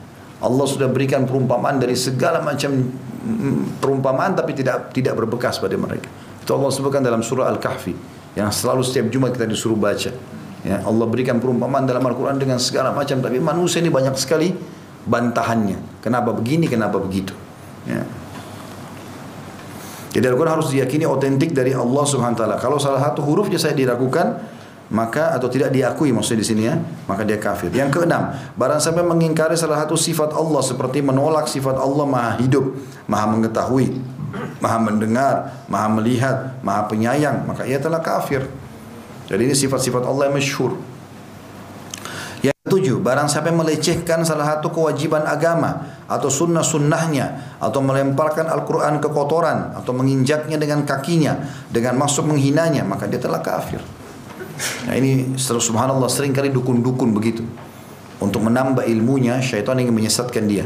Allah 0.43 0.65
sudah 0.67 0.91
berikan 0.91 1.23
perumpamaan 1.23 1.79
dari 1.79 1.95
segala 1.95 2.43
macam 2.43 2.75
mm, 2.75 3.79
perumpamaan 3.79 4.35
tapi 4.35 4.51
tidak 4.51 4.91
tidak 4.91 5.15
berbekas 5.15 5.57
pada 5.63 5.79
mereka. 5.79 6.11
Itu 6.43 6.59
Allah 6.59 6.67
sebutkan 6.75 6.99
dalam 6.99 7.23
surah 7.23 7.47
Al-Kahfi 7.47 7.95
yang 8.35 8.51
selalu 8.51 8.83
setiap 8.83 9.07
Jumat 9.07 9.31
kita 9.31 9.47
disuruh 9.47 9.79
baca. 9.79 10.11
Ya, 10.63 10.79
Allah 10.83 11.05
berikan 11.07 11.39
perumpamaan 11.39 11.87
dalam 11.87 12.03
Al-Quran 12.03 12.39
dengan 12.39 12.59
segala 12.59 12.91
macam 12.91 13.23
tapi 13.23 13.39
manusia 13.39 13.79
ini 13.79 13.87
banyak 13.87 14.15
sekali 14.19 14.51
bantahannya. 15.07 16.03
Kenapa 16.03 16.35
begini, 16.35 16.67
kenapa 16.67 16.99
begitu. 16.99 17.31
Ya. 17.87 18.03
Jadi 20.13 20.25
Al-Quran 20.29 20.59
harus 20.59 20.69
diyakini 20.69 21.09
otentik 21.09 21.55
dari 21.55 21.73
Allah 21.73 22.03
Subhanahu 22.05 22.37
taala. 22.37 22.61
Kalau 22.61 22.77
salah 22.77 23.01
satu 23.01 23.25
hurufnya 23.25 23.57
saya 23.57 23.73
diragukan, 23.73 24.52
maka 24.91 25.31
atau 25.31 25.47
tidak 25.47 25.71
diakui 25.71 26.11
maksudnya 26.11 26.43
di 26.43 26.47
sini 26.47 26.61
ya, 26.67 26.75
maka 27.07 27.23
dia 27.23 27.39
kafir. 27.39 27.71
Yang 27.71 28.01
keenam, 28.01 28.35
barang 28.59 28.79
siapa 28.83 28.99
mengingkari 29.05 29.55
salah 29.55 29.79
satu 29.85 29.95
sifat 29.95 30.35
Allah 30.35 30.59
seperti 30.59 30.99
menolak 30.99 31.47
sifat 31.47 31.79
Allah 31.79 32.03
Maha 32.03 32.41
Hidup, 32.43 32.75
Maha 33.07 33.25
Mengetahui, 33.31 33.95
Maha 34.59 34.77
Mendengar, 34.81 35.65
Maha 35.71 35.87
Melihat, 35.87 36.59
Maha 36.65 36.89
Penyayang, 36.91 37.47
maka 37.47 37.63
ia 37.63 37.79
telah 37.79 38.03
kafir. 38.03 38.43
Jadi 39.29 39.49
ini 39.49 39.55
sifat-sifat 39.55 40.03
Allah 40.03 40.29
yang 40.29 40.35
masyhur. 40.35 40.75
Yang 42.43 42.57
ketujuh, 42.67 42.97
barang 42.99 43.31
siapa 43.31 43.55
melecehkan 43.55 44.27
salah 44.27 44.59
satu 44.59 44.67
kewajiban 44.67 45.23
agama 45.23 46.03
atau 46.11 46.27
sunnah-sunnahnya 46.27 47.57
atau 47.63 47.79
melemparkan 47.79 48.51
Al-Quran 48.51 48.99
ke 48.99 49.07
kotoran 49.07 49.71
atau 49.79 49.95
menginjaknya 49.95 50.59
dengan 50.59 50.83
kakinya 50.83 51.39
dengan 51.71 51.95
maksud 52.03 52.27
menghinanya, 52.27 52.83
maka 52.83 53.07
dia 53.07 53.17
telah 53.17 53.39
kafir. 53.39 53.79
Nah 54.87 54.93
ini 54.95 55.35
subhanallah 55.37 56.09
sering 56.09 56.31
kali 56.35 56.53
dukun-dukun 56.53 57.09
begitu. 57.13 57.43
Untuk 58.21 58.39
menambah 58.45 58.87
ilmunya, 58.87 59.43
syaitan 59.43 59.75
ingin 59.81 59.91
menyesatkan 59.91 60.47
dia. 60.47 60.63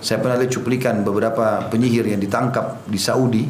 Saya 0.00 0.22
pernah 0.22 0.40
lihat 0.40 0.52
cuplikan 0.54 1.02
beberapa 1.02 1.66
penyihir 1.68 2.08
yang 2.08 2.20
ditangkap 2.22 2.86
di 2.88 2.96
Saudi. 2.96 3.44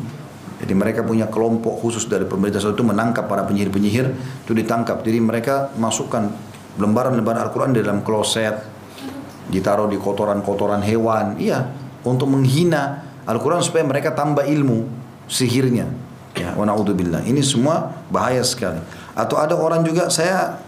Jadi 0.57 0.73
mereka 0.73 1.05
punya 1.05 1.29
kelompok 1.29 1.85
khusus 1.85 2.09
dari 2.09 2.25
pemerintah 2.25 2.65
Saudi 2.65 2.81
itu 2.81 2.87
menangkap 2.89 3.29
para 3.29 3.45
penyihir-penyihir 3.45 4.07
itu 4.43 4.53
ditangkap. 4.57 5.05
Jadi 5.05 5.19
mereka 5.21 5.71
masukkan 5.77 6.33
lembaran-lembaran 6.81 7.45
Al-Quran 7.45 7.77
di 7.77 7.85
dalam 7.85 8.01
kloset, 8.01 8.57
ditaruh 9.53 9.87
di 9.87 10.01
kotoran-kotoran 10.01 10.81
hewan. 10.81 11.37
Iya, 11.37 11.71
untuk 12.09 12.33
menghina 12.33 13.05
Al-Quran 13.29 13.61
supaya 13.61 13.85
mereka 13.85 14.17
tambah 14.17 14.49
ilmu 14.49 14.87
sihirnya. 15.29 15.91
Ya, 16.37 16.53
wa 16.53 16.69
Ini 17.25 17.41
semua 17.41 17.97
bahaya 18.13 18.45
sekali. 18.45 18.81
Atau 19.17 19.41
ada 19.41 19.57
orang 19.57 19.81
juga 19.81 20.13
saya 20.13 20.61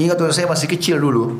ingat 0.00 0.16
waktu 0.16 0.32
saya 0.32 0.48
masih 0.48 0.68
kecil 0.72 0.96
dulu 0.96 1.36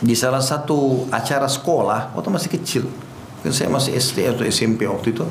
di 0.00 0.16
salah 0.16 0.40
satu 0.40 1.08
acara 1.12 1.48
sekolah 1.48 2.16
waktu 2.16 2.28
masih 2.32 2.50
kecil 2.52 2.84
kan 3.44 3.52
saya 3.52 3.68
masih 3.68 3.96
SD 3.96 4.28
atau 4.28 4.44
SMP 4.44 4.88
waktu 4.88 5.12
itu 5.12 5.24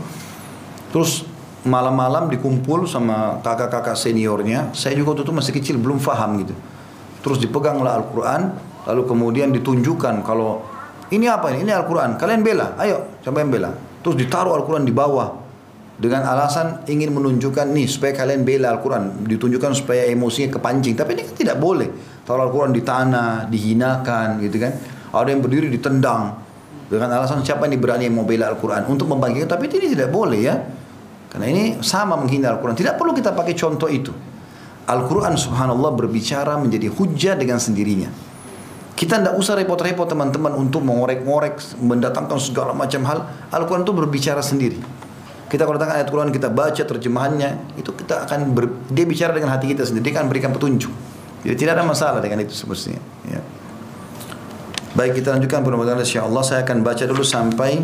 terus 0.93 1.25
malam-malam 1.65 2.29
dikumpul 2.29 2.85
sama 2.85 3.41
kakak-kakak 3.41 3.97
seniornya 3.97 4.69
saya 4.77 4.93
juga 4.93 5.17
waktu 5.17 5.25
itu 5.25 5.33
masih 5.33 5.53
kecil 5.57 5.75
belum 5.81 5.97
faham 5.97 6.37
gitu. 6.45 6.53
Terus 7.25 7.41
dipeganglah 7.41 7.97
Al-Quran 7.97 8.53
lalu 8.85 9.01
kemudian 9.09 9.49
ditunjukkan 9.49 10.21
kalau 10.21 10.61
ini 11.09 11.25
apa 11.25 11.53
ini? 11.53 11.65
Ini 11.65 11.73
Al-Quran. 11.73 12.21
Kalian 12.21 12.45
bela? 12.45 12.77
Ayo 12.77 13.17
coba 13.25 13.41
yang 13.41 13.49
bela. 13.49 13.73
Terus 14.05 14.13
ditaruh 14.13 14.53
Al-Quran 14.61 14.85
di 14.85 14.93
bawah 14.93 15.44
dengan 15.95 16.27
alasan 16.27 16.83
ingin 16.91 17.15
menunjukkan 17.15 17.71
nih 17.71 17.87
supaya 17.87 18.11
kalian 18.11 18.43
bela 18.43 18.75
Al-Quran. 18.75 19.23
Ditunjukkan 19.23 19.71
supaya 19.79 20.11
emosinya 20.11 20.59
kepancing. 20.59 20.91
Tapi 20.91 21.15
ini 21.15 21.23
kan 21.23 21.35
tidak 21.39 21.57
boleh. 21.57 21.87
Taruh 22.27 22.51
Al-Quran 22.51 22.75
di 22.75 22.83
tanah 22.83 23.47
dihinakan 23.47 24.43
gitu 24.43 24.59
kan. 24.59 24.75
Ada 25.15 25.31
yang 25.31 25.39
berdiri 25.39 25.71
ditendang. 25.71 26.35
Dengan 26.91 27.15
alasan 27.15 27.41
siapa 27.47 27.65
yang 27.65 27.79
berani 27.79 28.11
yang 28.11 28.19
mau 28.19 28.27
bela 28.27 28.51
Al-Quran? 28.51 28.91
Untuk 28.91 29.07
membangkitkan. 29.07 29.47
Tapi 29.47 29.71
ini 29.71 29.95
tidak 29.95 30.11
boleh 30.11 30.39
ya. 30.43 30.55
Karena 31.31 31.47
ini 31.47 31.79
sama 31.79 32.19
menghina 32.19 32.51
Al-Quran. 32.51 32.75
Tidak 32.75 32.99
perlu 32.99 33.15
kita 33.15 33.31
pakai 33.31 33.55
contoh 33.55 33.87
itu. 33.87 34.11
Al-Quran 34.91 35.39
subhanallah 35.39 35.95
berbicara 35.95 36.59
menjadi 36.59 36.91
hujah 36.91 37.39
dengan 37.39 37.55
sendirinya. 37.55 38.11
Kita 38.95 39.19
tidak 39.19 39.35
usah 39.39 39.55
repot-repot 39.55 40.07
teman-teman 40.11 40.59
untuk 40.59 40.83
mengorek-ngorek 40.83 41.79
mendatangkan 41.79 42.39
segala 42.39 42.75
macam 42.75 43.01
hal. 43.07 43.19
Al-Quran 43.55 43.87
itu 43.87 43.95
berbicara 43.95 44.43
sendiri 44.43 45.04
kita 45.45 45.61
kalau 45.63 45.77
datang 45.77 45.93
ayat 45.93 46.09
Quran 46.09 46.33
kita 46.33 46.49
baca 46.49 46.81
terjemahannya, 46.81 47.77
itu 47.77 47.93
kita 47.93 48.25
akan 48.25 48.53
ber, 48.57 48.65
dia 48.89 49.05
bicara 49.05 49.31
dengan 49.31 49.53
hati 49.53 49.69
kita 49.69 49.85
sendiri, 49.85 50.09
dia 50.09 50.13
akan 50.17 50.27
berikan 50.27 50.49
petunjuk. 50.49 50.89
Jadi 51.45 51.55
tidak 51.61 51.77
ada 51.77 51.85
masalah 51.85 52.19
dengan 52.25 52.41
itu 52.41 52.57
semestinya. 52.57 52.97
Ya. 53.29 53.37
Baik 54.97 55.21
kita 55.21 55.37
lanjutkan 55.37 55.61
mudah-mudahan 55.61 56.01
insya 56.01 56.25
Allah 56.25 56.41
saya 56.41 56.65
akan 56.65 56.81
baca 56.81 57.03
dulu 57.05 57.21
sampai 57.21 57.83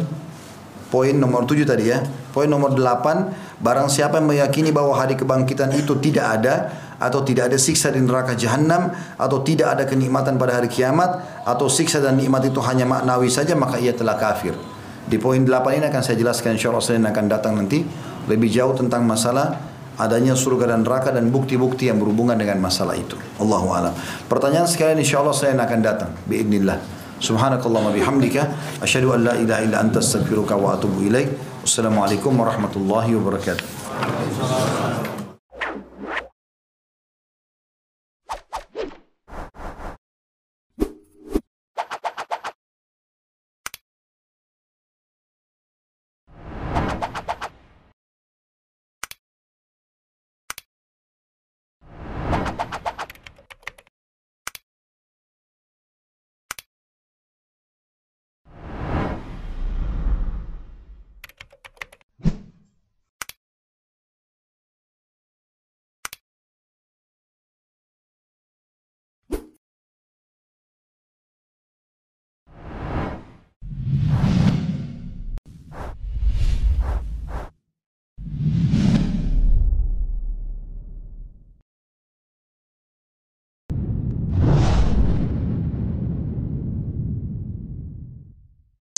poin 0.90 1.14
nomor 1.14 1.46
7 1.46 1.62
tadi 1.68 1.94
ya. 1.94 2.02
Poin 2.34 2.48
nomor 2.50 2.74
8, 2.74 3.62
barang 3.62 3.88
siapa 3.92 4.18
yang 4.18 4.32
meyakini 4.32 4.74
bahwa 4.74 4.98
hari 4.98 5.14
kebangkitan 5.20 5.70
itu 5.78 6.00
tidak 6.02 6.42
ada 6.42 6.56
atau 6.98 7.22
tidak 7.22 7.52
ada 7.52 7.58
siksa 7.60 7.92
di 7.92 8.02
neraka 8.02 8.34
jahanam 8.34 8.90
atau 9.20 9.44
tidak 9.44 9.74
ada 9.78 9.84
kenikmatan 9.86 10.40
pada 10.40 10.58
hari 10.58 10.72
kiamat 10.72 11.44
atau 11.44 11.68
siksa 11.68 12.00
dan 12.00 12.18
nikmat 12.18 12.48
itu 12.48 12.62
hanya 12.64 12.88
maknawi 12.88 13.28
saja 13.30 13.54
maka 13.54 13.78
ia 13.78 13.94
telah 13.94 14.16
kafir. 14.18 14.56
Di 15.07 15.18
poin 15.18 15.41
8 15.41 15.78
ini 15.82 15.86
akan 15.90 16.02
saya 16.02 16.18
jelaskan 16.18 16.56
insya 16.57 16.69
Allah 16.69 16.86
Senin 16.86 17.06
akan 17.10 17.26
datang 17.30 17.53
nanti 17.57 17.84
lebih 18.30 18.49
jauh 18.53 18.78
tentang 18.78 19.03
masalah 19.06 19.72
adanya 20.02 20.34
surga 20.34 20.73
dan 20.73 20.82
neraka 20.82 21.14
dan 21.14 21.30
bukti-bukti 21.30 21.90
yang 21.90 22.02
berhubungan 22.02 22.34
dengan 22.38 22.57
masalah 22.57 22.98
itu. 22.98 23.14
Allahu 23.38 23.69
a'lam. 23.69 23.94
Pertanyaan 24.26 24.65
sekalian 24.65 24.98
insya 25.02 25.22
Allah 25.22 25.36
saya 25.36 25.53
akan 25.53 25.80
datang. 25.84 26.10
Biidnillah. 26.26 26.78
Subhanakallah 27.22 27.82
wa 27.91 27.94
bihamdika. 27.94 28.49
Asyhadu 28.82 29.14
an 29.14 29.22
la 29.30 29.38
ilaha 29.38 29.61
illa 29.61 29.78
anta 29.78 30.02
astaghfiruka 30.02 30.57
wa 30.57 30.73
atubu 30.73 31.06
ilaik. 31.06 31.30
Wassalamualaikum 31.61 32.34
warahmatullahi 32.34 33.14
wabarakatuh. 33.14 35.11